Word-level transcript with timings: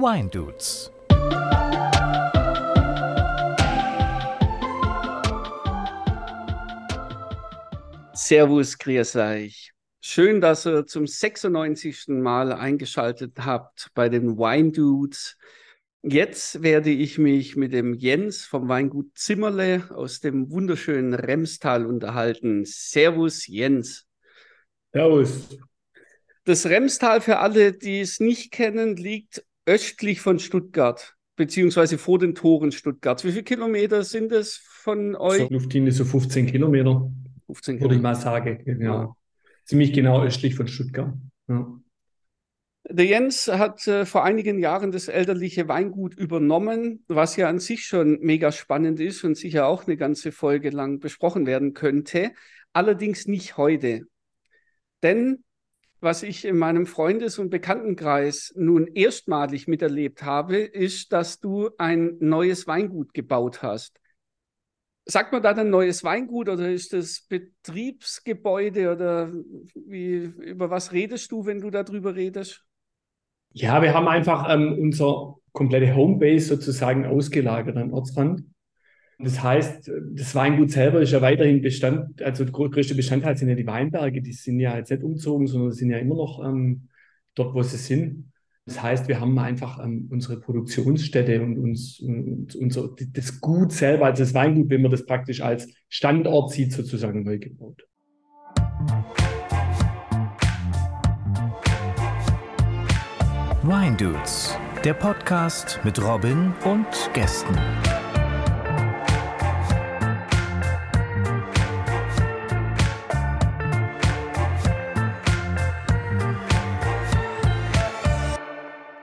Wine 0.00 0.30
Dudes. 0.30 0.90
Servus, 8.14 8.78
grüß 8.78 9.16
euch. 9.16 9.72
Schön, 10.00 10.40
dass 10.40 10.66
ihr 10.66 10.86
zum 10.86 11.06
96. 11.06 12.08
Mal 12.08 12.50
eingeschaltet 12.54 13.40
habt 13.40 13.90
bei 13.94 14.08
den 14.08 14.38
Wine 14.38 14.72
Dudes. 14.72 15.36
Jetzt 16.02 16.62
werde 16.62 16.88
ich 16.88 17.18
mich 17.18 17.56
mit 17.56 17.74
dem 17.74 17.92
Jens 17.92 18.46
vom 18.46 18.70
Weingut 18.70 19.10
Zimmerle 19.18 19.84
aus 19.90 20.20
dem 20.20 20.50
wunderschönen 20.50 21.12
Remstal 21.12 21.84
unterhalten. 21.84 22.64
Servus, 22.64 23.46
Jens. 23.46 24.06
Servus. 24.94 25.58
Das 26.44 26.64
Remstal, 26.64 27.20
für 27.20 27.38
alle, 27.40 27.74
die 27.74 28.00
es 28.00 28.18
nicht 28.18 28.50
kennen, 28.50 28.96
liegt 28.96 29.44
östlich 29.70 30.20
von 30.20 30.40
Stuttgart, 30.40 31.14
beziehungsweise 31.36 31.96
vor 31.96 32.18
den 32.18 32.34
Toren 32.34 32.72
Stuttgarts. 32.72 33.24
Wie 33.24 33.30
viele 33.30 33.44
Kilometer 33.44 34.02
sind 34.02 34.32
es 34.32 34.56
von 34.56 35.14
euch? 35.14 35.38
So, 35.38 35.48
Luftlinie 35.48 35.92
so 35.92 36.04
15 36.04 36.46
Kilometer. 36.46 37.08
15 37.46 37.80
Würde 37.80 37.94
ich 37.94 38.00
Kilometer. 38.00 38.02
mal 38.02 38.14
sagen. 38.16 38.82
Ja. 38.82 39.14
Ziemlich 39.64 39.92
genau 39.92 40.22
östlich 40.22 40.56
von 40.56 40.66
Stuttgart. 40.66 41.14
Ja. 41.48 41.80
Der 42.88 43.04
Jens 43.04 43.46
hat 43.46 43.86
äh, 43.86 44.04
vor 44.04 44.24
einigen 44.24 44.58
Jahren 44.58 44.90
das 44.90 45.06
elterliche 45.06 45.68
Weingut 45.68 46.14
übernommen, 46.14 47.04
was 47.06 47.36
ja 47.36 47.48
an 47.48 47.60
sich 47.60 47.84
schon 47.84 48.18
mega 48.20 48.50
spannend 48.50 48.98
ist 48.98 49.22
und 49.22 49.36
sicher 49.36 49.66
auch 49.66 49.86
eine 49.86 49.96
ganze 49.96 50.32
Folge 50.32 50.70
lang 50.70 50.98
besprochen 50.98 51.46
werden 51.46 51.74
könnte. 51.74 52.32
Allerdings 52.72 53.28
nicht 53.28 53.56
heute. 53.56 54.06
Denn 55.04 55.44
was 56.00 56.22
ich 56.22 56.44
in 56.44 56.56
meinem 56.56 56.86
Freundes- 56.86 57.38
und 57.38 57.50
Bekanntenkreis 57.50 58.52
nun 58.56 58.86
erstmalig 58.86 59.68
miterlebt 59.68 60.22
habe, 60.22 60.58
ist, 60.58 61.12
dass 61.12 61.40
du 61.40 61.70
ein 61.78 62.16
neues 62.20 62.66
Weingut 62.66 63.14
gebaut 63.14 63.62
hast. 63.62 64.00
Sagt 65.06 65.32
man 65.32 65.42
da 65.42 65.50
ein 65.50 65.70
neues 65.70 66.04
Weingut 66.04 66.48
oder 66.48 66.70
ist 66.70 66.92
das 66.92 67.26
Betriebsgebäude 67.28 68.92
oder 68.92 69.32
wie, 69.74 70.16
über 70.16 70.70
was 70.70 70.92
redest 70.92 71.32
du, 71.32 71.46
wenn 71.46 71.60
du 71.60 71.70
darüber 71.70 72.14
redest? 72.14 72.64
ja, 73.52 73.82
wir 73.82 73.94
haben 73.94 74.08
einfach 74.08 74.52
ähm, 74.52 74.76
unsere 74.78 75.36
komplette 75.52 75.94
Homebase 75.94 76.46
sozusagen 76.46 77.06
ausgelagert 77.06 77.76
an 77.76 77.92
Ortsrand. 77.92 78.44
Das 79.22 79.42
heißt, 79.42 79.90
das 80.12 80.34
Weingut 80.34 80.70
selber 80.70 81.02
ist 81.02 81.12
ja 81.12 81.20
weiterhin 81.20 81.60
Bestand, 81.60 82.22
also 82.22 82.44
der 82.44 82.52
größte 82.52 82.94
Bestandteil 82.94 83.36
sind 83.36 83.50
ja 83.50 83.54
die 83.54 83.66
Weinberge, 83.66 84.22
die 84.22 84.32
sind 84.32 84.60
ja 84.60 84.76
jetzt 84.76 84.90
nicht 84.90 85.02
umzogen, 85.02 85.46
sondern 85.46 85.72
sind 85.72 85.90
ja 85.90 85.98
immer 85.98 86.14
noch 86.14 86.42
ähm, 86.42 86.88
dort, 87.34 87.54
wo 87.54 87.62
sie 87.62 87.76
sind. 87.76 88.32
Das 88.64 88.82
heißt, 88.82 89.08
wir 89.08 89.20
haben 89.20 89.38
einfach 89.38 89.84
ähm, 89.84 90.08
unsere 90.10 90.40
Produktionsstätte 90.40 91.42
und 91.42 91.58
uns 91.58 92.00
und 92.00 92.54
unser, 92.56 92.90
das 93.12 93.40
Gut 93.40 93.72
selber, 93.72 94.06
also 94.06 94.22
das 94.22 94.32
Weingut, 94.32 94.70
wenn 94.70 94.82
man 94.82 94.90
das 94.90 95.04
praktisch 95.04 95.42
als 95.42 95.68
Standort 95.88 96.52
sieht, 96.52 96.72
sozusagen 96.72 97.22
neu 97.22 97.38
gebaut. 97.38 97.86
Wine 103.62 103.96
Dudes, 103.98 104.56
der 104.82 104.94
Podcast 104.94 105.80
mit 105.84 106.02
Robin 106.02 106.54
und 106.64 106.86
Gästen. 107.12 107.54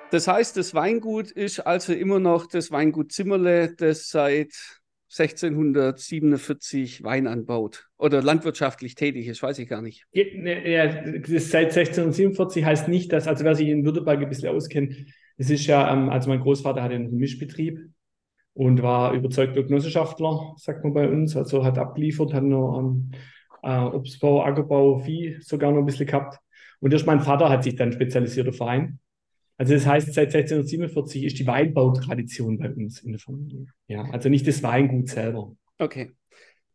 Das 0.09 0.27
heißt, 0.27 0.55
das 0.55 0.73
Weingut 0.73 1.31
ist 1.31 1.59
also 1.59 1.91
immer 1.91 2.19
noch 2.19 2.45
das 2.45 2.71
Weingut 2.71 3.11
Zimmerle, 3.11 3.75
das 3.75 4.09
seit 4.09 4.53
1647 5.09 7.03
Wein 7.03 7.27
anbaut 7.27 7.87
oder 7.97 8.21
landwirtschaftlich 8.21 8.95
tätig 8.95 9.27
ist, 9.27 9.43
weiß 9.43 9.59
ich 9.59 9.67
gar 9.67 9.81
nicht. 9.81 10.05
Ja, 10.11 10.23
ne, 10.33 11.21
seit 11.39 11.77
1647 11.77 12.63
heißt 12.63 12.87
nicht, 12.87 13.11
dass, 13.11 13.27
also 13.27 13.43
wer 13.43 13.55
sich 13.55 13.67
in 13.67 13.85
Württemberg 13.85 14.21
ein 14.21 14.29
bisschen 14.29 14.49
auskennt, 14.49 14.95
es 15.37 15.49
ist 15.49 15.65
ja, 15.65 15.91
ähm, 15.91 16.09
also 16.09 16.29
mein 16.29 16.39
Großvater 16.39 16.81
hatte 16.81 16.95
einen 16.95 17.15
Mischbetrieb 17.15 17.79
und 18.53 18.81
war 18.81 19.13
überzeugter 19.13 19.63
Genossenschaftler, 19.63 20.55
sagt 20.57 20.83
man 20.83 20.93
bei 20.93 21.07
uns, 21.09 21.35
also 21.35 21.63
hat 21.63 21.77
abgeliefert, 21.77 22.33
hat 22.33 22.43
noch 22.43 22.79
ähm, 22.79 23.11
äh, 23.63 23.79
Obstbau, 23.79 24.43
Ackerbau, 24.43 24.99
Vieh 24.99 25.37
sogar 25.41 25.71
noch 25.71 25.79
ein 25.79 25.85
bisschen 25.85 26.07
gehabt. 26.07 26.39
Und 26.79 26.93
erst 26.93 27.07
mein 27.07 27.21
Vater 27.21 27.49
hat 27.49 27.63
sich 27.63 27.75
dann 27.75 27.91
spezialisiert 27.91 28.47
auf 28.49 28.59
Wein. 28.59 28.99
Also 29.57 29.73
das 29.73 29.85
heißt, 29.85 30.13
seit 30.13 30.27
1647 30.27 31.23
ist 31.23 31.39
die 31.39 31.47
Weinbautradition 31.47 32.57
bei 32.57 32.69
uns 32.69 32.99
in 33.01 33.11
der 33.11 33.19
Familie. 33.19 33.65
Ja, 33.87 34.03
also 34.11 34.29
nicht 34.29 34.47
das 34.47 34.61
Weingut 34.61 35.09
selber. 35.09 35.55
Okay. 35.79 36.11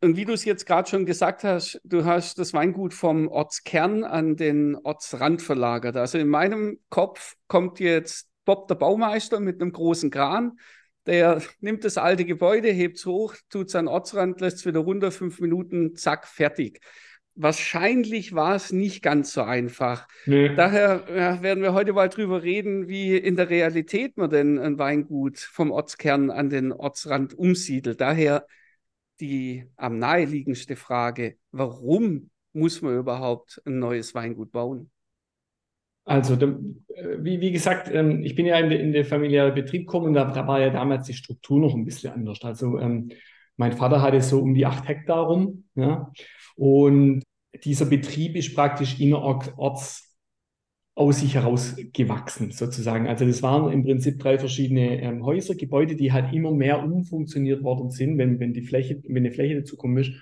Und 0.01 0.17
wie 0.17 0.25
du 0.25 0.33
es 0.33 0.45
jetzt 0.45 0.67
gerade 0.67 0.91
schon 0.91 1.07
gesagt 1.07 1.45
hast, 1.45 1.81
du 1.85 2.05
hast 2.05 2.39
das 2.41 2.53
Weingut 2.53 2.93
vom 2.93 3.29
Ortskern 3.29 4.03
an 4.03 4.35
den 4.35 4.75
Ortsrand 4.75 5.43
verlagert. 5.43 5.97
Also 5.97 6.19
in 6.19 6.27
meinem 6.27 6.81
Kopf 6.89 7.37
kommt 7.47 7.79
jetzt 7.79 8.29
Bob 8.45 8.67
der 8.67 8.75
Baumeister 8.75 9.39
mit 9.39 9.61
einem 9.61 9.71
großen 9.71 10.11
Kran, 10.11 10.59
der 11.07 11.41
nimmt 11.61 11.85
das 11.85 11.99
alte 11.99 12.25
Gebäude, 12.25 12.69
hebt 12.71 12.99
es 12.99 13.07
hoch, 13.07 13.35
tut 13.49 13.69
es 13.69 13.77
an 13.77 13.87
den 13.87 13.93
Ortsrand, 13.93 14.41
lässt 14.41 14.59
es 14.59 14.67
wieder 14.67 14.81
runter, 14.81 15.13
fünf 15.13 15.41
Minuten, 15.41 15.95
zack, 15.95 16.27
fertig. 16.27 16.81
Wahrscheinlich 17.35 18.35
war 18.35 18.55
es 18.55 18.73
nicht 18.73 19.03
ganz 19.03 19.33
so 19.33 19.43
einfach. 19.43 20.07
Nee. 20.27 20.55
Daher 20.55 21.05
ja, 21.15 21.43
werden 21.43 21.63
wir 21.63 21.73
heute 21.73 21.95
mal 21.95 22.09
drüber 22.09 22.43
reden, 22.43 22.89
wie 22.89 23.17
in 23.17 23.37
der 23.37 23.49
Realität 23.49 24.19
man 24.19 24.29
denn 24.29 24.59
ein 24.59 24.79
Weingut 24.79 25.39
vom 25.39 25.71
Ortskern 25.71 26.31
an 26.31 26.51
den 26.51 26.73
Ortsrand 26.73 27.33
umsiedelt. 27.33 28.01
Daher 28.01 28.47
die 29.21 29.65
am 29.77 29.99
naheliegendste 29.99 30.77
Frage, 30.77 31.37
warum 31.53 32.31
muss 32.53 32.83
man 32.83 32.99
überhaupt 32.99 33.63
ein 33.65 33.79
neues 33.79 34.15
Weingut 34.15 34.53
bauen? 34.53 34.91
Also, 36.05 36.35
äh, 36.35 37.19
wie, 37.19 37.41
wie 37.41 37.53
gesagt, 37.53 37.89
ähm, 37.93 38.25
ich 38.25 38.35
bin 38.35 38.47
ja 38.47 38.59
in 38.59 38.69
den 38.69 38.81
in 38.81 38.93
der 38.93 39.05
familiären 39.05 39.55
Betrieb 39.55 39.87
gekommen 39.87 40.09
und 40.09 40.15
da, 40.15 40.25
da 40.25 40.47
war 40.49 40.61
ja 40.61 40.71
damals 40.71 41.07
die 41.07 41.15
Struktur 41.15 41.61
noch 41.61 41.75
ein 41.75 41.85
bisschen 41.85 42.13
anders. 42.13 42.43
Also, 42.43 42.79
ähm, 42.79 43.11
mein 43.63 43.73
Vater 43.73 44.03
hatte 44.03 44.21
so 44.21 44.41
um 44.41 44.55
die 44.55 44.67
acht 44.67 44.89
Hektar 44.89 45.27
rum, 45.27 45.65
ja, 45.77 46.11
und 46.57 47.23
dieser 47.65 47.87
Betrieb 47.87 48.35
ist 48.35 48.55
praktisch 48.55 48.99
innerorts 48.99 50.13
aus 50.95 51.21
sich 51.21 51.35
heraus 51.35 51.77
gewachsen, 51.93 52.51
sozusagen. 52.51 53.07
Also, 53.07 53.25
das 53.25 53.43
waren 53.43 53.73
im 53.73 53.85
Prinzip 53.85 54.19
drei 54.19 54.39
verschiedene 54.39 55.01
ähm, 55.01 55.25
Häuser, 55.25 55.55
Gebäude, 55.55 55.95
die 55.95 56.13
halt 56.13 56.33
immer 56.35 56.51
mehr 56.51 56.83
umfunktioniert 56.85 57.63
worden 57.63 57.91
sind, 57.91 58.19
wenn, 58.19 58.41
wenn 58.41 58.53
die 58.53 58.63
Fläche, 58.63 59.01
wenn 59.07 59.19
eine 59.19 59.31
Fläche 59.33 59.61
dazukommen 59.61 59.99
ist, 59.99 60.13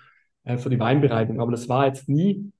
äh, 0.44 0.58
für 0.58 0.70
die 0.70 0.78
Weinbereitung. 0.78 1.40
Aber 1.40 1.50
das 1.50 1.68
war 1.68 1.86
jetzt 1.86 2.08
nie 2.08 2.52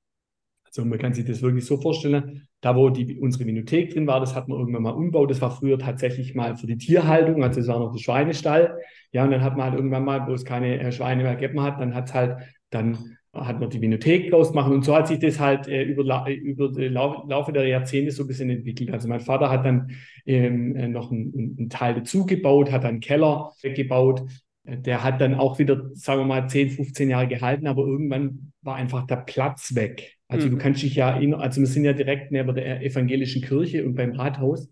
also 0.76 0.84
man 0.88 0.98
kann 0.98 1.14
sich 1.14 1.24
das 1.24 1.42
wirklich 1.42 1.64
so 1.66 1.80
vorstellen, 1.80 2.46
da 2.60 2.76
wo 2.76 2.90
die, 2.90 3.18
unsere 3.20 3.46
Vinothek 3.46 3.92
drin 3.92 4.06
war, 4.06 4.20
das 4.20 4.34
hat 4.34 4.48
man 4.48 4.58
irgendwann 4.58 4.82
mal 4.82 4.90
umgebaut. 4.90 5.30
Das 5.30 5.40
war 5.40 5.50
früher 5.50 5.78
tatsächlich 5.78 6.34
mal 6.34 6.56
für 6.56 6.66
die 6.66 6.76
Tierhaltung, 6.78 7.42
also 7.42 7.60
es 7.60 7.68
war 7.68 7.78
noch 7.78 7.92
der 7.92 7.98
Schweinestall. 8.00 8.78
Ja, 9.12 9.24
und 9.24 9.30
dann 9.32 9.42
hat 9.42 9.56
man 9.56 9.66
halt 9.66 9.74
irgendwann 9.74 10.04
mal, 10.04 10.26
wo 10.28 10.32
es 10.32 10.44
keine 10.44 10.78
äh, 10.80 10.92
Schweine 10.92 11.22
mehr 11.22 11.34
gegeben 11.36 11.60
hat, 11.62 11.80
dann 11.80 11.94
hat 11.94 12.12
halt, 12.14 12.36
dann 12.70 13.16
hat 13.32 13.60
man 13.60 13.70
die 13.70 13.80
Vinothek 13.80 14.30
draus 14.30 14.48
gemacht 14.50 14.70
und 14.72 14.84
so 14.84 14.94
hat 14.94 15.06
sich 15.08 15.18
das 15.20 15.38
halt 15.38 15.68
äh, 15.68 15.82
über, 15.84 16.02
la- 16.04 16.28
über 16.28 16.68
den 16.72 16.92
Lau 16.92 17.24
Laufe 17.28 17.52
der 17.52 17.66
Jahrzehnte 17.66 18.10
so 18.10 18.24
ein 18.24 18.26
bisschen 18.26 18.50
entwickelt. 18.50 18.90
Also 18.92 19.08
mein 19.08 19.20
Vater 19.20 19.50
hat 19.50 19.64
dann 19.64 19.92
ähm, 20.26 20.74
äh, 20.76 20.88
noch 20.88 21.10
einen, 21.12 21.54
einen 21.58 21.70
Teil 21.70 21.94
dazu 21.94 22.26
gebaut, 22.26 22.70
hat 22.72 22.82
dann 22.84 22.90
einen 22.94 23.00
Keller 23.00 23.52
gebaut. 23.62 24.22
Äh, 24.64 24.78
Der 24.78 25.04
hat 25.04 25.20
dann 25.20 25.34
auch 25.34 25.58
wieder, 25.58 25.90
sagen 25.94 26.20
wir 26.22 26.26
mal, 26.26 26.48
10, 26.48 26.70
15 26.70 27.08
Jahre 27.10 27.28
gehalten, 27.28 27.66
aber 27.66 27.82
irgendwann 27.86 28.52
war 28.62 28.76
einfach 28.76 29.06
der 29.06 29.16
Platz 29.16 29.74
weg. 29.74 30.18
Also 30.30 30.48
Mhm. 30.48 30.50
du 30.50 30.56
kannst 30.58 30.82
dich 30.82 30.94
ja, 30.94 31.16
in, 31.18 31.34
also 31.34 31.60
wir 31.60 31.66
sind 31.68 31.84
ja 31.84 31.92
direkt 31.92 32.32
neben 32.32 32.54
der 32.54 32.82
evangelischen 32.82 33.42
Kirche 33.42 33.84
und 33.84 33.94
beim 33.96 34.12
Rathaus. 34.12 34.70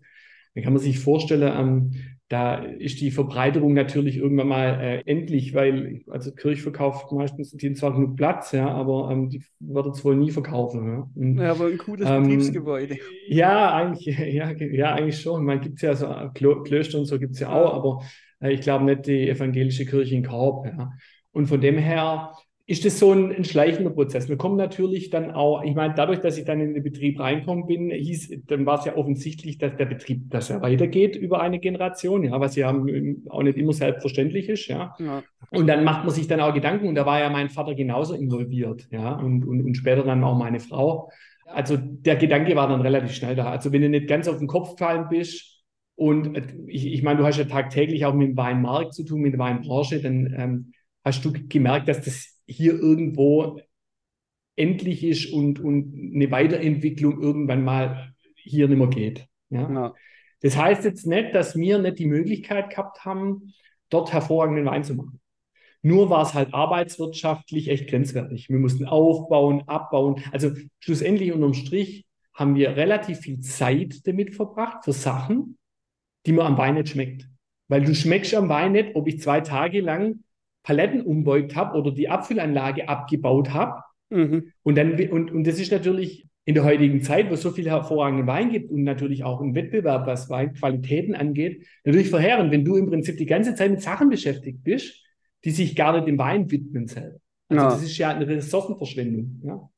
Da 0.55 0.61
kann 0.61 0.73
man 0.73 0.81
sich 0.81 0.99
vorstellen, 0.99 1.53
ähm, 1.57 1.91
da 2.29 2.57
ist 2.63 3.01
die 3.01 3.11
Verbreiterung 3.11 3.73
natürlich 3.73 4.17
irgendwann 4.17 4.47
mal 4.49 4.79
äh, 4.81 5.01
endlich, 5.05 5.53
weil 5.55 6.01
also 6.07 6.31
Kirche 6.33 6.61
verkauft 6.61 7.11
meistens 7.11 7.51
die 7.51 7.73
zwar 7.73 7.93
genug 7.93 8.17
Platz, 8.17 8.51
ja, 8.51 8.67
aber 8.69 9.09
ähm, 9.11 9.29
die 9.29 9.43
wird 9.59 9.87
es 9.95 10.05
wohl 10.05 10.15
nie 10.15 10.31
verkaufen. 10.31 10.87
Ja. 10.87 11.09
Und, 11.15 11.37
Ja, 11.37 11.51
aber 11.51 11.67
ein 11.67 11.77
cooles 11.77 12.07
Ähm, 12.07 12.23
Betriebsgebäude. 12.23 12.97
ja, 13.27 13.73
eigentlich, 13.75 14.05
ja, 14.17 14.51
ja, 14.51 14.93
eigentlich 14.93 15.19
schon. 15.21 15.43
Man 15.45 15.61
gibt 15.61 15.77
es 15.77 15.81
ja 15.81 15.95
so 15.95 16.07
Klo 16.33 16.61
Klöster 16.63 16.99
und 16.99 17.05
so 17.05 17.19
gibt 17.19 17.33
es 17.33 17.39
ja 17.39 17.49
auch, 17.51 17.73
aber 17.73 18.03
äh, 18.41 18.53
ich 18.53 18.61
glaube 18.61 18.85
nicht 18.85 19.07
die 19.07 19.29
evangelische 19.29 19.85
Kirche 19.85 20.15
in 20.15 20.23
Korb. 20.25 20.65
Ja. 20.67 20.91
Und 21.31 21.47
von 21.47 21.61
dem 21.61 21.77
her 21.77 22.33
ist 22.69 22.85
das 22.85 22.99
so 22.99 23.11
ein, 23.11 23.35
ein 23.35 23.43
schleichender 23.45 23.89
Prozess. 23.89 24.29
Wir 24.29 24.37
kommen 24.37 24.55
natürlich 24.55 25.09
dann 25.09 25.31
auch, 25.31 25.63
ich 25.63 25.73
meine, 25.73 25.95
dadurch, 25.95 26.19
dass 26.19 26.37
ich 26.37 26.45
dann 26.45 26.61
in 26.61 26.75
den 26.75 26.83
Betrieb 26.83 27.19
reinkommen 27.19 27.65
bin, 27.65 27.89
hieß, 27.89 28.43
dann 28.45 28.67
war 28.67 28.77
es 28.77 28.85
ja 28.85 28.95
offensichtlich, 28.95 29.57
dass 29.57 29.75
der 29.75 29.87
Betrieb, 29.87 30.29
dass 30.29 30.51
er 30.51 30.61
weitergeht 30.61 31.15
über 31.15 31.41
eine 31.41 31.59
Generation, 31.59 32.23
ja, 32.23 32.39
was 32.39 32.55
ja 32.55 32.69
auch 32.69 33.43
nicht 33.43 33.57
immer 33.57 33.73
selbstverständlich 33.73 34.49
ist, 34.49 34.67
ja. 34.67 34.93
Ja. 34.99 35.23
Und 35.49 35.65
dann 35.65 35.83
macht 35.83 36.05
man 36.05 36.13
sich 36.13 36.27
dann 36.27 36.41
auch 36.41 36.53
Gedanken 36.53 36.87
und 36.87 36.93
da 36.93 37.07
war 37.07 37.19
ja 37.19 37.31
mein 37.31 37.49
Vater 37.49 37.73
genauso 37.73 38.13
involviert, 38.13 38.87
ja, 38.91 39.15
und, 39.15 39.45
und, 39.45 39.63
und 39.65 39.75
später 39.75 40.03
dann 40.03 40.23
auch 40.23 40.37
meine 40.37 40.59
Frau. 40.59 41.09
Also 41.45 41.75
der 41.75 42.17
Gedanke 42.17 42.55
war 42.55 42.67
dann 42.67 42.81
relativ 42.81 43.13
schnell 43.13 43.35
da. 43.35 43.49
Also 43.49 43.71
wenn 43.71 43.81
du 43.81 43.89
nicht 43.89 44.07
ganz 44.07 44.27
auf 44.27 44.37
den 44.37 44.47
Kopf 44.47 44.75
gefallen 44.75 45.07
bist 45.09 45.63
Und 45.95 46.37
äh, 46.37 46.43
ich, 46.67 46.85
ich 46.87 47.03
meine, 47.03 47.19
du 47.19 47.25
hast 47.25 47.37
ja 47.37 47.43
tagtäglich 47.43 48.05
auch 48.05 48.13
mit 48.13 48.29
dem 48.29 48.37
Weinmarkt 48.37 48.93
zu 48.93 49.03
tun, 49.03 49.21
mit 49.21 49.33
der 49.33 49.39
Weinbranche, 49.39 50.01
dann 50.01 50.33
ähm, 50.37 50.73
hast 51.03 51.25
du 51.25 51.33
gemerkt, 51.33 51.89
dass 51.89 52.01
das 52.01 52.38
hier 52.49 52.73
irgendwo 52.73 53.59
endlich 54.55 55.03
ist 55.03 55.31
und, 55.31 55.59
und 55.59 56.13
eine 56.15 56.31
Weiterentwicklung 56.31 57.21
irgendwann 57.21 57.63
mal 57.63 58.13
hier 58.35 58.67
nicht 58.67 58.77
mehr 58.77 58.87
geht. 58.87 59.27
Ja? 59.49 59.71
ja. 59.71 59.93
Das 60.41 60.57
heißt 60.57 60.83
jetzt 60.85 61.05
nicht, 61.05 61.33
dass 61.33 61.55
wir 61.55 61.79
nicht 61.79 61.99
die 61.99 62.07
Möglichkeit 62.07 62.69
gehabt 62.69 63.05
haben, 63.05 63.53
dort 63.89 64.11
hervorragenden 64.13 64.65
Wein 64.65 64.83
zu 64.83 64.95
machen. 64.95 65.19
Nur 65.81 66.09
war 66.09 66.23
es 66.23 66.33
halt 66.33 66.53
arbeitswirtschaftlich 66.53 67.69
echt 67.69 67.89
grenzwertig. 67.89 68.49
Wir 68.49 68.59
mussten 68.59 68.85
aufbauen, 68.85 69.63
abbauen. 69.67 70.21
Also 70.31 70.51
schlussendlich 70.79 71.31
unterm 71.31 71.53
Strich 71.53 72.05
haben 72.33 72.55
wir 72.55 72.75
relativ 72.75 73.19
viel 73.19 73.39
Zeit 73.39 74.05
damit 74.05 74.35
verbracht 74.35 74.83
für 74.83 74.93
Sachen, 74.93 75.57
die 76.25 76.33
man 76.33 76.47
am 76.47 76.57
Wein 76.57 76.75
nicht 76.75 76.89
schmeckt. 76.89 77.29
Weil 77.69 77.83
du 77.83 77.95
schmeckst 77.95 78.33
am 78.33 78.49
Wein 78.49 78.73
nicht, 78.73 78.95
ob 78.95 79.07
ich 79.07 79.21
zwei 79.21 79.39
Tage 79.41 79.79
lang 79.79 80.23
Paletten 80.63 81.01
umbeugt 81.01 81.55
habe 81.55 81.77
oder 81.77 81.91
die 81.91 82.09
Abfüllanlage 82.09 82.89
abgebaut 82.89 83.53
habe. 83.53 83.81
Mhm. 84.09 84.51
Und, 84.63 84.77
dann, 84.77 84.93
und, 85.09 85.31
und 85.31 85.45
das 85.45 85.59
ist 85.59 85.71
natürlich 85.71 86.27
in 86.45 86.55
der 86.55 86.63
heutigen 86.63 87.01
Zeit, 87.01 87.29
wo 87.29 87.35
es 87.35 87.43
so 87.43 87.51
viel 87.51 87.69
hervorragenden 87.69 88.25
Wein 88.25 88.49
gibt 88.49 88.71
und 88.71 88.83
natürlich 88.83 89.23
auch 89.23 89.39
ein 89.39 89.53
Wettbewerb, 89.53 90.07
was 90.07 90.29
Weinqualitäten 90.29 91.13
angeht, 91.13 91.67
natürlich 91.83 92.09
verheerend, 92.09 92.51
wenn 92.51 92.65
du 92.65 92.75
im 92.75 92.87
Prinzip 92.87 93.17
die 93.17 93.27
ganze 93.27 93.53
Zeit 93.53 93.69
mit 93.69 93.81
Sachen 93.81 94.09
beschäftigt 94.09 94.63
bist, 94.63 95.03
die 95.45 95.51
sich 95.51 95.75
gar 95.75 95.93
nicht 95.93 96.07
dem 96.07 96.17
Wein 96.17 96.49
widmen 96.49 96.87
selber. 96.87 97.19
Also 97.49 97.63
ja. 97.63 97.69
das 97.69 97.83
ist 97.83 97.97
ja 97.97 98.09
eine 98.09 98.27
Ressourcenverschwendung. 98.27 99.41
Ja? 99.43 99.69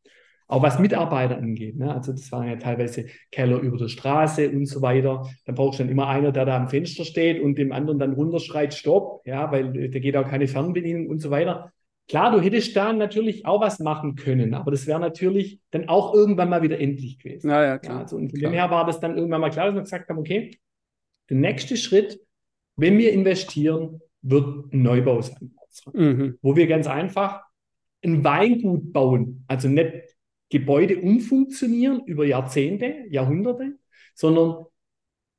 Auch 0.51 0.61
was 0.61 0.79
Mitarbeiter 0.79 1.37
angeht. 1.37 1.77
Ne? 1.77 1.93
Also 1.93 2.11
das 2.11 2.29
waren 2.31 2.47
ja 2.47 2.57
teilweise 2.57 3.05
Keller 3.31 3.59
über 3.59 3.77
der 3.77 3.87
Straße 3.87 4.49
und 4.49 4.65
so 4.65 4.81
weiter. 4.81 5.25
Dann 5.45 5.55
brauchst 5.55 5.79
du 5.79 5.83
dann 5.83 5.91
immer 5.91 6.07
einer, 6.07 6.33
der 6.33 6.45
da 6.45 6.57
am 6.57 6.67
Fenster 6.67 7.05
steht 7.05 7.41
und 7.41 7.57
dem 7.57 7.71
anderen 7.71 7.99
dann 7.99 8.13
runterschreit, 8.13 8.73
stopp, 8.73 9.21
ja, 9.25 9.49
weil 9.51 9.89
da 9.89 9.99
geht 9.99 10.17
auch 10.17 10.27
keine 10.27 10.47
Fernbedienung 10.47 11.07
und 11.07 11.19
so 11.19 11.31
weiter. 11.31 11.71
Klar, 12.09 12.33
du 12.33 12.41
hättest 12.41 12.75
da 12.75 12.91
natürlich 12.91 13.45
auch 13.45 13.61
was 13.61 13.79
machen 13.79 14.15
können, 14.15 14.53
aber 14.53 14.71
das 14.71 14.87
wäre 14.87 14.99
natürlich 14.99 15.61
dann 15.69 15.87
auch 15.87 16.13
irgendwann 16.13 16.49
mal 16.49 16.61
wieder 16.61 16.77
endlich 16.77 17.17
gewesen. 17.19 17.49
Ja, 17.49 17.63
ja, 17.63 17.77
klar. 17.77 17.95
Ja, 17.95 18.01
also, 18.01 18.17
und 18.17 18.31
von 18.31 18.39
klar. 18.39 18.51
dem 18.51 18.55
her 18.55 18.69
war 18.69 18.85
das 18.85 18.99
dann 18.99 19.15
irgendwann 19.15 19.39
mal 19.39 19.51
klar, 19.51 19.67
dass 19.67 19.75
wir 19.75 19.81
gesagt 19.83 20.09
haben, 20.09 20.19
okay, 20.19 20.57
der 21.29 21.37
nächste 21.37 21.77
Schritt, 21.77 22.19
wenn 22.75 22.97
wir 22.97 23.13
investieren, 23.13 24.01
wird 24.21 24.73
ein 24.73 24.81
Neubau 24.81 25.21
sein. 25.21 25.55
Mhm. 25.93 26.37
Wo 26.41 26.57
wir 26.57 26.67
ganz 26.67 26.87
einfach 26.87 27.43
ein 28.03 28.23
Weingut 28.25 28.91
bauen, 28.91 29.45
also 29.47 29.69
nicht 29.69 30.10
Gebäude 30.51 30.99
umfunktionieren 30.99 32.05
über 32.05 32.25
Jahrzehnte, 32.25 33.05
Jahrhunderte, 33.09 33.79
sondern 34.13 34.65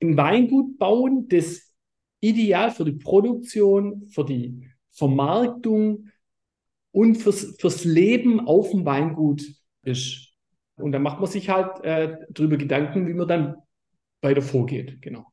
ein 0.03 0.17
Weingut 0.17 0.79
bauen, 0.79 1.29
das 1.29 1.73
ideal 2.21 2.73
für 2.73 2.85
die 2.85 2.93
Produktion, 2.93 4.07
für 4.09 4.25
die 4.25 4.69
Vermarktung, 4.91 6.09
und 6.93 7.17
fürs, 7.17 7.57
fürs 7.59 7.85
Leben 7.85 8.47
auf 8.47 8.71
dem 8.71 8.85
Weingut 8.85 9.43
ist. 9.83 10.29
Und 10.77 10.93
da 10.93 10.99
macht 10.99 11.21
man 11.21 11.29
sich 11.29 11.49
halt 11.49 11.83
äh, 11.85 12.17
darüber 12.31 12.57
Gedanken, 12.57 13.09
wie 13.09 13.15
man 13.15 13.27
dann 13.27 13.57
weiter 14.21 14.43
vorgeht. 14.43 15.01
Genau. 15.03 15.32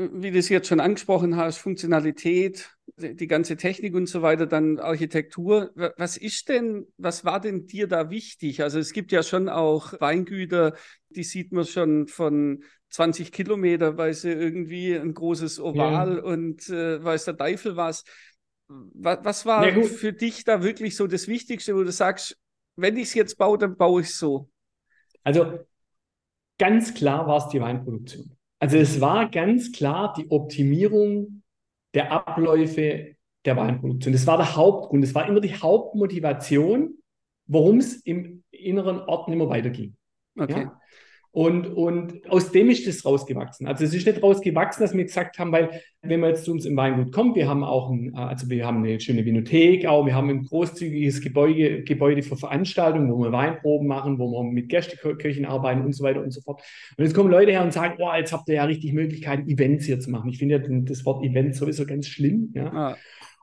Wie 0.00 0.30
du 0.30 0.38
es 0.38 0.48
jetzt 0.48 0.68
schon 0.68 0.78
angesprochen 0.78 1.36
hast, 1.36 1.58
Funktionalität, 1.58 2.70
die 2.96 3.26
ganze 3.26 3.56
Technik 3.56 3.94
und 3.96 4.06
so 4.06 4.22
weiter, 4.22 4.46
dann 4.46 4.78
Architektur. 4.78 5.72
Was 5.96 6.16
ist 6.16 6.48
denn, 6.48 6.86
was 6.98 7.24
war 7.24 7.40
denn 7.40 7.66
dir 7.66 7.88
da 7.88 8.08
wichtig? 8.08 8.62
Also 8.62 8.78
es 8.78 8.92
gibt 8.92 9.10
ja 9.10 9.24
schon 9.24 9.48
auch 9.48 10.00
Weingüter, 10.00 10.74
die 11.08 11.24
sieht 11.24 11.50
man 11.50 11.64
schon 11.64 12.06
von 12.06 12.62
20 12.90 13.32
Kilometer, 13.32 13.98
weil 13.98 14.14
sie 14.14 14.30
irgendwie 14.30 14.94
ein 14.94 15.14
großes 15.14 15.58
Oval 15.58 16.16
ja. 16.16 16.22
und 16.22 16.68
äh, 16.68 17.02
weiß 17.02 17.24
der 17.24 17.36
Teufel 17.36 17.76
was. 17.76 18.04
Was, 18.68 19.18
was 19.22 19.46
war 19.46 19.68
ja, 19.68 19.82
für 19.82 20.12
dich 20.12 20.44
da 20.44 20.62
wirklich 20.62 20.94
so 20.94 21.06
das 21.06 21.26
Wichtigste, 21.26 21.74
wo 21.74 21.82
du 21.82 21.90
sagst, 21.90 22.38
wenn 22.76 22.96
ich 22.96 23.08
es 23.08 23.14
jetzt 23.14 23.36
baue, 23.36 23.58
dann 23.58 23.76
baue 23.76 24.02
ich 24.02 24.08
es 24.08 24.18
so? 24.18 24.48
Also 25.24 25.58
ganz 26.58 26.94
klar 26.94 27.26
war 27.26 27.38
es 27.38 27.48
die 27.48 27.60
Weinproduktion. 27.60 28.37
Also 28.58 28.76
es 28.78 29.00
war 29.00 29.30
ganz 29.30 29.72
klar 29.72 30.14
die 30.16 30.28
Optimierung 30.30 31.42
der 31.94 32.12
Abläufe 32.12 33.14
der 33.44 33.56
Weinproduktion. 33.56 34.12
Das 34.12 34.26
war 34.26 34.36
der 34.36 34.56
Hauptgrund, 34.56 35.04
das 35.04 35.14
war 35.14 35.26
immer 35.28 35.40
die 35.40 35.54
Hauptmotivation, 35.54 36.98
warum 37.46 37.78
es 37.78 37.96
im 38.02 38.42
inneren 38.50 39.00
Ort 39.00 39.28
nicht 39.28 39.38
mehr 39.38 39.48
weiterging. 39.48 39.96
Okay. 40.36 40.62
Ja? 40.62 40.80
Und, 41.30 41.66
und 41.66 42.28
aus 42.30 42.50
dem 42.52 42.70
ist 42.70 42.86
das 42.86 43.04
rausgewachsen. 43.04 43.66
Also 43.66 43.84
es 43.84 43.92
ist 43.92 44.06
nicht 44.06 44.22
rausgewachsen, 44.22 44.82
dass 44.82 44.94
wir 44.94 45.04
gesagt 45.04 45.38
haben, 45.38 45.52
weil 45.52 45.82
wenn 46.00 46.20
man 46.20 46.30
jetzt 46.30 46.44
zu 46.44 46.52
uns 46.52 46.64
im 46.64 46.76
Weingut 46.76 47.12
kommt, 47.12 47.36
wir 47.36 47.46
haben 47.46 47.62
auch 47.64 47.90
ein, 47.90 48.14
also 48.14 48.48
wir 48.48 48.66
haben 48.66 48.78
eine 48.78 48.98
schöne 48.98 49.24
Vinothek, 49.24 49.86
auch 49.86 50.06
wir 50.06 50.14
haben 50.14 50.30
ein 50.30 50.44
großzügiges 50.44 51.20
Gebäude, 51.20 51.82
Gebäude 51.84 52.22
für 52.22 52.36
Veranstaltungen, 52.36 53.12
wo 53.12 53.22
wir 53.22 53.30
Weinproben 53.30 53.86
machen, 53.86 54.18
wo 54.18 54.30
wir 54.30 54.42
mit 54.50 54.70
Gästeköchen 54.70 55.44
arbeiten 55.44 55.82
und 55.82 55.92
so 55.92 56.02
weiter 56.02 56.22
und 56.22 56.30
so 56.30 56.40
fort. 56.40 56.62
Und 56.96 57.04
jetzt 57.04 57.14
kommen 57.14 57.30
Leute 57.30 57.52
her 57.52 57.62
und 57.62 57.72
sagen, 57.72 57.98
oh, 57.98 58.10
jetzt 58.16 58.32
habt 58.32 58.48
ihr 58.48 58.56
ja 58.56 58.64
richtig 58.64 58.94
Möglichkeiten, 58.94 59.48
Events 59.48 59.84
hier 59.84 60.00
zu 60.00 60.10
machen. 60.10 60.30
Ich 60.30 60.38
finde 60.38 60.56
ja 60.56 60.62
das 60.66 61.04
Wort 61.04 61.22
Event 61.22 61.54
sowieso 61.54 61.84
ganz 61.84 62.08
schlimm. 62.08 62.52
Ja? 62.54 62.72
Ah. 62.72 62.96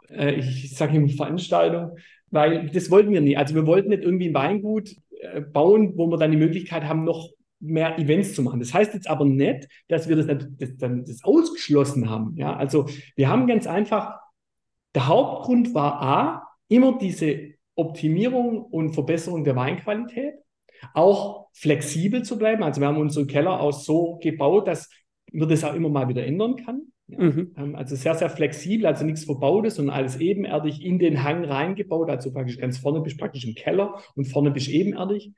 Äh, 0.10 0.36
ich 0.36 0.76
sage 0.76 0.98
immer 0.98 1.10
Veranstaltung, 1.10 1.98
weil 2.32 2.70
das 2.74 2.90
wollten 2.90 3.14
wir 3.14 3.22
nie. 3.22 3.38
Also 3.38 3.54
wir 3.54 3.68
wollten 3.68 3.90
nicht 3.90 4.04
irgendwie 4.04 4.30
ein 4.30 4.34
Weingut 4.34 4.96
äh, 5.22 5.42
bauen, 5.42 5.94
wo 5.96 6.08
wir 6.08 6.18
dann 6.18 6.32
die 6.32 6.38
Möglichkeit 6.38 6.84
haben, 6.84 7.04
noch 7.04 7.35
mehr 7.60 7.98
Events 7.98 8.34
zu 8.34 8.44
machen. 8.44 8.60
Das 8.60 8.74
heißt 8.74 8.94
jetzt 8.94 9.10
aber 9.10 9.26
nicht, 9.26 9.68
dass 9.88 10.08
wir 10.08 10.16
das, 10.16 10.28
das, 10.28 10.70
das, 10.78 11.24
ausgeschlossen 11.24 12.10
haben. 12.10 12.36
Ja, 12.38 12.56
also 12.56 12.88
wir 13.16 13.30
haben 13.30 13.48
ganz 13.48 13.68
einfach, 13.68 14.20
der 14.94 15.08
Hauptgrund 15.08 15.74
war 15.74 16.02
A, 16.02 16.48
immer 16.68 16.98
diese 16.98 17.54
Optimierung 17.76 18.64
und 18.64 18.94
Verbesserung 18.94 19.44
der 19.44 19.56
Weinqualität, 19.56 20.36
auch 20.94 21.48
flexibel 21.54 22.24
zu 22.24 22.38
bleiben. 22.38 22.64
Also 22.64 22.82
wir 22.82 22.88
haben 22.88 22.98
unseren 22.98 23.28
Keller 23.28 23.60
auch 23.60 23.74
so 23.74 24.18
gebaut, 24.22 24.68
dass 24.68 24.90
man 25.32 25.50
das 25.50 25.64
auch 25.64 25.74
immer 25.74 25.90
mal 25.90 26.08
wieder 26.08 26.26
ändern 26.26 26.56
kann. 26.58 26.92
Ja, 27.08 27.20
mhm. 27.20 27.52
Ähm, 27.56 27.76
also 27.76 27.96
sehr, 27.96 28.16
sehr 28.16 28.30
flexibel, 28.30 28.88
also 28.88 29.06
nichts 29.06 29.26
Verbautes, 29.26 29.76
sondern 29.76 29.96
alles 29.96 30.18
ebenerdig 30.18 30.84
in 30.84 30.98
den 30.98 31.24
Hang 31.24 31.46
reingebaut. 31.46 32.10
Also 32.10 32.32
praktisch 32.32 32.58
ganz 32.58 32.78
vorne 32.80 33.02
bist 33.02 33.18
du 33.18 33.20
praktisch 33.20 33.46
im 33.46 33.54
Keller 33.54 33.96
und 34.16 34.26
vorne 34.26 34.52
bist 34.52 34.68
du 34.68 34.72
ebenerdig. 34.72 35.34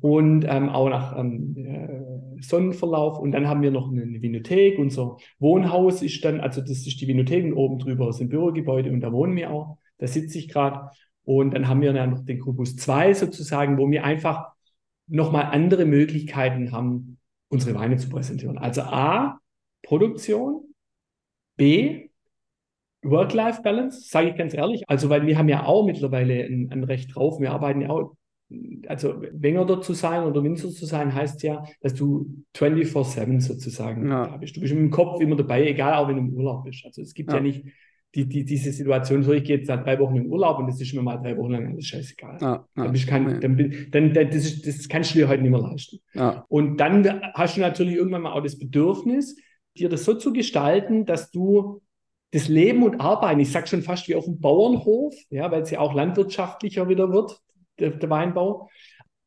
Und 0.00 0.46
ähm, 0.48 0.68
auch 0.68 0.88
nach 0.88 1.18
ähm, 1.18 1.56
äh, 1.56 2.42
Sonnenverlauf. 2.42 3.18
Und 3.18 3.32
dann 3.32 3.48
haben 3.48 3.60
wir 3.60 3.70
noch 3.70 3.90
eine, 3.90 4.02
eine 4.02 4.22
Vinothek. 4.22 4.78
Unser 4.78 5.16
Wohnhaus 5.40 6.00
ist 6.02 6.24
dann, 6.24 6.40
also 6.40 6.60
das 6.60 6.86
ist 6.86 7.00
die 7.00 7.08
Vinothek 7.08 7.44
und 7.44 7.54
oben 7.54 7.78
drüber 7.78 8.10
ein 8.18 8.28
Bürogebäude 8.28 8.90
und 8.90 9.00
da 9.00 9.12
wohnen 9.12 9.36
wir 9.36 9.50
auch. 9.50 9.78
Da 9.98 10.06
sitze 10.06 10.38
ich 10.38 10.48
gerade. 10.48 10.90
Und 11.24 11.52
dann 11.54 11.68
haben 11.68 11.82
wir 11.82 11.92
dann 11.92 12.10
noch 12.10 12.24
den 12.24 12.40
Kubus 12.40 12.76
2 12.76 13.14
sozusagen, 13.14 13.78
wo 13.78 13.90
wir 13.90 14.04
einfach 14.04 14.52
nochmal 15.06 15.46
andere 15.46 15.84
Möglichkeiten 15.84 16.72
haben, 16.72 17.18
unsere 17.48 17.78
Weine 17.78 17.96
zu 17.96 18.08
präsentieren. 18.08 18.58
Also 18.58 18.82
A, 18.82 19.38
Produktion, 19.82 20.69
B, 21.60 22.08
Work-Life-Balance, 23.02 24.08
sage 24.08 24.30
ich 24.30 24.36
ganz 24.36 24.54
ehrlich. 24.54 24.82
Also, 24.88 25.10
weil 25.10 25.26
wir 25.26 25.36
haben 25.36 25.48
ja 25.50 25.66
auch 25.66 25.84
mittlerweile 25.84 26.42
ein, 26.42 26.70
ein 26.72 26.84
Recht 26.84 27.14
drauf. 27.14 27.38
Wir 27.38 27.52
arbeiten 27.52 27.82
ja 27.82 27.90
auch, 27.90 28.16
also 28.88 29.22
Wenger 29.32 29.80
zu 29.82 29.92
sein 29.92 30.24
oder 30.24 30.42
Winzer 30.42 30.70
zu 30.70 30.86
sein, 30.86 31.14
heißt 31.14 31.42
ja, 31.42 31.62
dass 31.82 31.94
du 31.94 32.44
24-7 32.56 33.40
sozusagen 33.40 34.08
ja. 34.08 34.26
da 34.26 34.36
bist. 34.38 34.56
Du 34.56 34.60
bist 34.60 34.72
im 34.72 34.90
Kopf 34.90 35.20
immer 35.20 35.36
dabei, 35.36 35.66
egal 35.66 35.94
auch 35.94 36.08
wenn 36.08 36.16
du 36.16 36.22
im 36.22 36.32
Urlaub 36.32 36.64
bist. 36.64 36.84
Also 36.86 37.02
es 37.02 37.12
gibt 37.12 37.30
ja, 37.30 37.36
ja 37.36 37.42
nicht 37.42 37.64
die, 38.14 38.26
die, 38.26 38.44
diese 38.44 38.72
Situation, 38.72 39.22
so 39.22 39.32
ich 39.32 39.44
gehe 39.44 39.58
jetzt 39.58 39.68
seit 39.68 39.84
drei 39.84 39.98
Wochen 39.98 40.16
in 40.16 40.26
Urlaub 40.26 40.58
und 40.58 40.66
das 40.66 40.80
ist 40.80 40.94
mir 40.94 41.02
mal 41.02 41.18
drei 41.18 41.36
Wochen 41.36 41.52
lang 41.52 41.68
alles 41.68 41.86
scheißegal. 41.86 42.38
Ja, 42.40 42.66
dann, 42.74 42.90
bist 42.90 43.06
kein, 43.06 43.40
dann, 43.40 43.56
dann, 43.90 44.12
dann, 44.14 44.30
das, 44.30 44.46
ist, 44.46 44.66
das 44.66 44.88
kannst 44.88 45.14
du 45.14 45.18
dir 45.18 45.28
heute 45.28 45.42
nicht 45.42 45.52
mehr 45.52 45.60
leisten. 45.60 45.98
Und 46.48 46.78
dann 46.78 47.22
hast 47.34 47.56
du 47.56 47.60
natürlich 47.60 47.94
irgendwann 47.94 48.22
mal 48.22 48.32
auch 48.32 48.42
das 48.42 48.58
Bedürfnis, 48.58 49.36
dir 49.80 49.88
das 49.88 50.04
so 50.04 50.14
zu 50.14 50.32
gestalten, 50.32 51.06
dass 51.06 51.30
du 51.30 51.80
das 52.32 52.48
Leben 52.48 52.82
und 52.84 53.00
Arbeiten, 53.00 53.40
ich 53.40 53.50
sage 53.50 53.66
schon 53.66 53.82
fast 53.82 54.08
wie 54.08 54.14
auf 54.14 54.24
dem 54.24 54.40
Bauernhof, 54.40 55.14
ja, 55.30 55.50
weil 55.50 55.62
es 55.62 55.70
ja 55.70 55.80
auch 55.80 55.94
landwirtschaftlicher 55.94 56.88
wieder 56.88 57.12
wird, 57.12 57.40
der, 57.78 57.90
der, 57.90 58.10
Weinbau, 58.10 58.68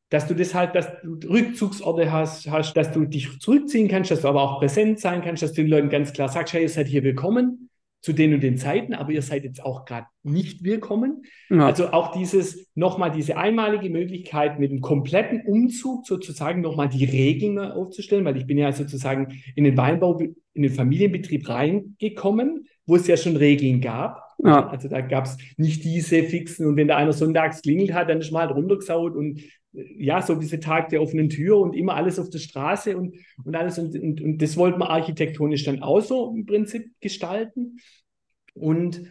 dass 0.10 0.27
du 0.27 0.36
das 0.36 0.53
halt, 0.53 0.75
dass 0.75 0.88
du 1.01 1.17
Rückzugsorte 1.27 2.12
hast, 2.12 2.50
hast, 2.50 2.77
dass 2.77 2.91
du 2.91 3.05
dich 3.05 3.39
zurückziehen 3.39 3.89
kannst, 3.89 4.12
dass 4.12 4.22
du 4.22 4.27
aber 4.27 4.41
auch 4.41 4.60
präsent 4.60 5.00
sein 5.00 5.22
kannst, 5.22 5.43
dass 5.43 5.53
du 5.53 5.63
den 5.63 5.72
Leuten 5.72 5.89
ganz 5.89 6.13
klar 6.13 6.29
sagst, 6.29 6.53
hey, 6.53 6.62
ihr 6.62 6.69
seid 6.69 6.88
hier 6.88 7.03
willkommen 7.03 7.69
zu 8.03 8.12
den 8.12 8.33
und 8.33 8.43
den 8.43 8.57
Zeiten, 8.57 8.93
aber 8.93 9.13
ihr 9.13 9.22
seid 9.22 9.45
jetzt 9.45 9.63
auch 9.63 9.86
gerade 9.86 10.07
nicht 10.24 10.65
willkommen. 10.65 11.24
Ja. 11.50 11.65
Also 11.65 11.93
auch 11.93 12.12
dieses, 12.12 12.69
nochmal 12.75 13.12
diese 13.12 13.38
einmalige 13.38 13.89
Möglichkeit 13.89 14.60
mit 14.60 14.72
einem 14.72 14.81
kompletten 14.81 15.41
Umzug 15.45 16.05
sozusagen 16.05 16.60
nochmal 16.60 16.89
die 16.89 17.05
Regeln 17.05 17.57
aufzustellen, 17.57 18.25
weil 18.25 18.36
ich 18.36 18.45
bin 18.45 18.57
ja 18.57 18.74
sozusagen 18.74 19.41
in 19.55 19.63
den 19.63 19.77
Weinbau, 19.77 20.19
in 20.19 20.63
den 20.63 20.74
Familienbetrieb 20.74 21.48
reingekommen, 21.48 22.67
wo 22.86 22.98
es 22.98 23.07
ja 23.07 23.15
schon 23.15 23.38
Regeln 23.38 23.79
gab. 23.79 24.22
Ja. 24.40 24.68
Also 24.68 24.88
da 24.88 25.02
gab 25.02 25.25
es 25.25 25.38
nicht 25.58 25.84
diese 25.84 26.24
fixen 26.24 26.68
und 26.68 26.75
wenn 26.75 26.88
da 26.88 26.98
einer 26.98 27.13
sonntags 27.13 27.62
klingelt 27.62 27.94
hat, 27.94 28.10
dann 28.10 28.20
ist 28.20 28.32
man 28.32 28.48
halt 28.48 28.56
runtergesaut 28.56 29.16
und 29.16 29.42
ja, 29.74 30.22
so 30.22 30.36
diese 30.36 30.60
Tag 30.60 30.90
der 30.90 31.02
offenen 31.02 31.30
Tür 31.30 31.58
und 31.58 31.75
immer 31.75 31.96
alles 31.96 32.20
auf 32.20 32.30
der 32.30 32.40
Straße 32.40 32.96
und, 32.96 33.16
und 33.44 33.56
alles. 33.56 33.80
Und, 33.80 33.96
und, 34.00 34.22
und 34.22 34.42
das 34.42 34.56
wollten 34.56 34.80
wir 34.80 34.90
architektonisch 34.90 35.63
dann 35.63 35.82
auch 35.82 36.02
so 36.02 36.34
im 36.36 36.46
Prinzip 36.46 36.92
gestalten. 37.02 37.78
Und 38.54 39.02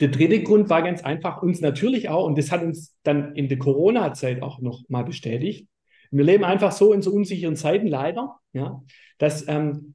der 0.00 0.08
dritte 0.08 0.42
Grund 0.42 0.68
war 0.68 0.82
ganz 0.82 1.02
einfach, 1.02 1.42
uns 1.42 1.60
natürlich 1.60 2.08
auch, 2.08 2.26
und 2.26 2.36
das 2.36 2.50
hat 2.50 2.62
uns 2.62 2.98
dann 3.02 3.34
in 3.34 3.48
der 3.48 3.58
Corona-Zeit 3.58 4.42
auch 4.42 4.60
noch 4.60 4.82
mal 4.88 5.04
bestätigt. 5.04 5.68
Wir 6.10 6.24
leben 6.24 6.44
einfach 6.44 6.72
so 6.72 6.92
in 6.92 7.00
so 7.00 7.10
unsicheren 7.10 7.56
Zeiten 7.56 7.86
leider, 7.86 8.36
ja, 8.52 8.82
dass 9.16 9.48
ähm, 9.48 9.94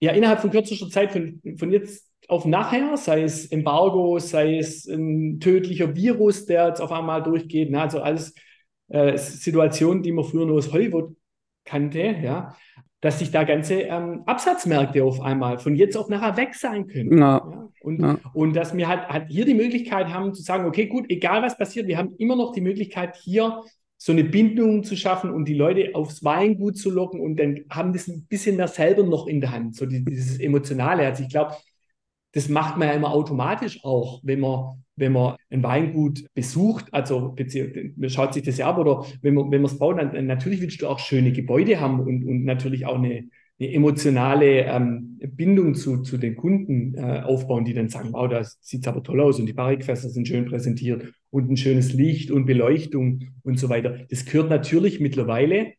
ja 0.00 0.12
innerhalb 0.12 0.40
von 0.40 0.50
kürzester 0.50 0.90
Zeit 0.90 1.12
von, 1.12 1.40
von 1.56 1.72
jetzt 1.72 2.10
auf 2.28 2.44
nachher, 2.44 2.96
sei 2.96 3.22
es 3.22 3.46
Embargo, 3.46 4.18
sei 4.18 4.58
es 4.58 4.86
ein 4.86 5.40
tödlicher 5.40 5.94
Virus, 5.94 6.46
der 6.46 6.68
jetzt 6.68 6.80
auf 6.80 6.92
einmal 6.92 7.22
durchgeht, 7.22 7.70
ne, 7.70 7.82
also 7.82 8.00
alles 8.00 8.34
äh, 8.88 9.16
Situationen, 9.16 10.02
die 10.02 10.12
man 10.12 10.24
früher 10.24 10.46
nur 10.46 10.58
aus 10.58 10.72
Hollywood 10.72 11.14
kannte, 11.64 12.16
ja, 12.22 12.54
dass 13.00 13.18
sich 13.18 13.30
da 13.30 13.44
ganze 13.44 13.82
ähm, 13.82 14.22
Absatzmärkte 14.24 15.04
auf 15.04 15.20
einmal 15.20 15.58
von 15.58 15.76
jetzt 15.76 15.96
auf 15.96 16.08
nachher 16.08 16.36
weg 16.36 16.54
sein 16.54 16.86
können. 16.86 17.18
Ja. 17.18 17.36
ja? 17.36 17.68
Und, 17.80 18.00
ja. 18.00 18.18
und 18.32 18.56
dass 18.56 18.74
wir 18.74 18.88
halt, 18.88 19.08
halt 19.08 19.28
hier 19.28 19.44
die 19.44 19.54
Möglichkeit 19.54 20.08
haben 20.08 20.32
zu 20.32 20.42
sagen, 20.42 20.64
okay, 20.64 20.86
gut, 20.86 21.06
egal 21.10 21.42
was 21.42 21.58
passiert, 21.58 21.86
wir 21.86 21.98
haben 21.98 22.14
immer 22.16 22.34
noch 22.34 22.52
die 22.52 22.62
Möglichkeit 22.62 23.16
hier 23.16 23.62
so 23.98 24.12
eine 24.12 24.24
Bindung 24.24 24.84
zu 24.84 24.96
schaffen 24.96 25.30
und 25.30 25.46
die 25.46 25.54
Leute 25.54 25.90
aufs 25.94 26.24
Weingut 26.24 26.78
zu 26.78 26.90
locken 26.90 27.20
und 27.20 27.38
dann 27.38 27.60
haben 27.70 27.92
das 27.92 28.08
ein 28.08 28.26
bisschen 28.26 28.56
mehr 28.56 28.68
selber 28.68 29.02
noch 29.02 29.26
in 29.26 29.40
der 29.40 29.52
Hand, 29.52 29.76
so 29.76 29.86
dieses 29.86 30.40
Emotionale. 30.40 31.06
Also 31.06 31.22
ich 31.22 31.28
glaube, 31.28 31.54
das 32.34 32.48
macht 32.48 32.76
man 32.76 32.88
ja 32.88 32.94
immer 32.94 33.12
automatisch 33.12 33.84
auch, 33.84 34.20
wenn 34.22 34.40
man 34.40 34.82
wenn 34.96 35.12
man 35.12 35.36
ein 35.50 35.62
Weingut 35.62 36.24
besucht, 36.34 36.86
also 36.92 37.34
man 37.96 38.10
schaut 38.10 38.32
sich 38.34 38.44
das 38.44 38.58
ja 38.58 38.68
ab 38.68 38.78
oder 38.78 39.04
wenn 39.22 39.34
man 39.34 39.50
wenn 39.50 39.62
man 39.62 39.70
es 39.70 39.78
baut, 39.78 39.98
dann 39.98 40.26
natürlich 40.26 40.60
willst 40.60 40.82
du 40.82 40.88
auch 40.88 40.98
schöne 40.98 41.32
Gebäude 41.32 41.80
haben 41.80 42.00
und, 42.00 42.24
und 42.24 42.44
natürlich 42.44 42.86
auch 42.86 42.96
eine, 42.96 43.24
eine 43.58 43.72
emotionale 43.72 44.64
ähm, 44.64 45.18
Bindung 45.34 45.74
zu, 45.74 46.02
zu 46.02 46.16
den 46.16 46.36
Kunden 46.36 46.94
äh, 46.96 47.22
aufbauen, 47.24 47.64
die 47.64 47.74
dann 47.74 47.88
sagen, 47.88 48.10
wow, 48.12 48.28
das 48.28 48.58
sieht 48.60 48.86
aber 48.86 49.02
toll 49.02 49.20
aus 49.20 49.40
und 49.40 49.46
die 49.46 49.52
Barrikfässer 49.52 50.10
sind 50.10 50.28
schön 50.28 50.44
präsentiert 50.44 51.12
und 51.30 51.50
ein 51.50 51.56
schönes 51.56 51.92
Licht 51.92 52.30
und 52.30 52.46
Beleuchtung 52.46 53.20
und 53.42 53.58
so 53.58 53.68
weiter. 53.68 53.98
Das 54.10 54.24
gehört 54.24 54.50
natürlich 54.50 55.00
mittlerweile 55.00 55.72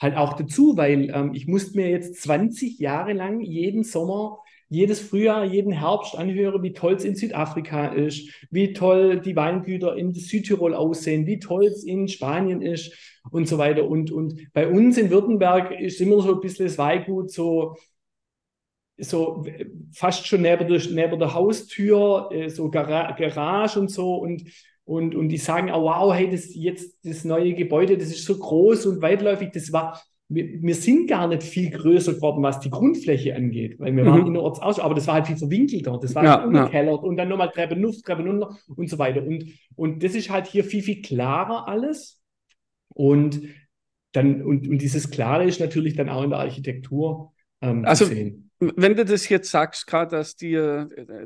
halt 0.00 0.16
auch 0.16 0.34
dazu, 0.34 0.76
weil 0.76 1.10
ähm, 1.14 1.32
ich 1.34 1.46
musste 1.46 1.76
mir 1.76 1.88
jetzt 1.88 2.20
20 2.22 2.78
Jahre 2.78 3.12
lang 3.12 3.40
jeden 3.40 3.84
Sommer 3.84 4.38
jedes 4.68 5.00
Frühjahr, 5.00 5.44
jeden 5.44 5.72
Herbst 5.72 6.16
anhöre, 6.16 6.62
wie 6.62 6.72
toll 6.72 6.94
es 6.94 7.04
in 7.04 7.14
Südafrika 7.14 7.88
ist, 7.88 8.28
wie 8.50 8.72
toll 8.72 9.20
die 9.20 9.36
Weingüter 9.36 9.96
in 9.96 10.12
Südtirol 10.12 10.74
aussehen, 10.74 11.26
wie 11.26 11.38
toll 11.38 11.66
es 11.66 11.84
in 11.84 12.08
Spanien 12.08 12.62
ist 12.62 12.92
und 13.30 13.48
so 13.48 13.58
weiter. 13.58 13.88
Und, 13.88 14.10
und 14.10 14.52
bei 14.52 14.68
uns 14.68 14.98
in 14.98 15.10
Württemberg 15.10 15.78
ist 15.80 16.00
immer 16.00 16.20
so 16.20 16.34
ein 16.34 16.40
bisschen 16.40 16.66
das 16.66 16.78
Weingut 16.78 17.30
so, 17.30 17.76
so 18.98 19.44
fast 19.92 20.26
schon 20.26 20.42
neben 20.42 20.68
der, 20.68 20.80
neben 20.90 21.18
der 21.18 21.34
Haustür, 21.34 22.30
äh, 22.32 22.48
so 22.48 22.70
Gara 22.70 23.12
Garage 23.12 23.78
und 23.78 23.90
so. 23.90 24.16
Und, 24.16 24.44
und, 24.84 25.14
und 25.14 25.28
die 25.28 25.36
sagen, 25.36 25.70
oh, 25.70 25.82
wow, 25.82 26.14
hey, 26.14 26.30
das 26.30 26.54
jetzt 26.54 27.04
das 27.04 27.24
neue 27.24 27.54
Gebäude, 27.54 27.98
das 27.98 28.08
ist 28.08 28.24
so 28.24 28.38
groß 28.38 28.86
und 28.86 29.02
weitläufig. 29.02 29.50
Das 29.52 29.72
war, 29.72 30.00
wir, 30.28 30.60
wir, 30.60 30.74
sind 30.74 31.08
gar 31.08 31.28
nicht 31.28 31.42
viel 31.44 31.70
größer 31.70 32.14
geworden, 32.14 32.42
was 32.42 32.58
die 32.60 32.70
Grundfläche 32.70 33.36
angeht, 33.36 33.78
weil 33.78 33.94
wir 33.94 34.04
mhm. 34.04 34.08
waren 34.08 34.26
innerorts 34.26 34.60
aus, 34.60 34.80
aber 34.80 34.94
das 34.94 35.06
war 35.06 35.14
halt 35.14 35.26
viel 35.28 35.36
verwinkelter, 35.36 35.98
das 36.02 36.14
war 36.14 36.24
ja, 36.24 36.38
halt 36.38 36.46
umgekellert 36.46 37.02
ja. 37.02 37.08
und 37.08 37.16
dann 37.16 37.28
nochmal 37.28 37.50
Treppe 37.50 37.76
Nuft, 37.76 38.04
Treppe 38.04 38.24
runter 38.24 38.56
und 38.74 38.90
so 38.90 38.98
weiter. 38.98 39.24
Und, 39.24 39.44
und 39.76 40.02
das 40.02 40.14
ist 40.14 40.30
halt 40.30 40.46
hier 40.46 40.64
viel, 40.64 40.82
viel 40.82 41.00
klarer 41.02 41.68
alles. 41.68 42.20
Und 42.88 43.40
dann, 44.12 44.42
und, 44.42 44.66
und 44.66 44.78
dieses 44.78 45.10
Klare 45.10 45.44
ist 45.44 45.60
natürlich 45.60 45.94
dann 45.94 46.08
auch 46.08 46.24
in 46.24 46.30
der 46.30 46.40
Architektur 46.40 47.32
ähm, 47.60 47.84
also, 47.84 48.06
zu 48.06 48.14
sehen. 48.14 48.50
Wenn 48.58 48.96
du 48.96 49.04
das 49.04 49.28
jetzt 49.28 49.50
sagst, 49.50 49.86
gerade 49.86 50.16
dass 50.16 50.34
die, 50.34 50.58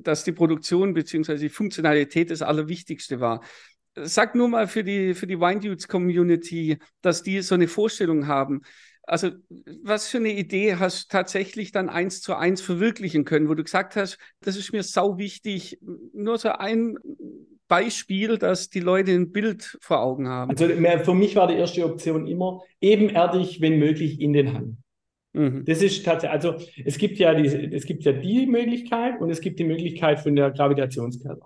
dass 0.03 0.25
die 0.25 0.33
Produktion 0.33 0.95
bzw. 0.95 1.37
die 1.37 1.49
Funktionalität 1.49 2.31
das 2.31 2.43
Allerwichtigste 2.43 3.21
war, 3.21 3.41
sag 3.95 4.35
nur 4.35 4.49
mal 4.49 4.67
für 4.67 4.85
die, 4.85 5.15
für 5.15 5.27
die 5.27 5.39
Wine 5.39 5.61
Dudes 5.61 5.87
Community, 5.87 6.79
dass 7.03 7.23
die 7.23 7.41
so 7.43 7.55
eine 7.55 7.69
Vorstellung 7.69 8.27
haben. 8.27 8.63
Also, 9.11 9.31
was 9.83 10.07
für 10.07 10.19
eine 10.19 10.33
Idee 10.33 10.77
hast 10.77 11.05
du 11.05 11.09
tatsächlich 11.17 11.73
dann 11.73 11.89
eins 11.89 12.21
zu 12.21 12.37
eins 12.37 12.61
verwirklichen 12.61 13.25
können, 13.25 13.49
wo 13.49 13.55
du 13.55 13.65
gesagt 13.65 13.97
hast, 13.97 14.19
das 14.41 14.57
ist 14.57 14.73
mir 14.73 14.85
sau 14.85 15.19
wichtig, 15.19 15.81
nur 16.13 16.39
so 16.39 16.51
ein 16.51 16.97
Beispiel, 17.67 18.39
dass 18.39 18.69
die 18.69 18.79
Leute 18.79 19.11
ein 19.11 19.33
Bild 19.33 19.77
vor 19.81 20.01
Augen 20.01 20.29
haben. 20.29 20.51
Also 20.51 20.69
für 20.69 21.15
mich 21.15 21.35
war 21.35 21.49
die 21.49 21.55
erste 21.55 21.85
Option 21.85 22.29
immer 22.29 22.63
ebenerdig, 22.81 23.61
wenn 23.61 23.81
möglich, 23.81 24.21
in 24.21 24.33
den 24.33 24.55
Hang. 24.55 24.77
Mhm. 25.33 25.65
Das 25.65 25.83
ist 25.83 26.05
tatsächlich, 26.05 26.33
also 26.33 26.67
es 26.85 26.97
gibt 26.97 27.19
ja 27.19 27.35
diese, 27.35 27.59
es 27.59 27.87
gibt 27.87 28.05
ja 28.05 28.13
die 28.13 28.47
Möglichkeit 28.47 29.21
und 29.21 29.31
es 29.31 29.41
gibt 29.41 29.59
die 29.59 29.65
Möglichkeit 29.65 30.21
von 30.21 30.37
der 30.37 30.53
Gravitationskälte. 30.53 31.43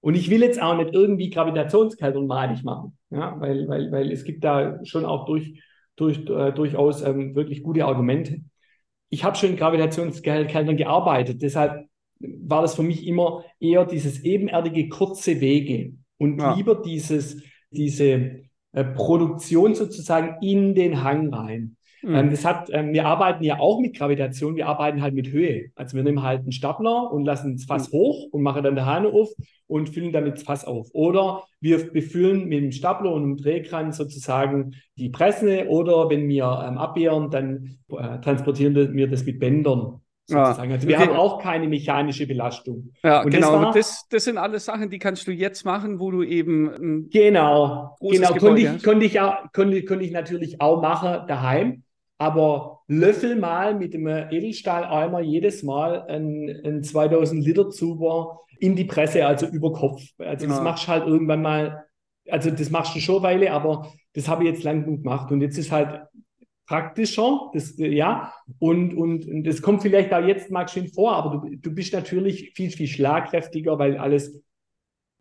Und 0.00 0.14
ich 0.14 0.28
will 0.28 0.42
jetzt 0.42 0.60
auch 0.60 0.76
nicht 0.76 0.92
irgendwie 0.92 1.30
Gravitationskälte 1.30 2.20
malig 2.20 2.62
machen, 2.64 2.98
ja, 3.08 3.34
weil, 3.40 3.66
weil, 3.66 3.90
weil 3.92 4.12
es 4.12 4.24
gibt 4.24 4.44
da 4.44 4.78
schon 4.84 5.06
auch 5.06 5.24
durch, 5.24 5.58
durch, 5.98 6.18
äh, 6.28 6.52
durchaus 6.52 7.02
ähm, 7.02 7.34
wirklich 7.34 7.62
gute 7.62 7.84
Argumente. 7.84 8.40
Ich 9.10 9.24
habe 9.24 9.36
schon 9.36 9.50
in 9.50 9.56
Gravitationskältern 9.56 10.76
gearbeitet, 10.76 11.42
deshalb 11.42 11.86
war 12.20 12.62
das 12.62 12.74
für 12.74 12.82
mich 12.82 13.06
immer 13.06 13.44
eher 13.60 13.86
dieses 13.86 14.24
ebenerdige 14.24 14.88
kurze 14.88 15.40
Wege 15.40 15.94
und 16.18 16.38
ja. 16.38 16.54
lieber 16.54 16.74
dieses, 16.82 17.42
diese 17.70 18.42
äh, 18.72 18.84
Produktion 18.84 19.74
sozusagen 19.74 20.36
in 20.42 20.74
den 20.74 21.02
Hang 21.02 21.32
rein. 21.32 21.76
Mhm. 22.02 22.14
Ähm, 22.14 22.30
das 22.30 22.44
hat, 22.44 22.68
ähm, 22.72 22.92
wir 22.92 23.06
arbeiten 23.06 23.42
ja 23.44 23.58
auch 23.58 23.80
mit 23.80 23.96
Gravitation, 23.96 24.56
wir 24.56 24.66
arbeiten 24.66 25.02
halt 25.02 25.14
mit 25.14 25.30
Höhe. 25.30 25.70
Also 25.74 25.96
wir 25.96 26.04
nehmen 26.04 26.22
halt 26.22 26.40
einen 26.40 26.52
Stapler 26.52 27.10
und 27.12 27.24
lassen 27.24 27.56
das 27.56 27.64
Fass 27.64 27.92
mhm. 27.92 27.96
hoch 27.96 28.26
und 28.30 28.42
machen 28.42 28.62
dann 28.62 28.76
die 28.76 28.82
Hahn 28.82 29.06
auf 29.06 29.30
und 29.66 29.88
füllen 29.88 30.12
damit 30.12 30.34
das 30.34 30.42
Fass 30.42 30.64
auf. 30.64 30.88
Oder 30.92 31.44
wir 31.60 31.92
befüllen 31.92 32.48
mit 32.48 32.62
dem 32.62 32.72
Stapler 32.72 33.12
und 33.12 33.22
einem 33.22 33.36
Drehkran 33.36 33.92
sozusagen 33.92 34.74
die 34.96 35.10
Presse 35.10 35.66
oder 35.68 36.08
wenn 36.10 36.28
wir 36.28 36.44
ähm, 36.66 36.78
abwehren, 36.78 37.30
dann 37.30 37.78
äh, 37.90 38.20
transportieren 38.20 38.94
wir 38.94 39.08
das 39.08 39.24
mit 39.24 39.38
Bändern. 39.38 40.00
Sozusagen. 40.30 40.72
Also 40.72 40.86
wir 40.86 40.98
okay. 40.98 41.06
haben 41.06 41.16
auch 41.16 41.40
keine 41.40 41.68
mechanische 41.68 42.26
Belastung. 42.26 42.92
Ja, 43.02 43.22
und 43.22 43.30
genau. 43.30 43.52
Das, 43.52 43.62
war, 43.62 43.72
das, 43.72 44.06
das, 44.10 44.24
sind 44.24 44.36
alles 44.36 44.66
Sachen, 44.66 44.90
die 44.90 44.98
kannst 44.98 45.26
du 45.26 45.32
jetzt 45.32 45.64
machen, 45.64 46.00
wo 46.00 46.10
du 46.10 46.22
eben 46.22 47.08
genau, 47.08 47.96
genau 47.98 48.34
konnte 48.34 48.60
ich, 48.60 48.82
konnte 48.82 49.06
ich 49.06 49.20
auch, 49.20 49.36
konnte, 49.54 49.82
konnte 49.86 50.04
ich 50.04 50.12
natürlich 50.12 50.60
auch 50.60 50.82
machen 50.82 51.26
daheim. 51.28 51.82
Aber 52.18 52.80
löffel 52.88 53.36
mal 53.36 53.74
mit 53.76 53.94
dem 53.94 54.06
Edelstahleimer 54.08 55.20
jedes 55.20 55.62
Mal 55.62 56.02
ein, 56.08 56.60
ein 56.64 56.82
2000 56.82 57.44
Liter 57.44 57.70
Zuber 57.70 58.40
in 58.58 58.74
die 58.74 58.84
Presse, 58.84 59.24
also 59.24 59.46
über 59.46 59.72
Kopf. 59.72 60.02
Also 60.18 60.46
ja. 60.46 60.52
das 60.52 60.62
machst 60.62 60.84
du 60.84 60.88
halt 60.88 61.06
irgendwann 61.06 61.42
mal, 61.42 61.84
also 62.28 62.50
das 62.50 62.70
machst 62.70 62.94
du 62.96 63.00
schon 63.00 63.22
Weile, 63.22 63.52
aber 63.52 63.92
das 64.14 64.28
habe 64.28 64.44
ich 64.44 64.50
jetzt 64.50 64.64
lang 64.64 64.84
genug 64.84 65.04
gemacht. 65.04 65.30
Und 65.30 65.40
jetzt 65.40 65.58
ist 65.58 65.70
halt 65.70 66.00
praktischer, 66.66 67.50
das, 67.54 67.74
ja, 67.78 68.32
und, 68.58 68.94
und, 68.94 69.26
und 69.26 69.44
das 69.44 69.62
kommt 69.62 69.82
vielleicht 69.82 70.12
auch 70.12 70.24
jetzt 70.24 70.50
mal 70.50 70.68
schön 70.68 70.88
vor, 70.88 71.14
aber 71.14 71.38
du, 71.38 71.56
du 71.56 71.74
bist 71.74 71.94
natürlich 71.94 72.52
viel, 72.54 72.70
viel 72.70 72.86
schlagkräftiger, 72.86 73.78
weil 73.78 73.96
alles 73.96 74.42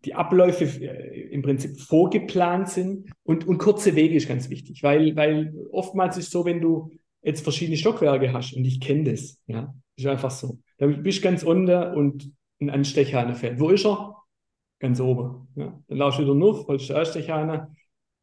die 0.05 0.13
Abläufe 0.15 0.65
äh, 0.65 1.29
im 1.31 1.41
Prinzip 1.41 1.79
vorgeplant 1.79 2.69
sind 2.69 3.09
und, 3.23 3.47
und 3.47 3.57
kurze 3.57 3.95
Wege 3.95 4.15
ist 4.15 4.27
ganz 4.27 4.49
wichtig, 4.49 4.83
weil, 4.83 5.15
weil 5.15 5.53
oftmals 5.71 6.17
ist 6.17 6.25
es 6.25 6.31
so, 6.31 6.45
wenn 6.45 6.61
du 6.61 6.91
jetzt 7.21 7.41
verschiedene 7.41 7.77
Stockwerke 7.77 8.31
hast 8.31 8.53
und 8.53 8.65
ich 8.65 8.79
kenne 8.79 9.11
das, 9.11 9.41
ja, 9.47 9.73
ist 9.95 10.07
einfach 10.07 10.31
so. 10.31 10.59
Dann 10.77 11.03
bist 11.03 11.19
du 11.19 11.23
ganz 11.23 11.43
unten 11.43 11.95
und 11.95 12.31
ein 12.61 12.69
Anstecher 12.69 13.33
fällt. 13.35 13.59
Wo 13.59 13.69
ist 13.69 13.85
er? 13.85 14.15
Ganz 14.79 14.99
oben. 14.99 15.47
Ja. 15.55 15.79
Dann 15.87 15.97
laufst 15.97 16.19
du 16.19 16.23
wieder 16.23 16.35
nur, 16.35 16.67
holst 16.67 16.89
du 16.89 16.95
Anstecher 16.95 17.69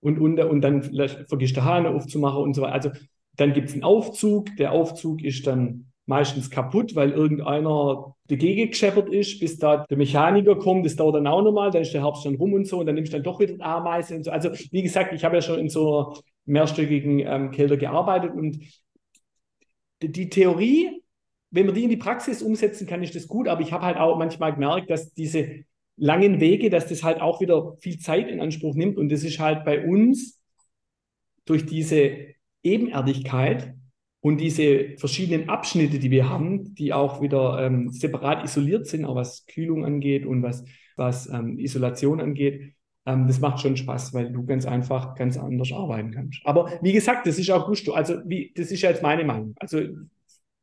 und 0.01 0.19
unten 0.19 0.47
und 0.47 0.61
dann 0.61 0.83
vergisst 1.29 1.57
der 1.57 1.65
Hahn 1.65 1.87
aufzumachen 1.87 2.43
und 2.43 2.55
so 2.55 2.63
weiter. 2.63 2.75
Also 2.75 2.91
dann 3.37 3.53
gibt 3.53 3.69
es 3.69 3.75
einen 3.75 3.85
Aufzug. 3.85 4.55
Der 4.57 4.73
Aufzug 4.73 5.23
ist 5.23 5.47
dann 5.47 5.93
meistens 6.07 6.51
kaputt, 6.51 6.95
weil 6.95 7.11
irgendeiner 7.13 8.15
dagegen 8.29 8.71
gescheppert 8.71 9.09
ist, 9.09 9.41
bis 9.41 9.59
da 9.59 9.87
der 9.89 9.97
Mechaniker 9.97 10.57
kommt. 10.57 10.85
Das 10.85 10.97
dauert 10.97 11.17
dann 11.17 11.27
auch 11.27 11.43
nochmal, 11.43 11.71
dann 11.71 11.83
ist 11.83 11.95
der 11.95 12.03
Herbst 12.03 12.23
schon 12.23 12.37
rum 12.37 12.53
und 12.53 12.67
so 12.67 12.81
und 12.81 12.87
dann 12.87 12.95
nimmst 12.95 13.13
du 13.13 13.17
dann 13.17 13.25
doch 13.25 13.41
wieder 13.41 13.65
Ameise 13.65 14.17
und 14.17 14.25
so. 14.25 14.31
Also 14.31 14.51
wie 14.71 14.83
gesagt, 14.83 15.13
ich 15.13 15.25
habe 15.25 15.37
ja 15.37 15.43
schon 15.43 15.59
in 15.59 15.69
so 15.69 15.99
einer 15.99 16.19
mehrstöckigen 16.47 17.21
ähm, 17.21 17.51
Kälte 17.51 17.79
gearbeitet 17.79 18.33
und 18.35 18.59
die 20.03 20.29
Theorie, 20.29 21.03
wenn 21.51 21.67
man 21.67 21.75
die 21.75 21.85
in 21.85 21.91
die 21.91 21.97
Praxis 21.97 22.43
umsetzen 22.43 22.87
kann, 22.87 23.03
ist 23.03 23.15
das 23.15 23.27
gut, 23.27 23.49
aber 23.49 23.63
ich 23.63 23.73
habe 23.73 23.87
halt 23.87 23.97
auch 23.97 24.19
manchmal 24.19 24.53
gemerkt, 24.53 24.91
dass 24.91 25.15
diese 25.15 25.65
langen 25.97 26.41
Wege, 26.41 26.69
dass 26.69 26.89
das 26.89 27.03
halt 27.05 27.21
auch 27.21 27.41
wieder 27.41 27.77
viel 27.79 27.99
Zeit 27.99 28.29
in 28.29 28.41
Anspruch 28.41 28.75
nimmt 28.75 28.99
und 28.99 29.11
das 29.11 29.23
ist 29.23 29.39
halt 29.39 29.65
bei 29.65 29.87
uns 29.87 30.41
durch 31.47 31.65
diese 31.65 32.17
Ebenerdigkeit 32.63 33.75
und 34.25 34.39
diese 34.39 34.97
verschiedenen 34.97 35.51
Abschnitte, 35.51 35.99
die 35.99 36.11
wir 36.11 36.31
haben, 36.31 36.75
die 36.75 36.95
auch 36.95 37.21
wieder 37.21 37.59
ähm, 37.61 37.91
separat 37.91 38.43
isoliert 38.43 38.87
sind, 38.87 39.05
auch 39.05 39.17
was 39.17 39.45
Kühlung 39.45 39.85
angeht 39.85 40.25
und 40.25 40.43
was, 40.43 40.65
was 40.97 41.29
ähm, 41.29 41.59
Isolation 41.59 42.23
angeht, 42.23 42.73
ähm, 43.05 43.27
das 43.27 43.41
macht 43.41 43.61
schon 43.61 43.77
Spaß, 43.77 44.15
weil 44.15 44.33
du 44.33 44.47
ganz 44.47 44.65
einfach 44.65 45.15
ganz 45.15 45.37
anders 45.37 45.71
arbeiten 45.73 46.11
kannst. 46.11 46.41
Aber 46.47 46.71
wie 46.81 46.95
gesagt, 46.95 47.27
das 47.27 47.39
ist 47.39 47.51
auch 47.51 47.67
Gusto. 47.67 47.93
Also 47.93 48.15
wie, 48.25 48.51
das 48.57 48.71
ist 48.71 48.81
ja 48.81 48.89
jetzt 48.89 49.03
meine 49.03 49.25
Meinung. 49.25 49.55
Also 49.61 49.81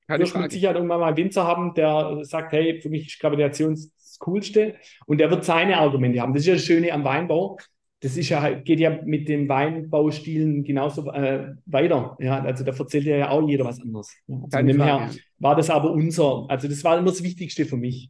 Keine 0.08 0.24
wirst 0.24 0.36
mit. 0.36 0.52
Sicherheit 0.52 0.76
irgendwann 0.76 1.00
mal 1.00 1.10
einen 1.10 1.18
Winzer 1.18 1.46
haben, 1.46 1.76
der 1.76 2.18
sagt, 2.24 2.54
hey, 2.54 2.82
für 2.82 2.90
mich 2.90 3.10
ist 3.10 3.20
Gravitation 3.20 3.74
das 3.74 4.18
Coolste 4.18 4.74
und 5.06 5.20
der 5.20 5.30
wird 5.30 5.46
seine 5.46 5.78
Argumente 5.78 6.20
haben. 6.20 6.34
Das 6.34 6.42
ist 6.42 6.48
ja 6.48 6.56
das 6.56 6.66
Schöne 6.66 6.92
am 6.92 7.04
Weinbau. 7.04 7.60
Das 8.02 8.18
ist 8.18 8.30
ja, 8.30 8.50
geht 8.50 8.80
ja 8.80 9.00
mit 9.06 9.30
den 9.30 9.48
Weinbaustilen 9.48 10.64
genauso 10.64 11.12
äh, 11.12 11.54
weiter. 11.68 12.18
Ja, 12.20 12.42
also 12.42 12.64
da 12.64 12.72
erzählt 12.72 13.06
ja 13.06 13.30
auch 13.30 13.48
jeder 13.48 13.64
was 13.64 13.80
anderes. 13.80 14.12
Ja, 14.26 14.36
also 14.38 14.58
von 14.58 14.66
dem 14.66 14.82
her 14.82 15.12
war 15.38 15.56
das 15.56 15.70
aber 15.70 15.92
unser, 15.92 16.48
also 16.50 16.68
das 16.68 16.84
war 16.84 16.98
immer 16.98 17.12
das 17.12 17.22
Wichtigste 17.22 17.66
für 17.66 17.78
mich. 17.78 18.10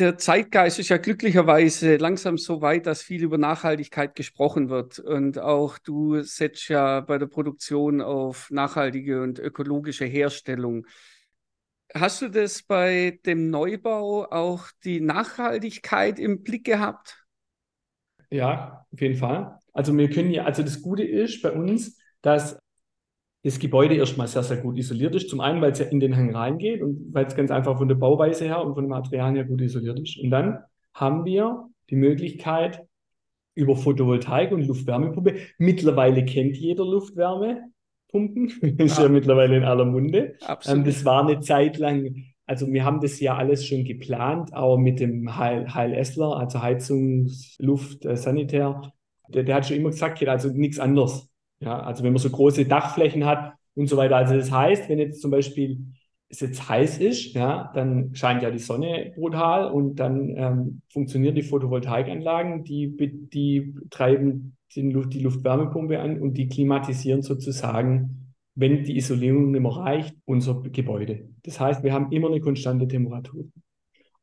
Der 0.00 0.18
Zeitgeist 0.18 0.80
ist 0.80 0.88
ja 0.88 0.96
glücklicherweise 0.96 1.96
langsam 1.98 2.38
so 2.38 2.60
weit, 2.60 2.86
dass 2.86 3.02
viel 3.02 3.22
über 3.22 3.38
Nachhaltigkeit 3.38 4.16
gesprochen 4.16 4.68
wird. 4.68 4.98
Und 4.98 5.38
auch 5.38 5.78
du 5.78 6.22
setzt 6.22 6.68
ja 6.68 7.00
bei 7.00 7.18
der 7.18 7.26
Produktion 7.26 8.00
auf 8.00 8.50
nachhaltige 8.50 9.22
und 9.22 9.38
ökologische 9.38 10.06
Herstellung. 10.06 10.86
Hast 11.94 12.22
du 12.22 12.28
das 12.28 12.62
bei 12.62 13.20
dem 13.26 13.50
Neubau 13.50 14.24
auch 14.24 14.68
die 14.84 15.00
Nachhaltigkeit 15.00 16.18
im 16.18 16.42
Blick 16.42 16.64
gehabt? 16.64 17.19
Ja, 18.30 18.84
auf 18.92 19.00
jeden 19.00 19.16
Fall. 19.16 19.58
Also 19.72 19.96
wir 19.96 20.10
können 20.10 20.30
ja, 20.30 20.44
also 20.44 20.62
das 20.62 20.82
Gute 20.82 21.02
ist 21.04 21.42
bei 21.42 21.52
uns, 21.52 21.98
dass 22.22 22.58
das 23.42 23.58
Gebäude 23.58 23.94
erstmal 23.94 24.28
sehr, 24.28 24.42
sehr 24.42 24.58
gut 24.58 24.76
isoliert 24.78 25.14
ist. 25.14 25.30
Zum 25.30 25.40
einen, 25.40 25.60
weil 25.62 25.72
es 25.72 25.78
ja 25.78 25.86
in 25.86 26.00
den 26.00 26.16
Hang 26.16 26.34
reingeht 26.34 26.82
und 26.82 27.12
weil 27.14 27.26
es 27.26 27.34
ganz 27.34 27.50
einfach 27.50 27.78
von 27.78 27.88
der 27.88 27.94
Bauweise 27.94 28.44
her 28.44 28.62
und 28.62 28.74
von 28.74 28.84
den 28.84 28.90
Materialien 28.90 29.36
her 29.36 29.44
gut 29.44 29.60
isoliert 29.62 29.98
ist. 29.98 30.18
Und 30.22 30.30
dann 30.30 30.58
haben 30.94 31.24
wir 31.24 31.68
die 31.88 31.96
Möglichkeit 31.96 32.84
über 33.54 33.76
Photovoltaik 33.76 34.52
und 34.52 34.66
Luftwärmepumpe. 34.66 35.36
Mittlerweile 35.58 36.24
kennt 36.24 36.56
jeder 36.56 36.84
Luftwärmepumpen. 36.84 38.48
ist 38.78 38.98
ja 38.98 39.04
Ja. 39.04 39.08
mittlerweile 39.08 39.56
in 39.56 39.64
aller 39.64 39.84
Munde. 39.86 40.18
Ähm, 40.18 40.36
Absolut. 40.46 40.86
das 40.86 41.04
war 41.04 41.26
eine 41.26 41.40
Zeit 41.40 41.78
lang, 41.78 42.14
also 42.50 42.66
wir 42.72 42.84
haben 42.84 43.00
das 43.00 43.20
ja 43.20 43.36
alles 43.36 43.64
schon 43.64 43.84
geplant, 43.84 44.52
auch 44.54 44.76
mit 44.76 44.98
dem 44.98 45.36
Heil, 45.36 45.72
HLSler, 45.72 46.36
also 46.36 46.60
Heizungs-, 46.60 47.54
Luft-, 47.60 48.04
äh, 48.04 48.16
Sanitär. 48.16 48.92
Der, 49.28 49.44
der 49.44 49.54
hat 49.54 49.68
schon 49.68 49.76
immer 49.76 49.90
gesagt, 49.90 50.26
also 50.26 50.48
nichts 50.48 50.80
anderes. 50.80 51.28
Ja, 51.60 51.78
also 51.80 52.02
wenn 52.02 52.12
man 52.12 52.20
so 52.20 52.28
große 52.28 52.66
Dachflächen 52.66 53.24
hat 53.24 53.54
und 53.76 53.88
so 53.88 53.96
weiter. 53.96 54.16
Also 54.16 54.34
das 54.34 54.50
heißt, 54.50 54.88
wenn 54.88 54.98
jetzt 54.98 55.22
zum 55.22 55.30
Beispiel 55.30 55.78
es 56.28 56.40
jetzt 56.40 56.68
heiß 56.68 56.98
ist, 56.98 57.34
ja, 57.34 57.70
dann 57.72 58.16
scheint 58.16 58.42
ja 58.42 58.50
die 58.50 58.58
Sonne 58.58 59.12
brutal 59.14 59.70
und 59.70 60.00
dann 60.00 60.34
ähm, 60.36 60.82
funktionieren 60.92 61.36
die 61.36 61.42
Photovoltaikanlagen, 61.42 62.64
die, 62.64 62.96
die 63.32 63.74
treiben 63.90 64.56
den 64.74 64.90
Luft, 64.90 65.14
die 65.14 65.20
Luftwärmepumpe 65.20 66.00
an 66.00 66.20
und 66.20 66.34
die 66.34 66.48
klimatisieren 66.48 67.22
sozusagen, 67.22 68.19
wenn 68.54 68.84
die 68.84 68.96
Isolierung 68.96 69.50
nicht 69.50 69.60
mehr 69.60 69.72
reicht, 69.72 70.14
unser 70.24 70.60
Gebäude. 70.62 71.28
Das 71.42 71.60
heißt, 71.60 71.82
wir 71.82 71.92
haben 71.92 72.12
immer 72.12 72.28
eine 72.28 72.40
konstante 72.40 72.86
Temperatur. 72.88 73.44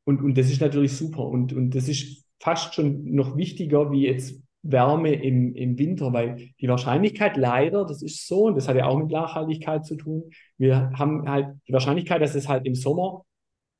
Und, 0.04 0.22
und 0.22 0.38
das 0.38 0.50
ist 0.50 0.62
natürlich 0.62 0.96
super. 0.96 1.26
Und, 1.26 1.54
und 1.54 1.76
das 1.76 1.88
ist 1.88 2.26
fast 2.40 2.76
schon 2.76 3.04
noch 3.14 3.36
wichtiger 3.36 3.92
wie 3.92 4.06
jetzt 4.06 4.42
Wärme 4.64 5.14
im, 5.14 5.56
im 5.56 5.78
Winter, 5.78 6.14
weil 6.14 6.50
die 6.60 6.68
Wahrscheinlichkeit 6.68 7.38
leider, 7.38 7.86
das 7.86 8.02
ist 8.02 8.28
so, 8.28 8.46
und 8.46 8.56
das 8.56 8.68
hat 8.68 8.76
ja 8.76 8.86
auch 8.86 8.98
mit 8.98 9.12
Nachhaltigkeit 9.12 9.86
zu 9.86 9.96
tun, 9.96 10.32
wir 10.58 10.92
haben 10.94 11.30
halt 11.30 11.56
die 11.68 11.74
Wahrscheinlichkeit, 11.74 12.22
dass 12.22 12.36
es 12.36 12.48
halt 12.48 12.66
im 12.66 12.76
Sommer 12.76 13.24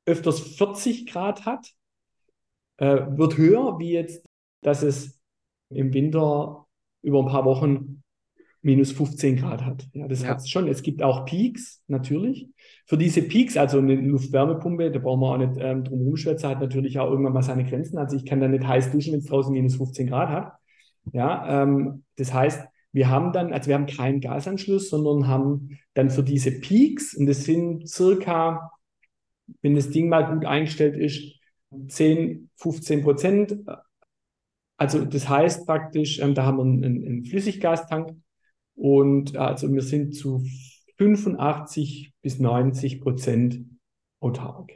öfters 0.06 0.40
40 0.40 1.06
Grad 1.06 1.44
hat, 1.44 1.66
äh, 2.78 3.06
wird 3.10 3.36
höher, 3.36 3.78
wie 3.78 3.92
jetzt, 3.92 4.24
dass 4.62 4.82
es 4.82 5.20
im 5.70 5.92
Winter 5.92 6.66
über 7.02 7.20
ein 7.20 7.26
paar 7.26 7.44
Wochen 7.44 8.02
minus 8.62 8.92
15 8.92 9.36
Grad 9.36 9.64
hat. 9.64 9.86
Ja, 9.92 10.08
das 10.08 10.22
Ja. 10.22 10.28
hat 10.30 10.38
es 10.38 10.48
schon. 10.48 10.66
Es 10.68 10.82
gibt 10.82 11.02
auch 11.02 11.24
Peaks, 11.24 11.82
natürlich. 11.86 12.48
Für 12.86 12.96
diese 12.98 13.22
Peaks, 13.22 13.56
also 13.56 13.78
eine 13.78 13.94
Luftwärmepumpe, 13.94 14.90
da 14.90 14.98
brauchen 14.98 15.20
wir 15.20 15.26
auch 15.28 15.38
nicht 15.38 15.58
ähm, 15.58 15.84
drum 15.84 16.00
rumschwätzen, 16.00 16.48
hat 16.48 16.60
natürlich 16.60 16.98
auch 16.98 17.10
irgendwann 17.10 17.32
mal 17.34 17.42
seine 17.42 17.64
Grenzen. 17.64 17.98
Also 17.98 18.16
ich 18.16 18.24
kann 18.24 18.40
da 18.40 18.48
nicht 18.48 18.66
heiß 18.66 18.90
duschen, 18.90 19.12
wenn 19.12 19.20
es 19.20 19.26
draußen 19.26 19.52
minus 19.52 19.76
15 19.76 20.08
Grad 20.08 20.28
hat. 20.30 20.52
Ja, 21.12 21.62
ähm, 21.62 22.04
das 22.16 22.34
heißt, 22.34 22.66
wir 22.92 23.08
haben 23.08 23.32
dann, 23.32 23.52
also 23.52 23.68
wir 23.68 23.74
haben 23.74 23.86
keinen 23.86 24.20
Gasanschluss, 24.20 24.90
sondern 24.90 25.28
haben 25.28 25.78
dann 25.94 26.10
für 26.10 26.22
diese 26.22 26.50
Peaks, 26.50 27.14
und 27.14 27.26
das 27.26 27.44
sind 27.44 27.88
circa, 27.88 28.70
wenn 29.62 29.74
das 29.74 29.90
Ding 29.90 30.08
mal 30.08 30.22
gut 30.34 30.44
eingestellt 30.44 30.96
ist, 30.96 31.34
10, 31.88 32.50
15 32.56 33.02
Prozent. 33.02 33.58
Also 34.76 35.04
das 35.04 35.28
heißt 35.28 35.66
praktisch, 35.66 36.18
ähm, 36.20 36.34
da 36.34 36.44
haben 36.44 36.56
wir 36.58 36.62
einen, 36.64 36.84
einen, 36.84 37.06
einen 37.06 37.24
Flüssiggastank 37.24 38.12
und 38.78 39.34
äh, 39.34 39.38
also 39.38 39.72
wir 39.72 39.82
sind 39.82 40.14
zu 40.14 40.44
85 40.98 42.12
bis 42.22 42.38
90 42.38 43.00
Prozent 43.00 43.64
autark. 44.20 44.72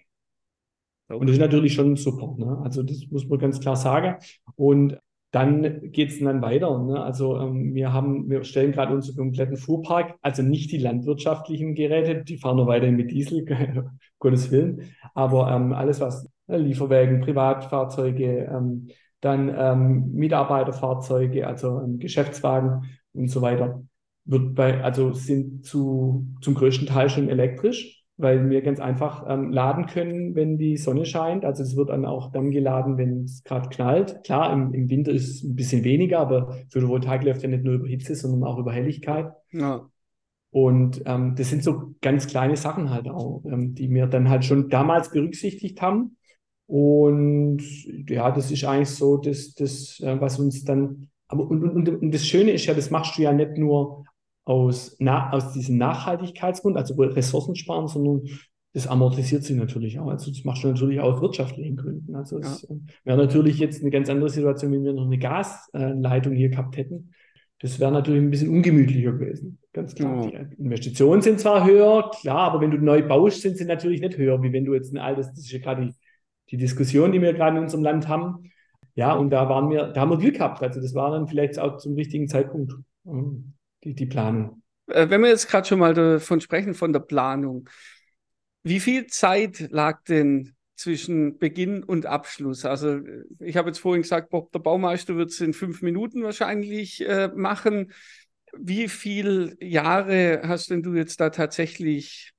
Und 1.08 1.28
das 1.28 1.34
ist 1.34 1.40
natürlich 1.40 1.74
schon 1.74 1.96
super. 1.96 2.34
Ne? 2.38 2.58
Also 2.64 2.82
das 2.82 3.06
muss 3.10 3.28
man 3.28 3.38
ganz 3.38 3.60
klar 3.60 3.76
sagen. 3.76 4.16
Und 4.56 4.98
dann 5.30 5.92
geht 5.92 6.10
es 6.10 6.20
dann 6.20 6.42
weiter. 6.42 6.78
Ne? 6.82 7.00
Also 7.02 7.38
ähm, 7.38 7.74
wir 7.74 7.92
haben, 7.92 8.28
wir 8.28 8.44
stellen 8.44 8.72
gerade 8.72 8.94
unseren 8.94 9.16
kompletten 9.16 9.56
Fuhrpark, 9.56 10.16
also 10.20 10.42
nicht 10.42 10.72
die 10.72 10.78
landwirtschaftlichen 10.78 11.74
Geräte, 11.74 12.24
die 12.24 12.38
fahren 12.38 12.56
nur 12.56 12.66
weiterhin 12.66 12.96
mit 12.96 13.10
Diesel, 13.10 13.44
Gottes 14.18 14.50
Willen, 14.50 14.94
aber 15.14 15.50
ähm, 15.50 15.72
alles 15.72 16.00
was 16.00 16.28
äh, 16.48 16.56
Lieferwägen, 16.56 17.20
Privatfahrzeuge, 17.20 18.50
ähm, 18.52 18.88
dann 19.20 19.54
ähm, 19.56 20.12
Mitarbeiterfahrzeuge, 20.12 21.46
also 21.46 21.80
ähm, 21.80 21.98
Geschäftswagen 21.98 22.84
und 23.14 23.28
so 23.28 23.40
weiter, 23.40 23.82
wird 24.24 24.54
bei, 24.54 24.82
also 24.82 25.12
sind 25.12 25.64
zu, 25.64 26.26
zum 26.40 26.54
größten 26.54 26.86
Teil 26.86 27.08
schon 27.08 27.28
elektrisch 27.28 28.02
weil 28.22 28.50
wir 28.50 28.62
ganz 28.62 28.78
einfach 28.78 29.24
ähm, 29.28 29.50
laden 29.50 29.86
können, 29.86 30.34
wenn 30.34 30.56
die 30.56 30.76
Sonne 30.76 31.06
scheint. 31.06 31.44
Also 31.44 31.62
es 31.62 31.76
wird 31.76 31.90
dann 31.90 32.04
auch 32.04 32.30
dann 32.30 32.50
geladen, 32.50 32.96
wenn 32.96 33.24
es 33.24 33.42
gerade 33.42 33.68
knallt. 33.68 34.22
Klar, 34.24 34.52
im, 34.52 34.72
im 34.72 34.88
Winter 34.88 35.12
ist 35.12 35.28
es 35.28 35.42
ein 35.42 35.56
bisschen 35.56 35.82
weniger, 35.84 36.20
aber 36.20 36.56
Photovoltaik 36.70 37.24
läuft 37.24 37.42
ja 37.42 37.48
nicht 37.48 37.64
nur 37.64 37.74
über 37.74 37.88
Hitze, 37.88 38.14
sondern 38.14 38.44
auch 38.44 38.58
über 38.58 38.72
Helligkeit. 38.72 39.32
Ja. 39.50 39.88
Und 40.50 41.02
ähm, 41.06 41.34
das 41.36 41.50
sind 41.50 41.64
so 41.64 41.94
ganz 42.02 42.26
kleine 42.26 42.56
Sachen 42.56 42.90
halt 42.90 43.08
auch, 43.08 43.42
ähm, 43.46 43.74
die 43.74 43.90
wir 43.90 44.06
dann 44.06 44.28
halt 44.28 44.44
schon 44.44 44.68
damals 44.68 45.10
berücksichtigt 45.10 45.80
haben. 45.80 46.16
Und 46.66 47.62
ja, 48.08 48.30
das 48.30 48.50
ist 48.50 48.64
eigentlich 48.64 48.90
so, 48.90 49.16
das, 49.16 49.54
das 49.54 49.98
äh, 50.00 50.20
was 50.20 50.38
uns 50.38 50.64
dann, 50.64 51.08
aber 51.26 51.48
und, 51.48 51.64
und, 51.64 51.88
und 51.88 52.14
das 52.14 52.26
Schöne 52.26 52.52
ist 52.52 52.66
ja, 52.66 52.74
das 52.74 52.90
machst 52.90 53.16
du 53.16 53.22
ja 53.22 53.32
nicht 53.32 53.56
nur 53.56 54.04
aus, 54.44 54.96
na, 54.98 55.30
aus 55.32 55.52
diesem 55.52 55.76
Nachhaltigkeitsgrund, 55.78 56.76
also 56.76 56.94
Ressourcen 56.94 57.54
sparen, 57.54 57.88
sondern 57.88 58.22
das 58.74 58.86
amortisiert 58.86 59.44
sich 59.44 59.56
natürlich 59.56 59.98
auch. 60.00 60.08
Also 60.08 60.30
das 60.30 60.44
machst 60.44 60.64
du 60.64 60.68
natürlich 60.68 61.00
auch 61.00 61.14
aus 61.14 61.20
wirtschaftlichen 61.20 61.76
Gründen. 61.76 62.14
Also 62.16 62.38
es 62.38 62.64
äh, 62.64 62.74
wäre 63.04 63.18
natürlich 63.18 63.58
jetzt 63.58 63.82
eine 63.82 63.90
ganz 63.90 64.08
andere 64.08 64.30
Situation, 64.30 64.72
wenn 64.72 64.84
wir 64.84 64.94
noch 64.94 65.04
eine 65.04 65.18
Gasleitung 65.18 66.32
hier 66.32 66.48
gehabt 66.48 66.76
hätten. 66.76 67.12
Das 67.60 67.78
wäre 67.78 67.92
natürlich 67.92 68.22
ein 68.22 68.30
bisschen 68.30 68.48
ungemütlicher 68.48 69.12
gewesen. 69.12 69.58
Ganz 69.72 69.94
klar. 69.94 70.32
Ja. 70.32 70.44
Die 70.44 70.60
Investitionen 70.60 71.22
sind 71.22 71.38
zwar 71.38 71.64
höher, 71.66 72.10
klar, 72.20 72.50
aber 72.50 72.60
wenn 72.60 72.70
du 72.70 72.78
neu 72.78 73.06
baust, 73.06 73.42
sind 73.42 73.56
sie 73.56 73.66
natürlich 73.66 74.00
nicht 74.00 74.16
höher, 74.16 74.42
wie 74.42 74.52
wenn 74.52 74.64
du 74.64 74.74
jetzt 74.74 74.92
ein 74.92 74.98
altes, 74.98 75.28
das 75.28 75.38
ist 75.38 75.52
ja 75.52 75.60
gerade 75.60 75.86
die, 75.86 75.94
die 76.50 76.56
Diskussion, 76.56 77.12
die 77.12 77.20
wir 77.20 77.34
gerade 77.34 77.56
in 77.58 77.62
unserem 77.62 77.84
Land 77.84 78.08
haben. 78.08 78.50
Ja, 78.94 79.14
und 79.14 79.30
da 79.30 79.48
waren 79.48 79.70
wir, 79.70 79.88
da 79.88 80.00
haben 80.00 80.10
wir 80.10 80.18
Glück 80.18 80.34
gehabt. 80.34 80.62
Also 80.62 80.80
das 80.80 80.94
war 80.94 81.10
dann 81.12 81.28
vielleicht 81.28 81.58
auch 81.58 81.76
zum 81.76 81.94
richtigen 81.94 82.26
Zeitpunkt. 82.26 82.72
Die, 83.84 83.94
die 83.94 84.06
Planung. 84.06 84.62
Äh, 84.86 85.08
Wenn 85.08 85.22
wir 85.22 85.28
jetzt 85.28 85.48
gerade 85.48 85.66
schon 85.66 85.78
mal 85.78 85.94
davon 85.94 86.40
sprechen, 86.40 86.74
von 86.74 86.92
der 86.92 87.00
Planung, 87.00 87.68
wie 88.62 88.80
viel 88.80 89.06
Zeit 89.06 89.68
lag 89.70 90.02
denn 90.04 90.54
zwischen 90.76 91.38
Beginn 91.38 91.82
und 91.82 92.06
Abschluss? 92.06 92.64
Also 92.64 92.96
äh, 92.98 93.24
ich 93.40 93.56
habe 93.56 93.68
jetzt 93.68 93.78
vorhin 93.78 94.02
gesagt, 94.02 94.30
Bob, 94.30 94.52
der 94.52 94.60
Baumeister 94.60 95.16
wird 95.16 95.30
es 95.30 95.40
in 95.40 95.52
fünf 95.52 95.82
Minuten 95.82 96.22
wahrscheinlich 96.22 97.06
äh, 97.06 97.28
machen. 97.34 97.92
Wie 98.56 98.88
viele 98.88 99.56
Jahre 99.60 100.42
hast 100.44 100.70
denn 100.70 100.82
du 100.82 100.94
jetzt 100.94 101.20
da 101.20 101.30
tatsächlich 101.30 102.32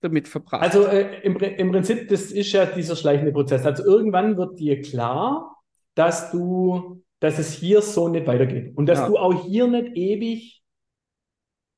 damit 0.00 0.28
verbracht? 0.28 0.62
Also 0.62 0.86
äh, 0.86 1.20
im, 1.22 1.36
im 1.36 1.72
Prinzip, 1.72 2.08
das 2.08 2.30
ist 2.30 2.52
ja 2.52 2.66
dieser 2.66 2.96
schleichende 2.96 3.32
Prozess. 3.32 3.64
Also 3.66 3.84
irgendwann 3.84 4.36
wird 4.36 4.58
dir 4.60 4.80
klar, 4.80 5.56
dass 5.94 6.30
du, 6.30 7.02
dass 7.20 7.38
es 7.38 7.52
hier 7.52 7.82
so 7.82 8.08
nicht 8.08 8.26
weitergeht 8.26 8.76
und 8.76 8.86
dass 8.86 9.00
Ja. 9.00 9.08
du 9.08 9.18
auch 9.18 9.46
hier 9.46 9.66
nicht 9.66 9.96
ewig 9.96 10.62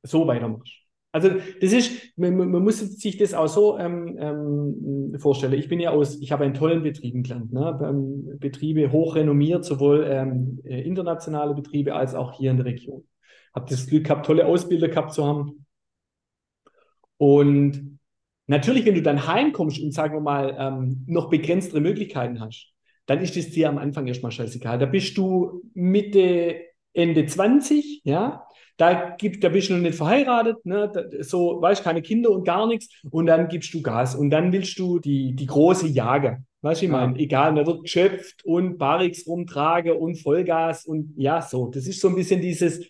so 0.02 0.26
weitermachst. 0.26 0.72
Also 1.11 1.30
das 1.61 1.72
ist, 1.72 2.18
man, 2.18 2.37
man 2.37 2.62
muss 2.62 2.78
sich 2.78 3.16
das 3.16 3.32
auch 3.32 3.48
so 3.48 3.78
ähm, 3.78 4.16
ähm, 4.20 5.18
vorstellen. 5.18 5.54
Ich 5.54 5.68
bin 5.68 5.80
ja 5.80 5.90
aus, 5.90 6.20
ich 6.20 6.32
habe 6.32 6.44
in 6.44 6.54
tollen 6.54 6.82
Betrieben 6.82 7.22
gelernt, 7.22 7.52
ne? 7.52 7.78
Ähm, 7.82 8.38
Betriebe 8.38 8.92
hochrenommiert, 8.92 9.64
sowohl 9.64 10.06
ähm, 10.08 10.61
äh, 10.64 10.82
internationale 10.82 11.54
Betriebe 11.54 11.94
als 11.94 12.14
auch 12.14 12.34
hier 12.34 12.50
in 12.50 12.58
der 12.58 12.66
Region. 12.66 13.06
Habe 13.54 13.66
das 13.70 13.87
Glück 13.87 14.04
gehabt, 14.04 14.26
tolle 14.26 14.46
Ausbilder 14.46 14.88
gehabt 14.88 15.14
zu 15.14 15.24
haben. 15.24 15.64
Und 17.16 17.98
natürlich, 18.46 18.84
wenn 18.84 18.94
du 18.94 19.02
dann 19.02 19.26
heimkommst 19.26 19.80
und 19.80 19.92
sagen 19.92 20.14
wir 20.14 20.20
mal 20.20 20.54
ähm, 20.58 21.04
noch 21.06 21.30
begrenztere 21.30 21.80
Möglichkeiten 21.80 22.40
hast, 22.40 22.72
dann 23.06 23.20
ist 23.20 23.37
es 23.37 23.50
dir 23.50 23.70
am 23.70 23.78
Anfang 23.78 24.06
erstmal 24.06 24.30
scheißegal. 24.30 24.78
Da 24.78 24.87
bist 24.87 25.16
du 25.16 25.62
Mitte, 25.72 26.61
Ende 26.92 27.24
20, 27.24 28.02
ja, 28.04 28.46
da, 28.78 29.10
gibt, 29.18 29.42
da 29.42 29.48
bist 29.48 29.68
du 29.68 29.74
noch 29.74 29.82
nicht 29.82 29.96
verheiratet, 29.96 30.64
ne? 30.64 30.90
Da, 30.92 31.22
so, 31.22 31.60
weißt 31.60 31.82
keine 31.82 32.00
Kinder 32.00 32.30
und 32.30 32.44
gar 32.44 32.66
nichts. 32.66 32.88
Und 33.10 33.26
dann 33.26 33.48
gibst 33.48 33.74
du 33.74 33.82
Gas. 33.82 34.14
Und 34.14 34.30
dann 34.30 34.52
willst 34.52 34.78
du 34.78 35.00
die, 35.00 35.34
die 35.34 35.46
große 35.46 35.88
Jage. 35.88 36.44
Weißt 36.62 36.80
du, 36.80 36.86
ich 36.86 36.92
meine, 36.92 37.14
ja. 37.14 37.18
egal, 37.18 37.56
da 37.56 37.66
wird 37.66 37.82
geschöpft 37.82 38.44
und 38.44 38.78
Barix 38.78 39.26
rumtrage 39.26 39.94
und 39.94 40.16
Vollgas 40.16 40.86
und 40.86 41.12
ja, 41.16 41.42
so. 41.42 41.68
Das 41.68 41.86
ist 41.88 42.00
so 42.00 42.08
ein 42.08 42.14
bisschen 42.14 42.40
dieses, 42.40 42.86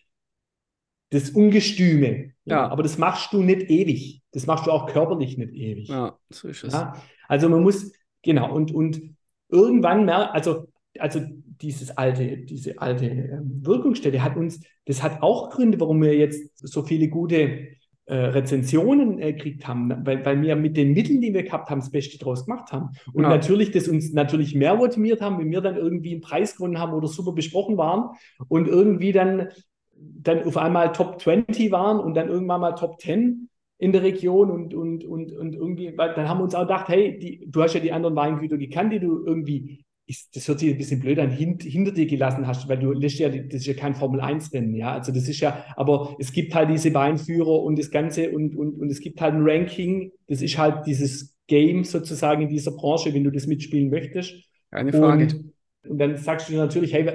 das 1.09 1.31
Ungestüme. 1.31 2.33
Ja. 2.45 2.57
ja. 2.57 2.69
Aber 2.69 2.83
das 2.83 2.99
machst 2.99 3.33
du 3.33 3.43
nicht 3.43 3.71
ewig. 3.71 4.23
Das 4.33 4.47
machst 4.47 4.67
du 4.67 4.71
auch 4.71 4.87
körperlich 4.87 5.39
nicht 5.39 5.55
ewig. 5.55 5.89
Ja, 5.89 6.19
so 6.29 6.49
ist 6.49 6.65
es. 6.65 6.75
Ja? 6.75 6.95
Also 7.29 7.49
man 7.49 7.63
muss, 7.63 7.93
genau, 8.23 8.55
und, 8.55 8.73
und 8.73 9.17
irgendwann 9.49 10.05
mehr, 10.05 10.35
also, 10.35 10.67
also 10.99 11.21
dieses 11.61 11.97
alte, 11.97 12.39
diese 12.39 12.81
alte 12.81 13.07
ähm, 13.07 13.61
Wirkungsstätte 13.63 14.23
hat 14.23 14.37
uns, 14.37 14.61
das 14.87 15.03
hat 15.03 15.23
auch 15.23 15.51
Gründe, 15.51 15.81
warum 15.81 16.03
wir 16.03 16.17
jetzt 16.17 16.57
so 16.57 16.83
viele 16.83 17.09
gute 17.09 17.69
äh, 18.09 18.15
Rezensionen 18.15 19.19
äh, 19.19 19.35
gekriegt 19.35 19.69
haben, 19.69 19.93
weil, 20.07 20.25
weil 20.25 20.41
wir 20.41 20.57
mit 20.57 20.77
den 20.77 20.93
Mitteln, 20.93 21.21
die 21.21 21.35
wir 21.35 21.43
gehabt 21.43 21.69
haben, 21.69 21.81
das 21.81 21.91
Beste 21.91 22.19
draus 22.19 22.47
gemacht 22.47 22.73
haben. 22.73 22.91
Und 23.13 23.25
ja. 23.25 23.29
natürlich, 23.29 23.71
das 23.71 23.87
uns 23.87 24.13
natürlich 24.13 24.55
mehr 24.55 24.77
motiviert 24.77 25.21
haben, 25.21 25.39
wenn 25.39 25.51
wir 25.51 25.61
dann 25.61 25.77
irgendwie 25.77 26.13
einen 26.13 26.23
Preis 26.23 26.57
gewonnen 26.57 26.79
haben 26.79 26.95
oder 26.95 27.07
super 27.07 27.33
besprochen 27.33 27.77
waren 27.77 28.17
und 28.49 28.67
irgendwie 28.67 29.13
dann, 29.13 29.49
dann 29.95 30.45
auf 30.45 30.57
einmal 30.57 30.93
Top 30.93 31.21
20 31.21 31.71
waren 31.71 32.01
und 32.01 32.15
dann 32.15 32.29
irgendwann 32.29 32.63
mal 32.63 32.73
Top 32.73 32.99
10 33.01 33.51
in 33.77 33.93
der 33.93 34.03
Region 34.03 34.51
und, 34.51 34.75
und, 34.75 35.05
und, 35.05 35.33
und 35.33 35.55
irgendwie, 35.55 35.95
dann 35.95 36.29
haben 36.29 36.39
wir 36.39 36.45
uns 36.45 36.55
auch 36.55 36.63
gedacht, 36.63 36.89
hey, 36.89 37.19
die, 37.19 37.47
du 37.47 37.63
hast 37.63 37.75
ja 37.75 37.81
die 37.81 37.93
anderen 37.93 38.17
Weingüter 38.17 38.57
gekannt, 38.57 38.93
die 38.93 39.01
du 39.01 39.25
irgendwie 39.25 39.85
ist, 40.09 40.35
das 40.35 40.49
hört 40.49 40.59
sich 40.59 40.71
ein 40.71 40.79
bisschen 40.79 41.01
blöd 41.01 41.19
an, 41.19 41.31
hint, 41.31 41.63
hinter 41.63 41.93
dir 41.93 42.07
gelassen 42.07 42.47
hast, 42.47 42.67
weil 42.67 42.79
du 42.79 42.93
lässt 42.93 43.19
ja, 43.19 43.29
das 43.29 43.61
ist 43.61 43.67
ja 43.67 43.75
kein 43.75 43.95
Formel-1-Rennen, 43.95 44.75
ja. 44.75 44.93
Also 44.93 45.13
das 45.13 45.29
ist 45.29 45.41
ja, 45.41 45.65
aber 45.77 46.17
es 46.19 46.33
gibt 46.33 46.55
halt 46.55 46.71
diese 46.71 46.95
Weinführer 46.95 47.63
und 47.63 47.79
das 47.79 47.91
Ganze 47.91 48.31
und, 48.31 48.57
und, 48.57 48.81
und 48.81 48.91
es 48.91 49.01
gibt 49.01 49.21
halt 49.21 49.35
ein 49.35 49.43
Ranking, 49.43 50.11
das 50.27 50.41
ist 50.41 50.57
halt 50.57 50.87
dieses 50.87 51.37
Game 51.47 51.85
sozusagen 51.85 52.43
in 52.43 52.49
dieser 52.49 52.71
Branche, 52.71 53.13
wenn 53.13 53.25
du 53.25 53.31
das 53.31 53.47
mitspielen 53.47 53.91
möchtest. 53.91 54.35
Keine 54.71 54.93
Frage. 54.93 55.25
Und, 55.25 55.53
und 55.87 55.99
dann 55.99 56.17
sagst 56.17 56.49
du 56.49 56.55
natürlich, 56.55 56.95
hey, 56.95 57.13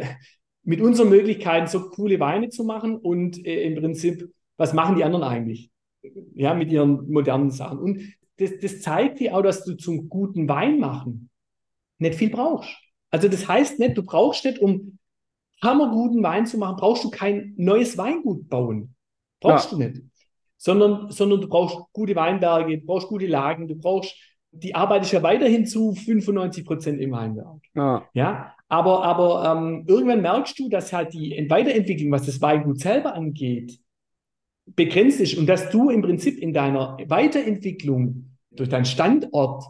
mit 0.63 0.79
unseren 0.79 1.09
Möglichkeiten 1.09 1.67
so 1.67 1.89
coole 1.89 2.19
Weine 2.19 2.49
zu 2.49 2.63
machen 2.63 2.95
und 2.95 3.43
äh, 3.43 3.63
im 3.63 3.75
Prinzip, 3.75 4.31
was 4.57 4.73
machen 4.73 4.97
die 4.97 5.03
anderen 5.03 5.23
eigentlich? 5.23 5.71
Ja, 6.35 6.53
mit 6.53 6.71
ihren 6.71 7.09
modernen 7.11 7.49
Sachen. 7.49 7.79
Und 7.79 8.01
das, 8.37 8.51
das 8.61 8.81
zeigt 8.81 9.19
dir 9.19 9.35
auch, 9.35 9.41
dass 9.41 9.65
du 9.65 9.73
zum 9.73 10.09
guten 10.09 10.47
Wein 10.47 10.79
machen 10.79 11.29
nicht 11.97 12.15
viel 12.15 12.29
brauchst. 12.29 12.82
Also 13.13 13.27
das 13.27 13.47
heißt 13.47 13.77
nicht, 13.77 13.95
du 13.95 14.01
brauchst 14.01 14.43
nicht, 14.43 14.57
um 14.57 14.97
hammerguten 15.61 16.23
Wein 16.23 16.47
zu 16.47 16.57
machen, 16.57 16.77
brauchst 16.77 17.03
du 17.03 17.11
kein 17.11 17.53
neues 17.57 17.95
Weingut 17.95 18.49
bauen. 18.49 18.95
Brauchst 19.39 19.71
ja. 19.71 19.77
du 19.77 19.83
nicht. 19.83 20.01
Sondern, 20.57 21.11
sondern 21.11 21.41
du 21.41 21.47
brauchst 21.47 21.77
gute 21.93 22.15
Weinberge, 22.15 22.79
du 22.79 22.85
brauchst 22.87 23.07
gute 23.07 23.27
Lagen, 23.27 23.67
du 23.67 23.75
brauchst, 23.75 24.15
die 24.49 24.73
Arbeit 24.73 25.03
ist 25.03 25.11
ja 25.11 25.21
weiterhin 25.21 25.67
zu 25.67 25.93
95 25.93 26.65
Prozent 26.65 26.99
im 26.99 27.11
Weinberg. 27.11 27.61
Ja. 27.75 28.03
ja? 28.13 28.55
Aber, 28.67 29.03
aber 29.03 29.57
ähm, 29.57 29.85
irgendwann 29.87 30.21
merkst 30.23 30.57
du, 30.57 30.67
dass 30.67 30.91
halt 30.91 31.13
die 31.13 31.45
Weiterentwicklung, 31.49 32.11
was 32.11 32.25
das 32.25 32.41
Weingut 32.41 32.79
selber 32.79 33.13
angeht, 33.13 33.79
begrenzt 34.65 35.19
ist 35.19 35.37
und 35.37 35.45
dass 35.45 35.69
du 35.69 35.91
im 35.91 36.01
Prinzip 36.01 36.39
in 36.39 36.51
deiner 36.51 36.97
Weiterentwicklung 37.05 38.37
durch 38.49 38.69
deinen 38.69 38.85
Standort 38.85 39.65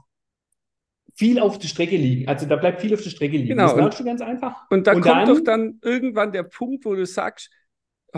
viel 1.15 1.39
auf 1.39 1.59
der 1.59 1.67
Strecke 1.67 1.95
liegen. 1.95 2.27
Also 2.27 2.45
da 2.45 2.55
bleibt 2.55 2.81
viel 2.81 2.93
auf 2.93 3.01
der 3.01 3.09
Strecke 3.09 3.37
liegen. 3.37 3.49
Genau. 3.49 3.67
Das 3.67 3.75
merkst 3.75 3.99
du 3.99 4.03
ganz 4.03 4.21
einfach. 4.21 4.69
Und 4.69 4.87
da 4.87 4.93
und 4.93 5.01
kommt 5.01 5.15
dann, 5.15 5.27
doch 5.27 5.43
dann 5.43 5.79
irgendwann 5.81 6.31
der 6.31 6.43
Punkt, 6.43 6.85
wo 6.85 6.95
du 6.95 7.05
sagst, 7.05 7.49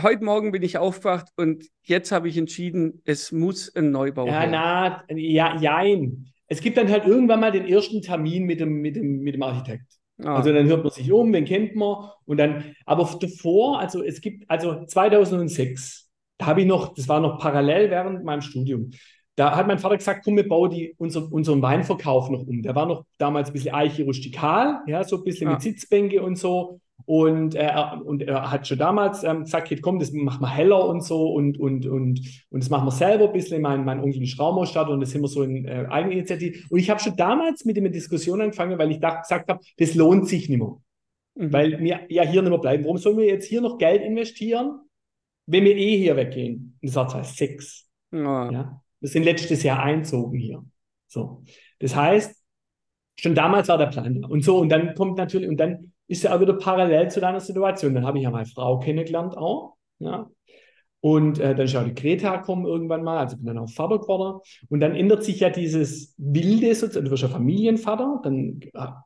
heute 0.01 0.23
Morgen 0.23 0.51
bin 0.51 0.62
ich 0.63 0.77
aufgewacht 0.77 1.27
und 1.38 1.65
jetzt 1.84 2.12
habe 2.12 2.27
ich 2.27 2.38
entschieden, 2.38 3.01
es 3.05 3.31
muss 3.31 3.73
ein 3.75 3.91
Neubau 3.91 4.27
ja, 4.27 4.41
her. 4.41 4.49
Na, 4.49 5.15
ja, 5.15 5.58
jein. 5.60 6.27
Es 6.47 6.62
gibt 6.62 6.77
dann 6.77 6.89
halt 6.89 7.05
irgendwann 7.05 7.39
mal 7.39 7.51
den 7.51 7.65
ersten 7.65 8.01
Termin 8.01 8.43
mit 8.43 8.60
dem, 8.60 8.81
mit 8.81 8.95
dem, 8.95 9.21
mit 9.21 9.36
dem 9.36 9.43
Architekt. 9.43 9.86
Ah. 10.23 10.36
Also 10.38 10.53
dann 10.53 10.67
hört 10.67 10.84
man 10.84 10.91
sich 10.91 11.12
um, 11.12 11.34
wen 11.34 11.45
kennt 11.45 11.75
man 11.75 12.10
und 12.25 12.38
dann, 12.38 12.75
aber 12.86 13.17
davor, 13.19 13.79
also 13.79 14.03
es 14.03 14.21
gibt, 14.21 14.49
also 14.49 14.86
2006, 14.86 16.10
da 16.38 16.45
habe 16.45 16.62
ich 16.62 16.67
noch, 16.67 16.93
das 16.93 17.08
war 17.08 17.19
noch 17.19 17.39
parallel 17.39 17.89
während 17.89 18.23
meinem 18.23 18.41
Studium, 18.41 18.91
da 19.35 19.55
hat 19.55 19.67
mein 19.67 19.79
Vater 19.79 19.97
gesagt, 19.97 20.23
komm, 20.23 20.37
wir 20.37 20.47
bauen 20.47 20.71
die, 20.71 20.95
unser, 20.97 21.31
unseren 21.31 21.61
Weinverkauf 21.61 22.29
noch 22.29 22.47
um. 22.47 22.61
Der 22.61 22.75
war 22.75 22.85
noch 22.85 23.05
damals 23.17 23.49
ein 23.49 23.53
bisschen 23.53 23.75
eiche-rustikal, 23.75 24.81
ja, 24.87 25.03
so 25.03 25.17
ein 25.17 25.23
bisschen 25.23 25.47
ja. 25.47 25.53
mit 25.53 25.61
Sitzbänke 25.61 26.21
und 26.21 26.37
so. 26.37 26.79
Und 27.03 27.53
er, 27.53 28.01
und 28.05 28.23
er 28.23 28.49
hat 28.49 28.67
schon 28.67 28.77
damals 28.77 29.23
ähm, 29.23 29.43
gesagt, 29.43 29.69
komm, 29.81 29.99
das 29.99 30.13
machen 30.13 30.41
wir 30.41 30.49
heller 30.49 30.87
und 30.87 31.03
so 31.03 31.33
und, 31.33 31.59
und, 31.59 31.85
und, 31.85 32.21
und 32.49 32.63
das 32.63 32.69
machen 32.69 32.87
wir 32.87 32.91
selber 32.91 33.25
ein 33.25 33.33
bisschen. 33.33 33.61
Mein, 33.61 33.83
mein 33.83 33.99
Onkel 33.99 34.23
ist 34.23 34.39
Raumausstatter 34.39 34.91
und 34.91 35.01
das 35.01 35.11
sind 35.11 35.21
wir 35.21 35.27
so 35.27 35.43
in 35.43 35.65
äh, 35.65 35.85
Eigeninitiative. 35.89 36.63
Und 36.69 36.79
ich 36.79 36.89
habe 36.89 37.01
schon 37.01 37.17
damals 37.17 37.65
mit 37.65 37.77
ihm 37.77 37.83
eine 37.83 37.91
Diskussion 37.91 38.41
angefangen, 38.41 38.79
weil 38.79 38.91
ich 38.91 38.99
da 38.99 39.19
gesagt 39.19 39.49
habe, 39.49 39.59
das 39.77 39.93
lohnt 39.93 40.27
sich 40.29 40.47
nicht 40.47 40.57
mehr. 40.57 40.77
Mhm. 41.35 41.53
Weil 41.53 41.79
wir 41.79 41.99
ja 42.07 42.23
hier 42.23 42.41
nicht 42.41 42.49
mehr 42.49 42.59
bleiben. 42.59 42.85
Warum 42.85 42.97
sollen 42.97 43.17
wir 43.17 43.25
jetzt 43.25 43.45
hier 43.45 43.61
noch 43.61 43.77
Geld 43.77 44.01
investieren, 44.01 44.79
wenn 45.45 45.65
wir 45.65 45.75
eh 45.75 45.97
hier 45.97 46.15
weggehen? 46.15 46.77
Und 46.81 46.87
das 46.87 46.95
war 46.95 47.09
2006. 47.09 47.89
Ja. 48.13 48.51
ja. 48.51 48.81
Wir 48.99 49.10
sind 49.10 49.23
letztes 49.23 49.63
Jahr 49.63 49.81
einzogen 49.84 50.39
hier. 50.39 50.63
So. 51.08 51.43
Das 51.79 51.95
heißt, 51.95 52.36
schon 53.19 53.36
damals 53.36 53.67
war 53.67 53.77
der 53.77 53.88
Plan 53.88 54.21
da. 54.21 54.27
Und 54.27 54.43
so, 54.43 54.58
und 54.58 54.69
dann 54.69 54.93
kommt 54.95 55.17
natürlich, 55.17 55.49
und 55.49 55.58
dann 55.58 55.93
ist 56.08 56.23
ja 56.23 56.36
auch 56.36 56.41
wieder 56.41 56.53
parallel 56.53 57.10
zu 57.10 57.19
deiner 57.19 57.39
Situation. 57.39 57.93
Dann 57.93 58.05
habe 58.05 58.17
ich 58.17 58.23
ja 58.23 58.31
meine 58.31 58.45
Frau 58.45 58.79
kennengelernt 58.79 59.38
auch. 59.38 59.75
Ja. 59.99 60.29
Und 61.01 61.39
äh, 61.39 61.53
dann 61.53 61.65
ist 61.65 61.75
auch 61.75 61.84
die 61.84 61.93
Greta 61.93 62.39
kommen 62.39 62.65
irgendwann 62.65 63.03
mal, 63.03 63.19
also 63.19 63.38
bin 63.38 63.45
dann 63.45 63.60
auch 63.60 63.69
Vater 63.69 63.99
geworden. 63.99 64.39
Und 64.69 64.79
dann 64.79 64.95
ändert 64.95 65.23
sich 65.23 65.39
ja 65.39 65.51
dieses 65.51 66.15
Wilde, 66.17 66.73
sozusagen, 66.73 67.05
du 67.05 67.12
wirst 67.12 67.21
ja 67.21 67.29
Familienvater, 67.29 68.21
dann 68.23 68.60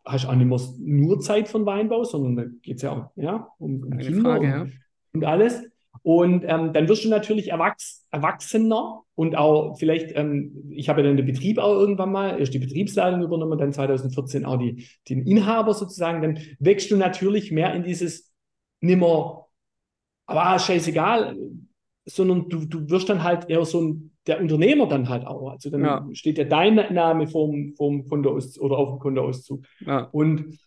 hast 0.06 0.24
du 0.24 0.30
auch 0.30 0.36
nicht 0.36 0.48
mehr 0.48 0.60
nur 0.80 1.20
Zeit 1.20 1.50
von 1.50 1.66
Weinbau, 1.66 2.06
sondern 2.06 2.36
da 2.38 2.44
geht 2.62 2.78
es 2.78 2.84
ja 2.84 2.92
auch 2.94 3.12
ja, 3.18 3.50
um, 3.58 3.84
um 3.84 3.98
Kinder 3.98 4.22
Frage, 4.22 4.46
und, 4.46 4.50
ja. 4.50 4.68
und 5.12 5.26
alles. 5.26 5.62
Und 6.04 6.44
ähm, 6.48 6.74
dann 6.74 6.88
wirst 6.88 7.04
du 7.06 7.10
natürlich 7.10 7.50
erwachs 7.50 8.08
erwachsener 8.12 9.02
und 9.16 9.36
auch 9.36 9.78
vielleicht, 9.78 10.16
ähm, 10.16 10.72
ich 10.72 10.90
habe 10.90 11.02
ja 11.02 11.08
dann 11.08 11.18
den 11.18 11.26
Betrieb 11.26 11.60
auch 11.60 11.74
irgendwann 11.74 12.12
mal, 12.12 12.40
erst 12.40 12.54
die 12.54 12.60
Betriebsleitung 12.60 13.22
übernommen, 13.22 13.60
dann 13.60 13.74
2014 13.74 14.46
auch 14.46 14.58
die, 14.58 14.88
den 15.08 15.26
Inhaber 15.28 15.74
sozusagen, 15.74 16.22
dann 16.22 16.40
wächst 16.60 16.90
du 16.90 16.98
natürlich 16.98 17.52
mehr 17.52 17.74
in 17.76 17.84
dieses 17.84 18.34
nimmer, 18.82 19.48
aber 20.26 20.46
ah, 20.46 20.60
scheißegal, 20.60 21.36
sondern 22.06 22.50
du, 22.50 22.66
du 22.66 22.90
wirst 22.90 23.10
dann 23.10 23.24
halt 23.24 23.50
eher 23.50 23.64
so 23.66 23.82
ein, 23.82 24.12
der 24.26 24.42
Unternehmer 24.42 24.88
dann 24.88 25.10
halt 25.10 25.26
auch. 25.26 25.52
Also 25.52 25.70
dann 25.70 25.84
ja. 25.84 26.08
steht 26.14 26.38
ja 26.38 26.44
dein 26.44 26.76
Name 26.94 27.28
vom, 27.28 27.74
vom 27.76 28.08
Kontoauszug 28.08 28.64
oder 28.64 28.78
auf 28.78 28.90
dem 28.90 29.00
Kontoauszug. 29.00 29.66
Ja. 29.82 30.10
Und 30.12 30.60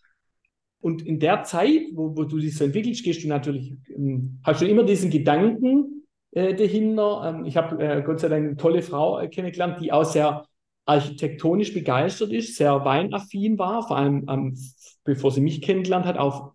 und 0.83 1.01
in 1.01 1.17
der 1.17 1.43
Zeit, 1.43 1.81
wo, 1.93 2.13
wo 2.17 2.25
du 2.25 2.37
dich 2.39 2.57
so 2.57 2.65
entwickelst, 2.65 3.05
gehst 3.05 3.23
du 3.23 3.29
natürlich, 3.29 3.73
ähm, 3.95 4.39
hast 4.43 4.61
du 4.61 4.67
immer 4.67 4.83
diesen 4.83 5.09
Gedanken 5.09 6.03
äh, 6.31 6.53
dahinter. 6.53 7.23
Ähm, 7.25 7.45
ich 7.45 7.55
habe 7.55 7.81
äh, 7.81 8.01
Gott 8.01 8.19
sei 8.19 8.27
Dank 8.27 8.45
eine 8.45 8.57
tolle 8.57 8.81
Frau 8.81 9.17
äh, 9.17 9.29
kennengelernt, 9.29 9.77
die 9.79 9.93
auch 9.93 10.03
sehr 10.03 10.45
architektonisch 10.85 11.73
begeistert 11.73 12.33
ist, 12.33 12.57
sehr 12.57 12.83
weinaffin 12.83 13.57
war, 13.57 13.87
vor 13.87 13.95
allem 13.95 14.25
ähm, 14.29 14.57
bevor 15.05 15.31
sie 15.31 15.39
mich 15.39 15.61
kennengelernt 15.61 16.05
hat, 16.05 16.17
auch 16.17 16.51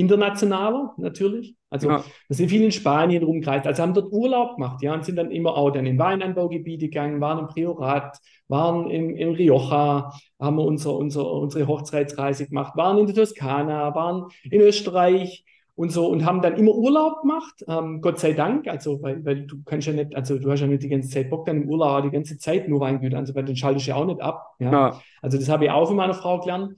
internationaler 0.00 0.94
natürlich. 0.96 1.54
Also 1.70 1.90
ja. 1.90 2.04
wir 2.28 2.36
sind 2.36 2.48
viel 2.48 2.62
in 2.62 2.72
Spanien 2.72 3.22
rumgereist, 3.22 3.66
also 3.66 3.82
haben 3.82 3.94
dort 3.94 4.12
Urlaub 4.12 4.56
gemacht, 4.56 4.82
ja, 4.82 4.94
und 4.94 5.04
sind 5.04 5.16
dann 5.16 5.30
immer 5.30 5.54
auch 5.54 5.70
dann 5.70 5.86
in 5.86 5.98
Weinanbaugebiete 5.98 6.86
gegangen, 6.86 7.20
waren 7.20 7.40
im 7.40 7.46
Priorat, 7.46 8.18
waren 8.48 8.88
im, 8.90 9.14
im 9.16 9.32
Rioja, 9.32 10.12
haben 10.40 10.56
wir 10.56 10.64
unser, 10.64 10.96
unser, 10.96 11.30
unsere 11.30 11.66
Hochzeitsreise 11.66 12.48
gemacht, 12.48 12.76
waren 12.76 12.98
in 12.98 13.06
der 13.06 13.14
Toskana, 13.14 13.94
waren 13.94 14.28
in 14.50 14.60
Österreich 14.60 15.44
und 15.74 15.92
so 15.92 16.08
und 16.08 16.24
haben 16.24 16.42
dann 16.42 16.56
immer 16.56 16.74
Urlaub 16.74 17.20
gemacht, 17.20 17.64
ähm, 17.68 18.00
Gott 18.00 18.18
sei 18.18 18.32
Dank, 18.32 18.66
also 18.66 19.02
weil, 19.02 19.24
weil 19.24 19.46
du 19.46 19.62
kannst 19.64 19.86
ja 19.86 19.92
nicht, 19.92 20.16
also 20.16 20.38
du 20.38 20.50
hast 20.50 20.60
ja 20.60 20.66
nicht 20.66 20.82
die 20.82 20.88
ganze 20.88 21.08
Zeit 21.08 21.28
Bock 21.28 21.46
dann 21.46 21.62
im 21.62 21.68
Urlaub 21.68 22.02
die 22.02 22.10
ganze 22.10 22.38
Zeit 22.38 22.68
nur 22.68 22.80
Weingüter 22.80 23.18
also 23.18 23.34
weil 23.34 23.44
dann 23.44 23.54
schaltest 23.54 23.86
du 23.86 23.90
ja 23.90 23.96
auch 23.96 24.06
nicht 24.06 24.20
ab. 24.20 24.54
Ja? 24.58 24.72
ja. 24.72 25.00
Also 25.22 25.38
das 25.38 25.48
habe 25.48 25.66
ich 25.66 25.70
auch 25.70 25.86
von 25.86 25.96
meiner 25.96 26.14
Frau 26.14 26.40
gelernt. 26.40 26.74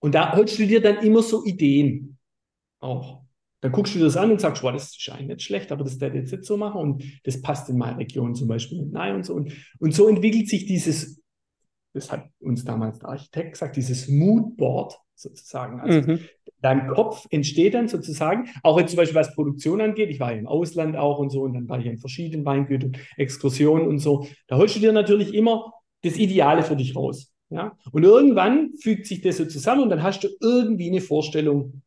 Und 0.00 0.14
da 0.14 0.36
holst 0.36 0.58
du 0.58 0.66
dir 0.66 0.82
dann 0.82 0.98
immer 0.98 1.22
so 1.22 1.44
Ideen 1.44 2.15
auch. 2.86 3.22
Dann 3.62 3.72
guckst 3.72 3.94
du 3.94 3.98
dir 3.98 4.04
das 4.04 4.16
an 4.16 4.30
und 4.30 4.40
sagst, 4.40 4.62
wow, 4.62 4.72
das 4.72 4.96
ist 4.96 5.08
eigentlich 5.10 5.28
nicht 5.28 5.42
schlecht, 5.42 5.72
aber 5.72 5.82
das 5.82 5.94
ich 5.94 6.00
jetzt 6.00 6.32
nicht 6.32 6.44
so 6.44 6.56
machen 6.56 6.80
und 6.80 7.04
das 7.24 7.40
passt 7.40 7.68
in 7.68 7.78
meine 7.78 7.98
Region 7.98 8.34
zum 8.34 8.48
Beispiel 8.48 8.78
nicht. 8.78 8.92
Nein 8.92 9.16
und 9.16 9.24
so. 9.24 9.34
Und, 9.34 9.52
und 9.78 9.94
so 9.94 10.08
entwickelt 10.08 10.48
sich 10.48 10.66
dieses, 10.66 11.22
das 11.94 12.12
hat 12.12 12.28
uns 12.38 12.64
damals 12.64 12.98
der 12.98 13.08
Architekt 13.08 13.52
gesagt, 13.52 13.76
dieses 13.76 14.08
Moodboard 14.08 14.98
sozusagen. 15.14 15.80
Also 15.80 16.12
mhm. 16.12 16.20
deinem 16.60 16.88
Kopf 16.88 17.26
entsteht 17.30 17.74
dann 17.74 17.88
sozusagen, 17.88 18.48
auch 18.62 18.78
jetzt 18.78 18.90
zum 18.90 18.98
Beispiel 18.98 19.16
was 19.16 19.34
Produktion 19.34 19.80
angeht, 19.80 20.10
ich 20.10 20.20
war 20.20 20.32
ja 20.32 20.38
im 20.38 20.46
Ausland 20.46 20.96
auch 20.96 21.18
und 21.18 21.30
so 21.30 21.42
und 21.42 21.54
dann 21.54 21.68
war 21.68 21.80
ich 21.80 21.86
in 21.86 21.98
verschiedenen 21.98 22.44
Weingütern, 22.44 22.96
Exkursionen 23.16 23.88
und 23.88 23.98
so, 23.98 24.26
da 24.46 24.58
holst 24.58 24.76
du 24.76 24.80
dir 24.80 24.92
natürlich 24.92 25.34
immer 25.34 25.72
das 26.02 26.16
Ideale 26.16 26.62
für 26.62 26.76
dich 26.76 26.94
raus. 26.94 27.32
Ja? 27.50 27.76
Und 27.90 28.04
irgendwann 28.04 28.74
fügt 28.80 29.06
sich 29.06 29.22
das 29.22 29.38
so 29.38 29.46
zusammen 29.46 29.82
und 29.82 29.90
dann 29.90 30.02
hast 30.02 30.22
du 30.24 30.28
irgendwie 30.40 30.90
eine 30.90 31.00
Vorstellung, 31.00 31.82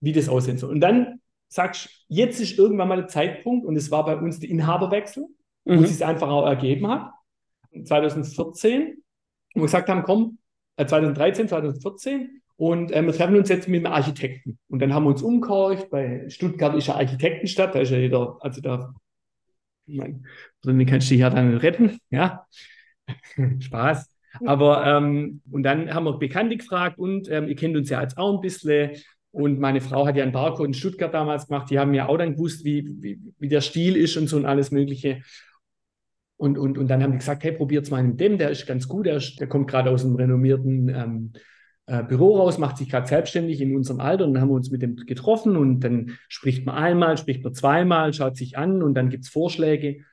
wie 0.00 0.12
das 0.12 0.28
aussehen 0.28 0.58
soll. 0.58 0.70
Und 0.70 0.80
dann 0.80 1.20
sagst 1.48 1.88
jetzt 2.08 2.40
ist 2.40 2.58
irgendwann 2.58 2.88
mal 2.88 2.96
der 2.96 3.08
Zeitpunkt, 3.08 3.66
und 3.66 3.76
es 3.76 3.90
war 3.90 4.04
bei 4.04 4.16
uns 4.16 4.40
der 4.40 4.50
Inhaberwechsel, 4.50 5.26
mhm. 5.64 5.78
wo 5.78 5.82
es 5.82 5.90
sich 5.90 6.04
einfach 6.04 6.28
auch 6.28 6.46
ergeben 6.46 6.88
hat, 6.88 7.12
2014, 7.84 9.02
wo 9.54 9.60
wir 9.60 9.66
gesagt 9.66 9.88
haben, 9.88 10.02
komm, 10.02 10.38
2013, 10.76 11.46
äh, 11.46 11.48
2014, 11.48 12.42
und 12.56 12.90
äh, 12.90 13.02
wir 13.02 13.12
treffen 13.12 13.36
uns 13.36 13.48
jetzt 13.48 13.68
mit 13.68 13.84
einem 13.84 13.94
Architekten. 13.94 14.58
Und 14.68 14.80
dann 14.80 14.92
haben 14.92 15.04
wir 15.04 15.10
uns 15.10 15.22
umgehorcht, 15.22 15.90
bei 15.90 16.28
Stuttgart 16.28 16.74
ist 16.74 16.88
ja 16.88 16.96
Architektenstadt, 16.96 17.74
da 17.74 17.80
ist 17.80 17.90
ja 17.90 17.98
jeder, 17.98 18.36
also 18.40 18.60
da, 18.60 18.94
ich 19.86 19.96
meine, 19.96 20.22
drin 20.62 20.84
kannst 20.86 21.08
du 21.08 21.14
dich 21.14 21.20
ja 21.20 21.30
dann 21.30 21.56
retten, 21.56 21.98
ja. 22.10 22.46
Spaß. 23.60 24.10
Aber, 24.44 24.86
ähm, 24.86 25.40
und 25.50 25.62
dann 25.62 25.92
haben 25.92 26.04
wir 26.04 26.18
Bekannte 26.18 26.56
gefragt 26.56 26.98
und 26.98 27.30
ähm, 27.30 27.48
ihr 27.48 27.56
kennt 27.56 27.76
uns 27.76 27.88
ja 27.90 28.02
jetzt 28.02 28.18
auch 28.18 28.34
ein 28.34 28.40
bisschen. 28.40 28.90
Und 29.30 29.60
meine 29.60 29.80
Frau 29.80 30.06
hat 30.06 30.16
ja 30.16 30.22
einen 30.22 30.32
Barcode 30.32 30.68
in 30.68 30.74
Stuttgart 30.74 31.12
damals 31.12 31.48
gemacht. 31.48 31.70
Die 31.70 31.78
haben 31.78 31.94
ja 31.94 32.08
auch 32.08 32.16
dann 32.16 32.32
gewusst, 32.32 32.64
wie, 32.64 32.86
wie, 33.00 33.20
wie 33.38 33.48
der 33.48 33.60
Stil 33.60 33.96
ist 33.96 34.16
und 34.16 34.26
so 34.26 34.36
und 34.36 34.46
alles 34.46 34.70
Mögliche. 34.70 35.22
Und, 36.36 36.56
und, 36.56 36.78
und 36.78 36.88
dann 36.88 37.02
haben 37.02 37.12
die 37.12 37.18
gesagt, 37.18 37.42
hey, 37.42 37.52
probiert's 37.52 37.90
mal 37.90 38.02
mit 38.02 38.20
dem, 38.20 38.38
der 38.38 38.50
ist 38.50 38.66
ganz 38.66 38.86
gut, 38.86 39.06
der, 39.06 39.16
ist, 39.16 39.40
der 39.40 39.48
kommt 39.48 39.68
gerade 39.68 39.90
aus 39.90 40.04
einem 40.04 40.14
renommierten 40.14 40.88
ähm, 40.88 41.32
äh, 41.86 42.04
Büro 42.04 42.36
raus, 42.36 42.58
macht 42.58 42.78
sich 42.78 42.88
gerade 42.88 43.08
selbstständig 43.08 43.60
in 43.60 43.74
unserem 43.74 44.00
Alter 44.00 44.24
und 44.24 44.34
dann 44.34 44.42
haben 44.42 44.50
wir 44.50 44.54
uns 44.54 44.70
mit 44.70 44.82
dem 44.82 44.96
getroffen 44.96 45.56
und 45.56 45.80
dann 45.80 46.18
spricht 46.28 46.64
man 46.64 46.76
einmal, 46.76 47.18
spricht 47.18 47.42
man 47.42 47.54
zweimal, 47.54 48.12
schaut 48.12 48.36
sich 48.36 48.56
an 48.56 48.82
und 48.82 48.94
dann 48.94 49.10
gibt 49.10 49.24
es 49.24 49.30
Vorschläge. 49.30 50.04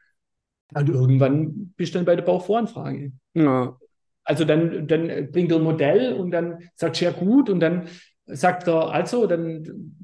Und 0.73 0.89
irgendwann 0.89 1.73
bist 1.77 1.93
du 1.93 1.99
dann 1.99 2.05
bei 2.05 2.15
der 2.15 2.23
Bauvoranfrage. 2.23 3.11
Ja. 3.35 3.77
Also 4.23 4.45
dann, 4.45 4.87
dann 4.87 5.31
bringt 5.31 5.51
er 5.51 5.57
ein 5.57 5.63
Modell 5.63 6.13
und 6.13 6.31
dann 6.31 6.57
sagt 6.73 7.01
er, 7.01 7.11
ja 7.11 7.17
gut, 7.17 7.51
und 7.51 7.59
dann 7.59 7.87
sagt 8.25 8.67
er, 8.67 8.91
also, 8.91 9.27
dann 9.27 9.95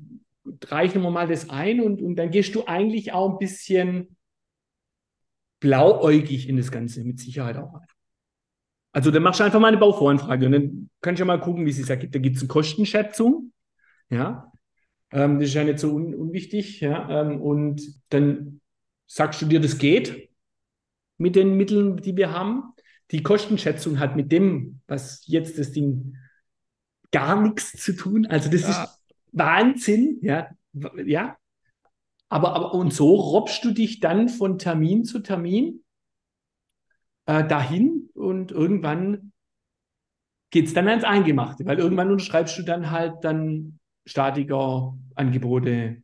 reichen 0.65 1.01
wir 1.01 1.11
mal 1.11 1.27
das 1.27 1.49
ein 1.49 1.81
und, 1.81 2.01
und 2.01 2.15
dann 2.15 2.31
gehst 2.31 2.55
du 2.55 2.65
eigentlich 2.65 3.13
auch 3.13 3.31
ein 3.31 3.37
bisschen 3.39 4.15
blauäugig 5.59 6.49
in 6.49 6.57
das 6.57 6.71
Ganze 6.71 7.03
mit 7.03 7.19
Sicherheit 7.19 7.57
auch 7.57 7.73
rein. 7.73 7.87
Also 8.93 9.09
dann 9.11 9.23
machst 9.23 9.39
du 9.39 9.43
einfach 9.45 9.59
mal 9.59 9.69
eine 9.69 9.77
Bauvoranfrage 9.77 10.45
und 10.47 10.51
dann 10.51 10.89
kannst 10.99 11.19
du 11.19 11.21
ja 11.21 11.27
mal 11.27 11.39
gucken, 11.39 11.65
wie 11.65 11.69
es 11.69 11.77
sich 11.77 11.89
ergibt. 11.89 12.13
Da 12.13 12.19
gibt 12.19 12.35
es 12.35 12.41
eine 12.41 12.49
Kostenschätzung, 12.49 13.53
ja, 14.09 14.51
ähm, 15.11 15.39
das 15.39 15.49
ist 15.49 15.55
ja 15.55 15.63
nicht 15.63 15.79
so 15.79 15.93
un 15.93 16.13
unwichtig, 16.13 16.81
ja, 16.81 17.21
ähm, 17.21 17.41
und 17.41 17.81
dann 18.09 18.59
sagst 19.07 19.41
du 19.41 19.45
dir, 19.45 19.59
das 19.59 19.77
geht 19.77 20.29
mit 21.17 21.35
den 21.35 21.55
Mitteln, 21.55 21.97
die 21.97 22.17
wir 22.17 22.31
haben. 22.31 22.73
Die 23.11 23.23
Kostenschätzung 23.23 23.99
hat 23.99 24.15
mit 24.15 24.31
dem, 24.31 24.81
was 24.87 25.23
jetzt 25.27 25.57
das 25.59 25.71
Ding 25.71 26.15
gar 27.11 27.41
nichts 27.41 27.73
zu 27.73 27.93
tun. 27.93 28.25
Also 28.25 28.49
das 28.49 28.61
ja. 28.61 28.69
ist 28.69 28.99
Wahnsinn, 29.31 30.19
ja, 30.21 30.49
ja. 31.05 31.37
Aber, 32.29 32.55
aber 32.55 32.73
und 32.73 32.93
so 32.93 33.13
robbst 33.13 33.63
du 33.65 33.71
dich 33.71 33.99
dann 33.99 34.29
von 34.29 34.57
Termin 34.57 35.03
zu 35.03 35.19
Termin 35.19 35.83
äh, 37.25 37.45
dahin 37.45 38.09
und 38.13 38.51
irgendwann 38.51 39.31
geht 40.49 40.67
es 40.67 40.73
dann 40.73 40.87
ans 40.87 41.03
Eingemachte, 41.03 41.65
weil 41.65 41.79
irgendwann 41.79 42.11
unterschreibst 42.11 42.57
du 42.57 42.63
dann 42.63 42.91
halt 42.91 43.15
dann 43.21 43.79
statiker 44.05 44.97
Angebote, 45.15 46.03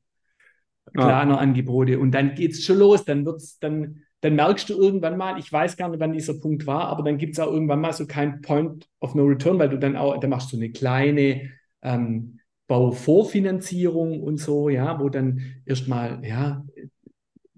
kleiner 0.94 1.34
ja. 1.34 1.38
Angebote 1.38 2.00
und 2.00 2.12
dann 2.12 2.36
geht 2.36 2.52
es 2.52 2.64
schon 2.64 2.78
los, 2.78 3.06
dann 3.06 3.26
wird's, 3.26 3.60
dann, 3.60 4.04
dann 4.22 4.36
merkst 4.36 4.70
du 4.70 4.74
irgendwann 4.74 5.18
mal, 5.18 5.38
ich 5.38 5.52
weiß 5.52 5.78
gar 5.78 5.90
nicht, 5.90 6.00
wann 6.00 6.14
dieser 6.14 6.34
Punkt 6.34 6.66
war, 6.66 6.88
aber 6.88 7.04
dann 7.04 7.18
gibt 7.18 7.34
es 7.34 7.40
auch 7.40 7.52
irgendwann 7.52 7.82
mal 7.82 7.94
so 7.94 8.08
kein 8.08 8.42
Point 8.42 8.88
of 9.00 9.14
No 9.14 9.24
Return, 9.26 9.60
weil 9.60 9.70
du 9.70 9.78
dann 9.78 9.96
auch, 9.96 10.20
da 10.20 10.28
machst 10.28 10.52
du 10.52 10.58
eine 10.58 10.72
kleine 10.72 11.50
ähm, 11.84 12.40
Bauvorfinanzierung 12.68 14.22
und 14.22 14.38
so, 14.38 14.70
ja, 14.70 15.00
wo 15.00 15.10
dann 15.10 15.42
erstmal, 15.66 16.20
ja, 16.26 16.66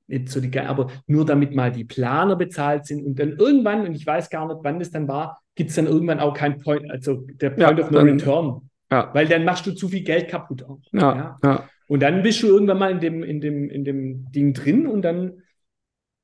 nicht 0.07 0.29
so 0.29 0.41
die, 0.41 0.59
aber 0.59 0.87
nur 1.07 1.25
damit 1.25 1.55
mal 1.55 1.71
die 1.71 1.85
Planer 1.85 2.35
bezahlt 2.35 2.85
sind 2.85 3.05
und 3.05 3.19
dann 3.19 3.33
irgendwann, 3.33 3.85
und 3.85 3.93
ich 3.93 4.05
weiß 4.05 4.29
gar 4.29 4.47
nicht, 4.47 4.59
wann 4.63 4.79
das 4.79 4.91
dann 4.91 5.07
war, 5.07 5.39
gibt 5.55 5.69
es 5.69 5.75
dann 5.75 5.87
irgendwann 5.87 6.19
auch 6.19 6.33
kein 6.33 6.59
Point, 6.59 6.89
also 6.91 7.27
der 7.41 7.51
Point 7.51 7.77
ja, 7.77 7.85
of 7.85 7.91
No 7.91 7.99
dann, 7.99 8.09
Return. 8.09 8.61
Ja. 8.91 9.09
Weil 9.13 9.27
dann 9.27 9.45
machst 9.45 9.67
du 9.67 9.71
zu 9.71 9.87
viel 9.87 10.03
Geld 10.03 10.29
kaputt 10.29 10.63
auch. 10.63 10.79
Ja. 10.91 11.37
ja. 11.43 11.69
Und 11.87 12.01
dann 12.01 12.23
bist 12.23 12.41
du 12.41 12.47
irgendwann 12.47 12.79
mal 12.79 12.91
in 12.91 12.99
dem, 12.99 13.23
in 13.23 13.39
dem, 13.39 13.69
in 13.69 13.83
dem 13.83 14.31
Ding 14.31 14.53
drin 14.53 14.87
und 14.87 15.03
dann, 15.03 15.41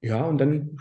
ja, 0.05 0.23
und 0.23 0.37
dann 0.37 0.77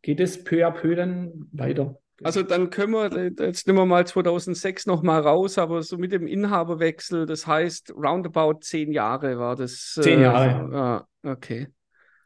geht 0.00 0.18
es 0.18 0.42
peu 0.42 0.66
à 0.66 0.70
peu 0.70 0.94
dann 0.94 1.48
weiter. 1.52 2.00
Also 2.22 2.42
dann 2.42 2.70
können 2.70 2.92
wir, 2.92 3.32
jetzt 3.46 3.66
nehmen 3.66 3.78
wir 3.78 3.86
mal 3.86 4.06
2006 4.06 4.86
nochmal 4.86 5.20
raus, 5.20 5.58
aber 5.58 5.82
so 5.82 5.96
mit 5.98 6.12
dem 6.12 6.26
Inhaberwechsel, 6.26 7.26
das 7.26 7.46
heißt 7.46 7.92
roundabout 7.94 8.60
zehn 8.60 8.92
Jahre 8.92 9.38
war 9.38 9.56
das. 9.56 9.98
Zehn 10.00 10.20
Jahre. 10.20 10.70
Äh, 10.72 10.76
ah, 10.76 11.06
okay. 11.22 11.68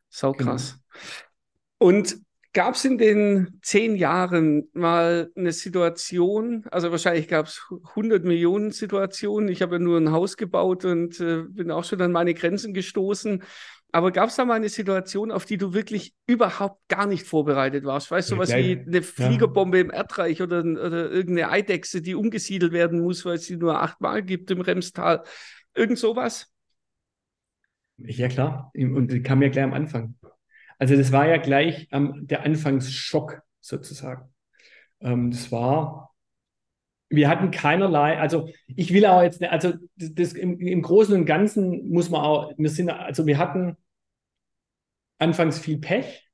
Sau 0.09 0.33
genau. 0.33 0.53
krass. 0.53 0.79
Genau. 1.79 1.90
Und 1.90 2.16
gab 2.53 2.77
es 2.77 2.85
in 2.85 2.98
den 2.98 3.59
zehn 3.62 3.96
Jahren 3.96 4.68
mal 4.72 5.31
eine 5.37 5.53
Situation, 5.53 6.64
also 6.70 6.92
wahrscheinlich 6.92 7.27
gab 7.27 7.46
es 7.46 7.66
100 7.70 8.24
Millionen 8.24 8.70
Situationen, 8.70 9.48
ich 9.48 9.62
habe 9.62 9.77
ja 9.77 9.79
nur 9.81 9.98
ein 9.98 10.12
Haus 10.12 10.37
gebaut 10.37 10.85
und 10.85 11.20
äh, 11.20 11.42
bin 11.42 11.72
auch 11.72 11.85
schon 11.85 12.00
an 12.00 12.12
meine 12.12 12.35
Grenzen 12.35 12.72
gestoßen, 12.72 13.42
aber 13.95 14.11
gab 14.11 14.29
es 14.29 14.35
da 14.35 14.45
mal 14.45 14.55
eine 14.55 14.69
Situation, 14.69 15.31
auf 15.31 15.45
die 15.45 15.57
du 15.57 15.73
wirklich 15.73 16.15
überhaupt 16.27 16.81
gar 16.89 17.07
nicht 17.07 17.25
vorbereitet 17.25 17.85
warst? 17.85 18.11
Weißt 18.11 18.29
du, 18.29 18.35
ja, 18.35 18.41
was 18.41 18.49
wie 18.51 18.83
eine 18.85 19.03
Fliegerbombe 19.03 19.79
ja. 19.79 19.85
im 19.85 19.91
Erdreich 19.93 20.43
oder, 20.43 20.63
oder 20.63 21.13
irgendeine 21.13 21.49
Eidechse, 21.49 22.03
die 22.03 22.17
umgesiedelt 22.17 22.73
werden 22.73 23.03
muss, 23.03 23.25
weil 23.25 23.37
es 23.37 23.47
sie 23.47 23.57
nur 23.57 23.81
achtmal 23.81 24.25
gibt 24.25 24.51
im 24.51 24.63
Remstal? 24.63 25.23
Irgend 25.77 26.01
sowas? 26.01 26.53
Ja, 27.99 28.27
klar. 28.27 28.73
Und 28.75 29.13
die 29.13 29.23
kam 29.23 29.41
ja 29.43 29.49
gleich 29.49 29.63
am 29.63 29.75
Anfang. 29.75 30.17
Also 30.77 30.97
das 30.97 31.13
war 31.13 31.29
ja 31.29 31.37
gleich 31.37 31.87
ähm, 31.93 32.27
der 32.27 32.43
Anfangsschock 32.43 33.43
sozusagen. 33.61 34.29
Ähm, 34.99 35.31
das 35.31 35.53
war, 35.53 36.13
wir 37.11 37.29
hatten 37.29 37.53
keinerlei, 37.53 38.19
also 38.19 38.49
ich 38.67 38.93
will 38.93 39.07
auch 39.07 39.23
jetzt, 39.23 39.41
also 39.45 39.75
das, 39.95 40.15
das 40.15 40.33
im, 40.33 40.59
im, 40.59 40.83
Großen 40.83 41.15
und 41.15 41.27
Ganzen 41.27 41.91
muss 41.91 42.11
man 42.11 42.23
auch, 42.23 42.51
wir 42.57 42.71
sind, 42.71 42.91
also 42.91 43.25
wir 43.27 43.39
hatten 43.39 43.77
anfangs 45.25 45.59
viel 45.59 45.79
Pech, 45.79 46.25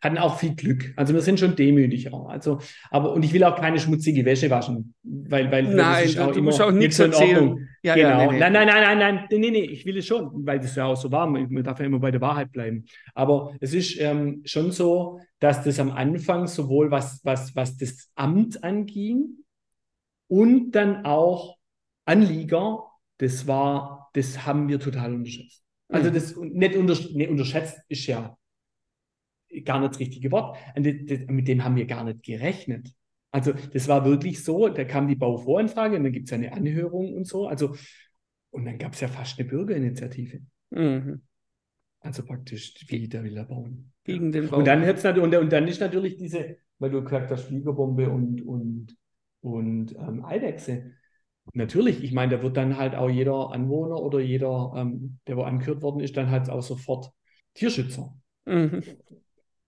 hatten 0.00 0.18
auch 0.18 0.38
viel 0.38 0.54
Glück. 0.54 0.92
Also 0.96 1.14
wir 1.14 1.20
sind 1.20 1.40
schon 1.40 1.56
demütig 1.56 2.12
auch. 2.12 2.28
Also, 2.28 2.60
aber 2.90 3.12
und 3.12 3.24
ich 3.24 3.32
will 3.32 3.42
auch 3.44 3.56
keine 3.56 3.80
schmutzige 3.80 4.24
Wäsche 4.24 4.50
waschen, 4.50 4.94
weil 5.02 5.50
weil 5.50 5.64
nein, 5.64 6.08
du, 6.14 6.32
du 6.32 6.42
musst 6.42 6.60
auch 6.60 6.70
nichts 6.70 6.98
erzählen. 6.98 7.68
Ja, 7.82 7.94
genau. 7.94 8.08
Ja, 8.08 8.26
nee, 8.26 8.32
nee. 8.32 8.38
Nein, 8.38 8.52
nein, 8.52 8.66
nein, 8.66 8.98
nein, 8.98 8.98
nein, 8.98 9.26
nee, 9.30 9.50
nee, 9.50 9.64
ich 9.64 9.86
will 9.86 9.96
es 9.96 10.06
schon, 10.06 10.30
weil 10.46 10.60
das 10.60 10.76
ja 10.76 10.84
auch 10.84 10.96
so 10.96 11.10
war. 11.10 11.26
Man 11.26 11.64
darf 11.64 11.80
ja 11.80 11.86
immer 11.86 11.98
bei 11.98 12.10
der 12.10 12.20
Wahrheit 12.20 12.52
bleiben. 12.52 12.84
Aber 13.14 13.54
es 13.60 13.74
ist 13.74 13.98
ähm, 14.00 14.42
schon 14.44 14.70
so, 14.70 15.20
dass 15.40 15.64
das 15.64 15.80
am 15.80 15.90
Anfang 15.90 16.46
sowohl 16.46 16.90
was 16.90 17.20
was 17.24 17.56
was 17.56 17.76
das 17.76 18.10
Amt 18.14 18.62
anging 18.62 19.44
und 20.28 20.72
dann 20.72 21.04
auch 21.04 21.56
Anlieger. 22.04 22.84
Das 23.18 23.46
war, 23.46 24.10
das 24.12 24.46
haben 24.46 24.68
wir 24.68 24.78
total 24.78 25.14
unterschätzt. 25.14 25.65
Also 25.88 26.10
mhm. 26.10 26.14
das 26.14 26.36
nicht, 26.36 26.76
untersch 26.76 27.10
nicht 27.12 27.30
unterschätzt 27.30 27.80
ist 27.88 28.06
ja 28.06 28.36
gar 29.64 29.80
nicht 29.80 29.92
das 29.92 30.00
richtige 30.00 30.30
Wort. 30.32 30.58
Mit 30.76 31.48
dem 31.48 31.64
haben 31.64 31.76
wir 31.76 31.86
gar 31.86 32.04
nicht 32.04 32.22
gerechnet. 32.22 32.92
Also 33.30 33.52
das 33.52 33.86
war 33.88 34.04
wirklich 34.04 34.42
so, 34.42 34.68
da 34.68 34.84
kam 34.84 35.08
die 35.08 35.16
Bauvoranfrage 35.16 35.96
und 35.96 36.04
dann 36.04 36.12
gibt 36.12 36.28
es 36.28 36.32
eine 36.32 36.52
Anhörung 36.52 37.14
und 37.14 37.26
so. 37.26 37.46
Also, 37.46 37.76
und 38.50 38.64
dann 38.64 38.78
gab 38.78 38.94
es 38.94 39.00
ja 39.00 39.08
fast 39.08 39.38
eine 39.38 39.48
Bürgerinitiative. 39.48 40.40
Mhm. 40.70 41.22
Also 42.00 42.24
praktisch, 42.24 42.74
wie 42.88 43.08
der 43.08 43.24
will 43.24 43.36
er 43.36 43.44
bauen. 43.44 43.92
Gegen 44.04 44.32
den 44.32 44.48
Bau. 44.48 44.58
Und 44.58 44.66
dann, 44.66 44.82
und, 44.84 45.34
und 45.34 45.52
dann 45.52 45.68
ist 45.68 45.80
natürlich 45.80 46.16
diese, 46.16 46.56
weil 46.78 46.90
du 46.90 47.02
gesagt 47.02 47.30
hast, 47.30 47.44
Fliegerbombe 47.44 48.08
und, 48.08 48.40
und, 48.42 48.96
und 49.40 49.94
ähm, 49.96 50.24
Eidechse. 50.24 50.92
Natürlich, 51.52 52.02
ich 52.02 52.12
meine, 52.12 52.36
da 52.36 52.42
wird 52.42 52.56
dann 52.56 52.76
halt 52.76 52.94
auch 52.94 53.08
jeder 53.08 53.52
Anwohner 53.52 54.00
oder 54.02 54.20
jeder, 54.20 54.72
ähm, 54.76 55.18
der 55.26 55.36
wo 55.36 55.42
angehört 55.42 55.82
worden 55.82 56.00
ist, 56.00 56.16
dann 56.16 56.30
halt 56.30 56.50
auch 56.50 56.62
sofort 56.62 57.12
Tierschützer. 57.54 58.14
Mhm 58.44 58.82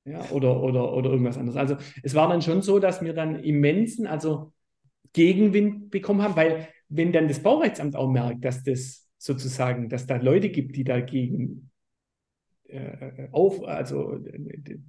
ja, 0.09 0.29
oder, 0.31 0.63
oder, 0.63 0.93
oder 0.95 1.11
irgendwas 1.11 1.37
anderes. 1.37 1.57
Also 1.57 1.77
es 2.03 2.15
war 2.15 2.29
dann 2.29 2.43
schon 2.43 2.63
so, 2.63 2.79
dass 2.79 3.03
wir 3.03 3.13
dann 3.13 3.37
immensen, 3.37 4.07
also 4.07 4.53
Gegenwind 5.13 5.91
bekommen 5.91 6.23
haben, 6.23 6.37
weil 6.37 6.69
wenn 6.89 7.13
dann 7.13 7.29
das 7.29 7.41
Baurechtsamt 7.41 7.97
auch 7.97 8.11
merkt, 8.11 8.45
dass 8.45 8.63
das 8.63 9.07
sozusagen, 9.19 9.89
dass 9.89 10.07
da 10.07 10.17
Leute 10.17 10.49
gibt, 10.49 10.77
die 10.77 10.85
dagegen 10.85 11.71
äh, 12.69 13.29
auf, 13.33 13.63
also 13.65 14.19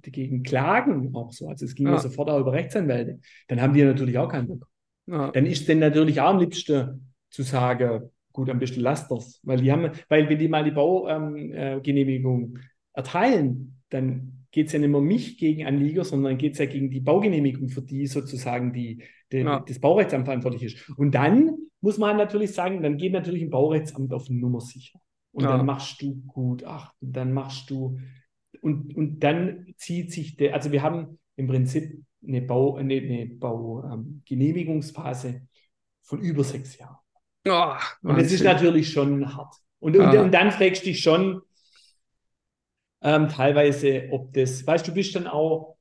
dagegen 0.02 0.42
klagen 0.42 1.14
auch 1.14 1.32
so, 1.32 1.48
also 1.48 1.64
es 1.64 1.74
ging 1.74 1.86
ja, 1.86 1.94
ja 1.94 1.98
sofort 1.98 2.30
auch 2.30 2.40
über 2.40 2.52
Rechtsanwälte, 2.52 3.20
dann 3.48 3.60
haben 3.60 3.74
die 3.74 3.82
natürlich 3.82 4.18
auch 4.18 4.28
keinen 4.28 4.48
Bock. 4.48 4.69
Ja. 5.10 5.30
Dann 5.30 5.46
ist 5.46 5.60
es 5.60 5.66
denn 5.66 5.80
natürlich 5.80 6.20
auch 6.20 6.30
am 6.30 6.38
liebsten 6.38 7.12
zu 7.30 7.42
sagen, 7.42 8.10
gut, 8.32 8.48
am 8.48 8.58
besten 8.58 8.80
lasst 8.80 9.10
das, 9.10 9.40
weil 9.42 9.60
die 9.60 9.72
haben, 9.72 9.90
weil 10.08 10.28
wenn 10.28 10.38
die 10.38 10.48
mal 10.48 10.64
die 10.64 10.70
Baugenehmigung 10.70 12.42
ähm, 12.42 12.56
äh, 12.56 12.60
erteilen, 12.92 13.80
dann 13.88 14.46
geht 14.52 14.68
es 14.68 14.72
ja 14.72 14.78
nicht 14.78 14.90
mehr 14.90 15.00
mich 15.00 15.38
gegen 15.38 15.66
Anlieger, 15.66 16.04
sondern 16.04 16.38
geht 16.38 16.54
es 16.54 16.58
ja 16.58 16.66
gegen 16.66 16.90
die 16.90 17.00
Baugenehmigung, 17.00 17.68
für 17.68 17.82
die 17.82 18.06
sozusagen 18.06 18.72
die, 18.72 19.02
die 19.32 19.38
ja. 19.38 19.60
das 19.60 19.78
Baurechtsamt 19.78 20.24
verantwortlich 20.24 20.62
ist. 20.62 20.90
Und 20.96 21.14
dann 21.14 21.56
muss 21.80 21.98
man 21.98 22.16
natürlich 22.16 22.52
sagen, 22.52 22.82
dann 22.82 22.96
geht 22.96 23.12
natürlich 23.12 23.42
ein 23.42 23.50
Baurechtsamt 23.50 24.12
auf 24.12 24.28
Nummer 24.28 24.60
sicher. 24.60 25.00
Und 25.32 25.44
ja. 25.44 25.56
dann 25.56 25.66
machst 25.66 26.02
du 26.02 26.22
Gutachten, 26.26 27.12
dann 27.12 27.32
machst 27.32 27.70
du, 27.70 27.98
und, 28.60 28.94
und 28.96 29.20
dann 29.20 29.72
zieht 29.76 30.12
sich 30.12 30.36
der, 30.36 30.54
also 30.54 30.72
wir 30.72 30.82
haben 30.82 31.18
im 31.36 31.46
Prinzip 31.46 32.02
eine, 32.26 32.42
Bau, 32.42 32.76
eine, 32.76 32.94
eine 32.94 33.26
Baugenehmigungsphase 33.26 35.28
ähm, 35.28 35.48
von 36.02 36.20
über 36.20 36.44
sechs 36.44 36.78
Jahren. 36.78 36.96
Oh, 37.48 37.72
und 38.02 38.18
das 38.18 38.32
ist 38.32 38.44
natürlich 38.44 38.92
schon 38.92 39.34
hart. 39.34 39.54
Und, 39.78 39.96
und, 39.96 40.14
und, 40.14 40.32
dann 40.32 40.50
fragst 40.50 40.82
du 40.82 40.86
dich 40.86 41.00
schon 41.00 41.40
ähm, 43.02 43.28
teilweise, 43.28 44.08
ob 44.10 44.32
das, 44.34 44.66
weißt 44.66 44.88
du, 44.88 44.92
bist 44.92 45.14
dann 45.14 45.26
auch, 45.26 45.76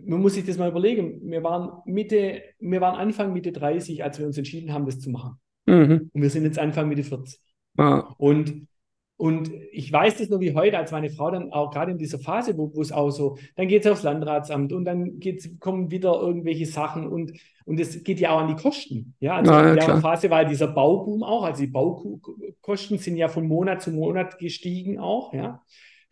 man 0.00 0.20
muss 0.20 0.34
sich 0.34 0.46
das 0.46 0.56
mal 0.56 0.70
überlegen, 0.70 1.20
wir 1.30 1.42
waren 1.42 1.82
Mitte, 1.84 2.42
wir 2.60 2.80
waren 2.80 2.96
Anfang 2.96 3.32
Mitte 3.32 3.52
30, 3.52 4.04
als 4.04 4.18
wir 4.18 4.26
uns 4.26 4.38
entschieden 4.38 4.72
haben, 4.72 4.86
das 4.86 5.00
zu 5.00 5.10
machen. 5.10 5.40
Mhm. 5.66 6.10
Und 6.12 6.22
wir 6.22 6.30
sind 6.30 6.44
jetzt 6.44 6.58
Anfang 6.58 6.88
Mitte 6.88 7.02
40. 7.02 7.40
Ah. 7.76 8.14
Und 8.18 8.68
und 9.16 9.50
ich 9.70 9.92
weiß 9.92 10.18
das 10.18 10.28
nur 10.28 10.40
wie 10.40 10.54
heute, 10.54 10.76
als 10.76 10.90
meine 10.90 11.08
Frau 11.08 11.30
dann 11.30 11.52
auch 11.52 11.70
gerade 11.70 11.92
in 11.92 11.98
dieser 11.98 12.18
Phase, 12.18 12.58
wo, 12.58 12.74
wo 12.74 12.82
es 12.82 12.90
auch 12.90 13.10
so, 13.10 13.38
dann 13.54 13.68
geht 13.68 13.84
es 13.84 13.90
aufs 13.90 14.02
Landratsamt 14.02 14.72
und 14.72 14.84
dann 14.84 15.20
geht's, 15.20 15.48
kommen 15.60 15.90
wieder 15.90 16.20
irgendwelche 16.20 16.66
Sachen 16.66 17.06
und, 17.06 17.32
und 17.64 17.78
es 17.78 18.02
geht 18.02 18.18
ja 18.18 18.30
auch 18.30 18.40
an 18.40 18.48
die 18.48 18.60
Kosten. 18.60 19.14
Ja, 19.20 19.36
also 19.36 19.52
ja, 19.52 19.68
in 19.70 19.76
der 19.76 19.84
klar. 19.84 20.00
Phase 20.00 20.30
war 20.30 20.44
dieser 20.44 20.66
Bauboom 20.66 21.22
auch, 21.22 21.44
also 21.44 21.62
die 21.62 21.70
Baukosten 21.70 22.98
sind 22.98 23.16
ja 23.16 23.28
von 23.28 23.46
Monat 23.46 23.82
zu 23.82 23.92
Monat 23.92 24.38
gestiegen 24.38 24.98
auch, 24.98 25.32
ja. 25.32 25.62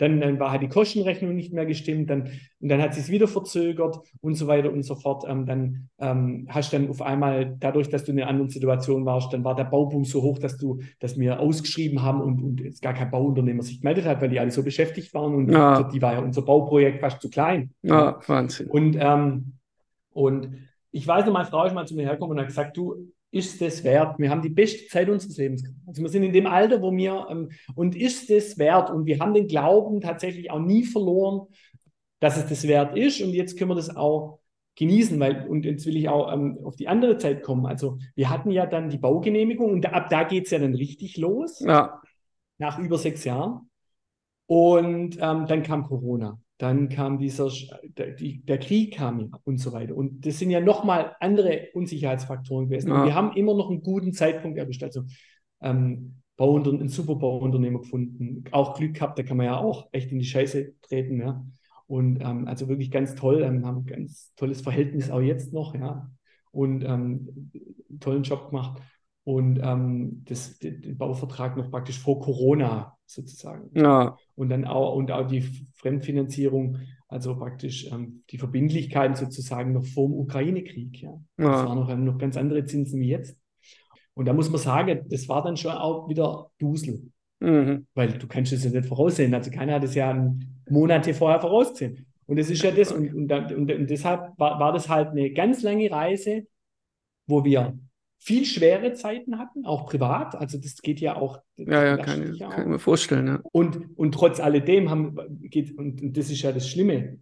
Dann, 0.03 0.21
dann 0.21 0.41
war 0.41 0.51
halt 0.51 0.63
die 0.63 0.69
Kostenrechnung 0.69 1.37
nicht 1.37 1.53
mehr 1.53 1.65
gestimmt, 1.65 2.11
dann, 2.11 2.23
und 2.59 2.69
dann 2.69 2.83
hat 2.83 2.93
sich 2.93 3.05
es 3.05 3.11
wieder 3.11 3.29
verzögert 3.29 4.01
und 4.21 4.35
so 4.35 4.49
weiter 4.49 4.73
und 4.73 4.83
so 4.83 4.97
fort. 4.97 5.23
Ähm, 5.29 5.47
dann 5.47 5.89
ähm, 6.01 6.49
hast 6.49 6.73
du 6.73 6.79
dann 6.79 6.91
auf 6.91 7.01
einmal, 7.03 7.57
dadurch, 7.61 7.89
dass 7.89 8.03
du 8.03 8.11
in 8.11 8.19
einer 8.19 8.29
anderen 8.29 8.51
Situation 8.51 9.07
warst, 9.07 9.33
dann 9.33 9.45
war 9.45 9.55
der 9.55 9.63
Bauboom 9.63 10.05
so 10.05 10.21
hoch, 10.21 10.41
dass 10.41 10.59
du, 10.59 10.81
dass 10.99 11.17
wir 11.17 11.39
ausgeschrieben 11.39 12.03
haben 12.03 12.21
und, 12.21 12.43
und 12.43 12.61
jetzt 12.61 12.83
gar 12.83 12.95
kein 12.95 13.13
Bauunternehmer 13.13 13.63
sich 13.63 13.81
gemeldet 13.81 14.05
hat, 14.07 14.21
weil 14.21 14.29
die 14.29 14.41
alle 14.41 14.51
so 14.51 14.65
beschäftigt 14.65 15.15
waren 15.15 15.37
und 15.37 15.53
ja. 15.53 15.77
für 15.77 15.93
die 15.93 16.03
war 16.03 16.15
ja 16.15 16.19
unser 16.19 16.43
Bauprojekt 16.43 17.01
fast 17.01 17.23
zu 17.23 17.31
klein. 17.31 17.71
Ja, 17.83 18.19
Wahnsinn. 18.27 18.67
Und, 18.67 18.97
ähm, 18.99 19.53
und 20.11 20.49
ich 20.91 21.07
weiß 21.07 21.27
noch, 21.27 21.33
meine 21.33 21.47
Frau 21.47 21.65
ist 21.65 21.75
mal 21.75 21.87
zu 21.87 21.95
mir 21.95 22.07
hergekommen 22.07 22.37
und 22.37 22.41
hat 22.41 22.49
gesagt, 22.49 22.77
du, 22.77 22.97
ist 23.33 23.61
es 23.63 23.83
wert? 23.83 24.19
Wir 24.19 24.31
haben 24.31 24.43
die 24.43 24.51
beste 24.51 24.87
Zeit 24.89 25.09
unseres 25.09 25.39
Lebens. 25.39 25.65
Also 25.87 26.03
wir 26.03 26.11
sind 26.11 26.23
in 26.23 26.35
dem 26.35 26.47
Alter, 26.47 26.83
wo 26.83 26.93
wir, 26.93 27.27
ähm, 27.31 27.51
und 27.75 27.97
ist 27.97 28.31
es 28.31 28.59
wert? 28.59 28.91
Und 28.91 29.07
wir 29.07 29.19
haben 29.19 29.33
den 29.33 29.49
Glauben 29.49 30.01
tatsächlich 30.01 30.51
auch 30.51 30.61
nie 30.61 30.85
verloren, 30.85 31.49
dass 32.21 32.37
es 32.37 32.47
das 32.47 32.69
wert 32.69 32.97
ist. 32.97 33.23
Und 33.23 33.31
jetzt 33.31 33.59
können 33.59 33.71
wir 33.71 33.75
das 33.75 33.97
auch 33.97 34.41
genießen, 34.77 35.19
weil, 35.19 35.49
und 35.49 35.65
jetzt 35.65 35.87
will 35.87 35.97
ich 35.97 36.11
auch 36.11 36.31
ähm, 36.31 36.59
auf 36.63 36.77
die 36.77 36.89
andere 36.89 37.17
Zeit 37.17 37.43
kommen. 37.43 37.65
Also 37.65 37.99
wir 38.15 38.29
hatten 38.29 38.51
ja 38.51 38.67
dann 38.67 38.91
die 38.91 38.99
Baugenehmigung 38.99 39.73
und 39.73 39.87
ab 39.87 40.09
da 40.11 40.25
geht 40.25 40.45
es 40.45 40.51
ja 40.51 40.59
dann 40.59 40.75
richtig 40.75 41.17
los. 41.17 41.61
Ja. 41.61 42.03
Nach 42.59 42.79
über 42.79 42.99
sechs 42.99 43.25
Jahren. 43.25 43.71
Und 44.47 45.17
ähm, 45.21 45.47
dann 45.47 45.63
kam 45.63 45.85
Corona. 45.85 46.39
Dann 46.59 46.89
kam 46.89 47.19
dieser, 47.19 47.51
der, 47.83 48.13
die, 48.13 48.43
der 48.45 48.59
Krieg 48.59 48.95
kam 48.95 49.21
ja 49.21 49.27
und 49.45 49.59
so 49.59 49.73
weiter. 49.73 49.97
Und 49.97 50.25
das 50.27 50.39
sind 50.39 50.51
ja 50.51 50.61
nochmal 50.61 51.17
andere 51.21 51.69
Unsicherheitsfaktoren 51.75 52.69
gewesen. 52.69 52.91
Ja. 52.91 53.01
Und 53.01 53.07
wir 53.07 53.15
haben 53.15 53.37
immer 53.37 53.55
noch 53.55 53.71
einen 53.71 53.83
guten 53.83 54.13
Zeitpunkt 54.13 54.59
erwischt. 54.59 54.83
Also 54.83 55.03
ähm, 55.61 56.23
Bauuntern 56.37 56.79
einen 56.81 56.89
super 56.89 57.17
Bauunternehmer 57.17 57.81
gefunden. 57.81 58.45
Auch 58.53 58.75
Glück 58.75 58.95
gehabt, 58.95 59.19
da 59.19 59.23
kann 59.23 59.37
man 59.37 59.47
ja 59.47 59.59
auch 59.59 59.89
echt 59.93 60.13
in 60.13 60.19
die 60.19 60.25
Scheiße 60.25 60.75
treten. 60.83 61.21
Ja. 61.21 61.45
Und 61.87 62.21
ähm, 62.21 62.47
also 62.49 62.69
wirklich 62.69 62.91
ganz 62.91 63.15
toll, 63.15 63.43
ähm, 63.43 63.67
haben 63.67 63.79
ein 63.79 63.87
ganz 63.87 64.33
tolles 64.37 64.61
Verhältnis 64.61 65.11
auch 65.11 65.21
jetzt 65.21 65.53
noch, 65.53 65.75
ja. 65.75 66.11
Und 66.51 66.85
ähm, 66.85 67.51
einen 67.91 68.01
tollen 68.01 68.23
Job 68.23 68.51
gemacht. 68.51 68.81
Und 69.25 69.61
ähm, 69.63 70.25
das, 70.27 70.59
den 70.59 70.99
Bauvertrag 70.99 71.57
noch 71.57 71.71
praktisch 71.71 71.99
vor 71.99 72.21
Corona 72.21 72.97
sozusagen. 73.07 73.71
Ja. 73.79 74.17
Und 74.35 74.49
dann 74.49 74.65
auch, 74.65 74.97
und 74.97 75.13
auch 75.13 75.27
die 75.27 75.43
Fremdfinanzierung, 75.75 76.79
also 77.09 77.37
praktisch 77.37 77.91
ähm, 77.93 78.25
die 78.31 78.39
Verbindlichkeiten 78.39 79.15
sozusagen 79.15 79.73
noch 79.73 79.85
vor 79.85 80.09
dem 80.09 80.19
Ukraine-Krieg. 80.19 81.03
Ja. 81.03 81.11
ja. 81.39 81.51
Das 81.53 81.67
waren 81.67 81.79
noch, 81.79 81.97
noch 81.97 82.19
ganz 82.19 82.37
andere 82.37 82.65
Zinsen 82.65 83.01
wie 83.01 83.11
jetzt. 83.11 83.37
Und 84.15 84.27
da 84.27 84.33
muss 84.33 84.51
man 84.51 84.61
sagen, 84.61 85.07
das 85.09 85.29
war 85.29 85.43
dann 85.43 85.57
schon 85.57 85.73
auch 85.73 86.09
wieder 86.09 86.51
Dusel. 86.59 87.11
Mhm. 87.41 87.87
Weil 87.95 88.19
du 88.19 88.27
kannst 88.27 88.53
es 88.53 88.65
ja 88.65 88.71
nicht 88.71 88.87
voraussehen. 88.87 89.35
Also 89.35 89.51
keiner 89.51 89.75
hat 89.75 89.85
es 89.85 89.95
ja 89.95 90.33
Monate 90.69 91.15
vorher 91.15 91.41
vorausgesehen. 91.41 92.07
Und 92.27 92.39
das 92.39 92.51
ist 92.51 92.63
ja 92.63 92.71
das. 92.71 92.93
Und, 92.93 93.13
und, 93.15 93.33
und, 93.33 93.71
und 93.71 93.91
deshalb 93.91 94.39
war, 94.39 94.59
war 94.59 94.73
das 94.73 94.89
halt 94.89 95.09
eine 95.09 95.33
ganz 95.33 95.63
lange 95.63 95.91
Reise, 95.91 96.47
wo 97.27 97.45
wir 97.45 97.79
viel 98.23 98.45
schwere 98.45 98.93
Zeiten 98.93 99.39
hatten, 99.39 99.67
auch 99.67 99.87
privat. 99.87 100.37
Also 100.37 100.57
das 100.57 100.77
geht 100.77 101.01
ja 101.01 101.17
auch. 101.17 101.41
Ja, 101.57 101.85
ja, 101.85 101.97
kann, 101.97 102.33
ich, 102.33 102.39
kann 102.39 102.63
ich 102.63 102.69
mir 102.69 102.79
vorstellen. 102.79 103.27
Ja. 103.27 103.41
Und, 103.51 103.99
und 103.99 104.13
trotz 104.13 104.39
alledem 104.39 104.91
haben, 104.91 105.17
geht, 105.41 105.77
und, 105.77 106.01
und 106.01 106.17
das 106.17 106.31
ist 106.31 106.43
ja 106.43 106.53
das 106.53 106.69
Schlimme, 106.69 107.19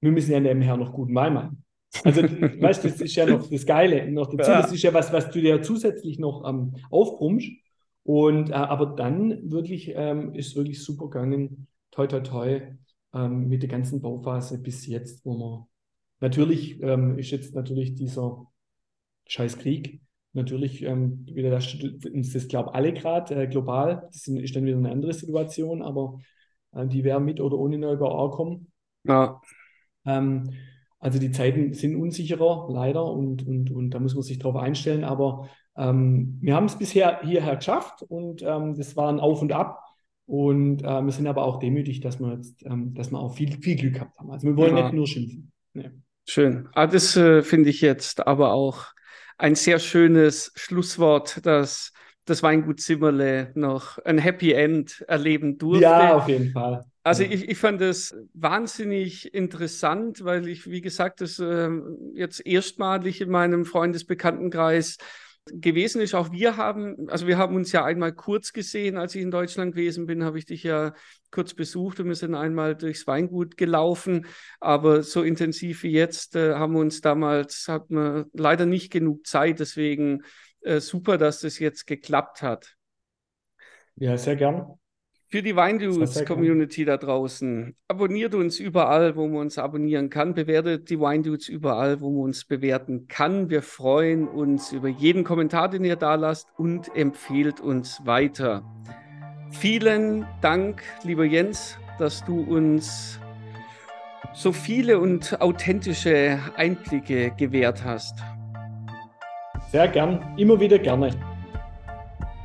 wir 0.00 0.12
müssen 0.12 0.30
ja 0.30 0.38
nebenher 0.38 0.76
noch 0.76 0.92
guten 0.92 1.14
Wein 1.14 1.34
machen. 1.34 1.64
Also, 2.04 2.22
weißt 2.22 2.84
du, 2.84 2.88
das 2.88 3.00
ist 3.00 3.16
ja 3.16 3.26
noch 3.26 3.50
das 3.50 3.66
Geile. 3.66 4.08
Noch 4.12 4.32
dazu, 4.32 4.50
ja. 4.50 4.62
Das 4.62 4.72
ist 4.72 4.82
ja 4.82 4.94
was, 4.94 5.12
was 5.12 5.28
du 5.30 5.40
dir 5.40 5.60
zusätzlich 5.60 6.20
noch 6.20 6.48
ähm, 6.48 6.76
aufbrummst. 6.88 7.48
Und, 8.04 8.50
äh, 8.50 8.54
aber 8.54 8.86
dann 8.86 9.50
wirklich 9.50 9.92
ähm, 9.92 10.34
ist 10.34 10.54
wirklich 10.54 10.84
super 10.84 11.06
gegangen, 11.06 11.66
toi, 11.90 12.06
toi, 12.06 12.20
toi, 12.20 12.60
ähm, 13.12 13.48
mit 13.48 13.62
der 13.62 13.70
ganzen 13.70 14.00
Bauphase 14.00 14.62
bis 14.62 14.86
jetzt, 14.86 15.24
wo 15.24 15.36
man 15.36 15.66
natürlich 16.20 16.80
ähm, 16.80 17.18
ist 17.18 17.32
jetzt 17.32 17.56
natürlich 17.56 17.94
dieser 17.94 18.46
scheiß 19.26 19.58
Krieg 19.58 20.00
natürlich 20.34 20.82
ähm, 20.82 21.26
wieder 21.26 21.50
das, 21.50 21.76
das 22.32 22.48
glauben 22.48 22.70
alle 22.70 22.92
gerade 22.92 23.34
äh, 23.34 23.46
global. 23.46 24.08
Das 24.12 24.26
ist 24.26 24.56
dann 24.56 24.64
wieder 24.64 24.76
eine 24.76 24.90
andere 24.90 25.12
Situation, 25.12 25.82
aber 25.82 26.18
äh, 26.72 26.86
die 26.86 27.04
werden 27.04 27.24
mit 27.24 27.40
oder 27.40 27.56
ohne 27.56 27.78
Neubau 27.78 28.10
auch 28.10 28.32
kommen. 28.32 28.72
Ja. 29.04 29.40
Ähm, 30.04 30.50
also 30.98 31.18
die 31.18 31.30
Zeiten 31.30 31.74
sind 31.74 31.96
unsicherer, 31.96 32.68
leider, 32.70 33.04
und, 33.04 33.46
und, 33.46 33.70
und 33.70 33.90
da 33.90 34.00
muss 34.00 34.14
man 34.14 34.22
sich 34.22 34.38
darauf 34.38 34.56
einstellen. 34.56 35.04
Aber 35.04 35.48
ähm, 35.76 36.38
wir 36.40 36.54
haben 36.54 36.66
es 36.66 36.78
bisher 36.78 37.20
hierher 37.22 37.56
geschafft 37.56 38.02
und 38.02 38.42
ähm, 38.42 38.74
das 38.76 38.96
war 38.96 39.10
ein 39.10 39.20
Auf 39.20 39.42
und 39.42 39.52
Ab. 39.52 39.80
Und 40.26 40.82
äh, 40.82 41.02
wir 41.04 41.12
sind 41.12 41.26
aber 41.26 41.44
auch 41.44 41.58
demütig, 41.58 42.00
dass 42.00 42.18
wir 42.18 42.34
jetzt, 42.34 42.64
ähm, 42.64 42.94
dass 42.94 43.10
wir 43.10 43.18
auch 43.18 43.34
viel, 43.34 43.52
viel 43.60 43.76
Glück 43.76 43.94
gehabt 43.94 44.18
haben. 44.18 44.30
Also 44.30 44.46
wir 44.46 44.56
wollen 44.56 44.76
ja. 44.76 44.84
nicht 44.84 44.94
nur 44.94 45.06
schimpfen. 45.06 45.52
Nee. 45.74 45.90
Schön. 46.26 46.68
Ah, 46.72 46.86
das 46.86 47.14
äh, 47.16 47.42
finde 47.42 47.68
ich 47.68 47.82
jetzt 47.82 48.26
aber 48.26 48.54
auch 48.54 48.86
ein 49.38 49.54
sehr 49.54 49.78
schönes 49.78 50.52
Schlusswort, 50.54 51.44
dass 51.44 51.92
das 52.24 52.42
Weingut 52.42 52.80
Zimmerle 52.80 53.52
noch 53.54 53.98
ein 53.98 54.18
Happy 54.18 54.52
End 54.52 55.04
erleben 55.08 55.58
durfte. 55.58 55.82
Ja, 55.82 56.16
auf 56.16 56.28
jeden 56.28 56.52
Fall. 56.52 56.84
Also 57.02 57.22
ich, 57.22 57.48
ich 57.50 57.58
fand 57.58 57.82
das 57.82 58.16
wahnsinnig 58.32 59.34
interessant, 59.34 60.24
weil 60.24 60.48
ich, 60.48 60.70
wie 60.70 60.80
gesagt, 60.80 61.20
das 61.20 61.38
äh, 61.38 61.68
jetzt 62.14 62.46
erstmalig 62.46 63.20
in 63.20 63.28
meinem 63.28 63.66
Freundesbekanntenkreis 63.66 64.96
gewesen 65.46 66.00
ist. 66.00 66.14
Auch 66.14 66.32
wir 66.32 66.56
haben, 66.56 67.08
also 67.08 67.26
wir 67.26 67.38
haben 67.38 67.56
uns 67.56 67.72
ja 67.72 67.84
einmal 67.84 68.12
kurz 68.12 68.52
gesehen, 68.52 68.96
als 68.96 69.14
ich 69.14 69.22
in 69.22 69.30
Deutschland 69.30 69.74
gewesen 69.74 70.06
bin, 70.06 70.24
habe 70.24 70.38
ich 70.38 70.46
dich 70.46 70.62
ja 70.62 70.94
kurz 71.30 71.54
besucht 71.54 72.00
und 72.00 72.06
wir 72.06 72.14
sind 72.14 72.34
einmal 72.34 72.74
durchs 72.74 73.06
Weingut 73.06 73.56
gelaufen. 73.56 74.26
Aber 74.60 75.02
so 75.02 75.22
intensiv 75.22 75.82
wie 75.82 75.92
jetzt 75.92 76.36
äh, 76.36 76.54
haben 76.54 76.74
wir 76.74 76.80
uns 76.80 77.00
damals, 77.00 77.66
hatten 77.68 77.94
wir 77.94 78.26
leider 78.32 78.66
nicht 78.66 78.90
genug 78.90 79.26
Zeit. 79.26 79.60
Deswegen 79.60 80.22
äh, 80.62 80.80
super, 80.80 81.18
dass 81.18 81.40
das 81.40 81.58
jetzt 81.58 81.86
geklappt 81.86 82.42
hat. 82.42 82.76
Ja, 83.96 84.16
sehr 84.16 84.36
gern. 84.36 84.78
Für 85.34 85.42
die 85.42 85.56
Weindudes-Community 85.56 86.84
da 86.84 86.96
draußen, 86.96 87.74
abonniert 87.88 88.36
uns 88.36 88.60
überall, 88.60 89.16
wo 89.16 89.26
man 89.26 89.38
uns 89.38 89.58
abonnieren 89.58 90.08
kann. 90.08 90.32
Bewertet 90.32 90.90
die 90.90 91.00
Weindudes 91.00 91.48
überall, 91.48 92.00
wo 92.00 92.08
man 92.08 92.26
uns 92.26 92.44
bewerten 92.44 93.08
kann. 93.08 93.50
Wir 93.50 93.62
freuen 93.62 94.28
uns 94.28 94.70
über 94.70 94.86
jeden 94.86 95.24
Kommentar, 95.24 95.68
den 95.68 95.84
ihr 95.84 95.96
da 95.96 96.14
lasst 96.14 96.46
und 96.56 96.94
empfehlt 96.94 97.58
uns 97.58 98.00
weiter. 98.04 98.62
Vielen 99.50 100.24
Dank, 100.40 100.84
lieber 101.02 101.24
Jens, 101.24 101.78
dass 101.98 102.24
du 102.24 102.38
uns 102.40 103.18
so 104.34 104.52
viele 104.52 105.00
und 105.00 105.40
authentische 105.40 106.38
Einblicke 106.54 107.32
gewährt 107.36 107.82
hast. 107.84 108.20
Sehr 109.72 109.88
gern, 109.88 110.24
immer 110.36 110.60
wieder 110.60 110.78
gerne. 110.78 111.10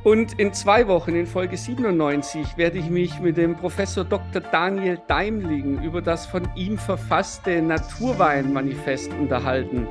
Und 0.02 0.38
in 0.38 0.52
zwei 0.54 0.88
Wochen, 0.88 1.14
in 1.14 1.26
Folge 1.26 1.56
97, 1.56 2.56
werde 2.56 2.78
ich 2.78 2.88
mich 2.88 3.20
mit 3.20 3.36
dem 3.36 3.54
Professor 3.54 4.02
Dr. 4.02 4.40
Daniel 4.40 4.98
Daimling 5.08 5.82
über 5.82 6.00
das 6.00 6.24
von 6.26 6.48
ihm 6.56 6.78
verfasste 6.78 7.60
Naturweinmanifest 7.60 9.12
unterhalten. 9.12 9.86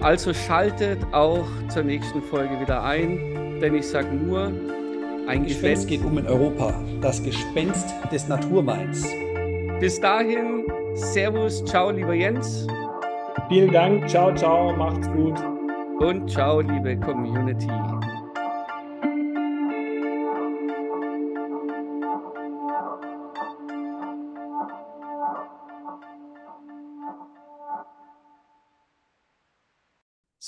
Also 0.00 0.32
schaltet 0.32 0.98
auch 1.10 1.46
zur 1.68 1.82
nächsten 1.82 2.22
Folge 2.22 2.60
wieder 2.60 2.84
ein, 2.84 3.58
denn 3.60 3.74
ich 3.74 3.88
sage 3.88 4.14
nur, 4.14 4.52
ein 5.26 5.44
Gespenst 5.44 5.88
geht 5.88 6.04
um 6.04 6.16
in 6.18 6.26
Europa. 6.26 6.72
Das 7.00 7.20
Gespenst 7.22 7.92
des 8.12 8.28
Naturweins. 8.28 9.06
Bis 9.80 10.00
dahin, 10.00 10.64
Servus, 10.94 11.64
ciao, 11.64 11.90
lieber 11.90 12.14
Jens. 12.14 12.66
Vielen 13.48 13.72
Dank, 13.72 14.08
ciao, 14.08 14.32
ciao, 14.34 14.72
macht's 14.74 15.08
gut. 15.10 15.38
Und 16.00 16.30
ciao, 16.30 16.60
liebe 16.60 16.96
Community. 16.96 17.68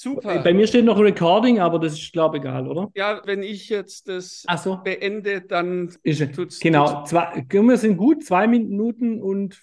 Super. 0.01 0.38
Bei 0.42 0.55
mir 0.55 0.66
steht 0.66 0.86
noch 0.86 0.98
Recording, 0.98 1.59
aber 1.61 1.78
das 1.78 1.92
ist, 1.92 2.12
glaube 2.14 2.38
ich, 2.38 2.42
egal, 2.42 2.66
oder? 2.66 2.90
Ja, 2.94 3.20
wenn 3.26 3.42
ich 3.42 3.68
jetzt 3.68 4.09
das 4.09 4.46
so. 4.62 4.76
beende, 4.82 5.42
dann 5.42 5.94
Ist, 6.03 6.34
tut's. 6.34 6.59
genau, 6.59 7.05
zwei, 7.05 7.44
wir 7.51 7.76
sind 7.76 7.98
gut, 7.98 8.24
zwei 8.24 8.46
Minuten 8.46 9.20
und 9.20 9.61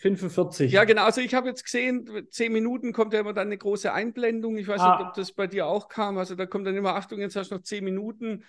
45. 0.00 0.72
Ja, 0.72 0.84
genau. 0.84 1.04
Also 1.04 1.20
ich 1.22 1.34
habe 1.34 1.48
jetzt 1.48 1.64
gesehen, 1.64 2.26
zehn 2.30 2.52
Minuten 2.52 2.92
kommt 2.92 3.14
ja 3.14 3.20
immer 3.20 3.32
dann 3.32 3.48
eine 3.48 3.56
große 3.58 3.92
Einblendung. 3.92 4.56
Ich 4.58 4.68
weiß 4.68 4.80
Ah. 4.80 4.98
nicht, 4.98 5.06
ob 5.08 5.14
das 5.14 5.32
bei 5.32 5.46
dir 5.46 5.66
auch 5.66 5.88
kam. 5.88 6.18
Also 6.18 6.34
da 6.34 6.44
kommt 6.46 6.66
dann 6.66 6.76
immer, 6.76 6.94
Achtung, 6.94 7.20
jetzt 7.20 7.36
hast 7.36 7.50
du 7.50 7.54
noch 7.56 7.62
zehn 7.62 7.84
Minuten. 7.84 8.44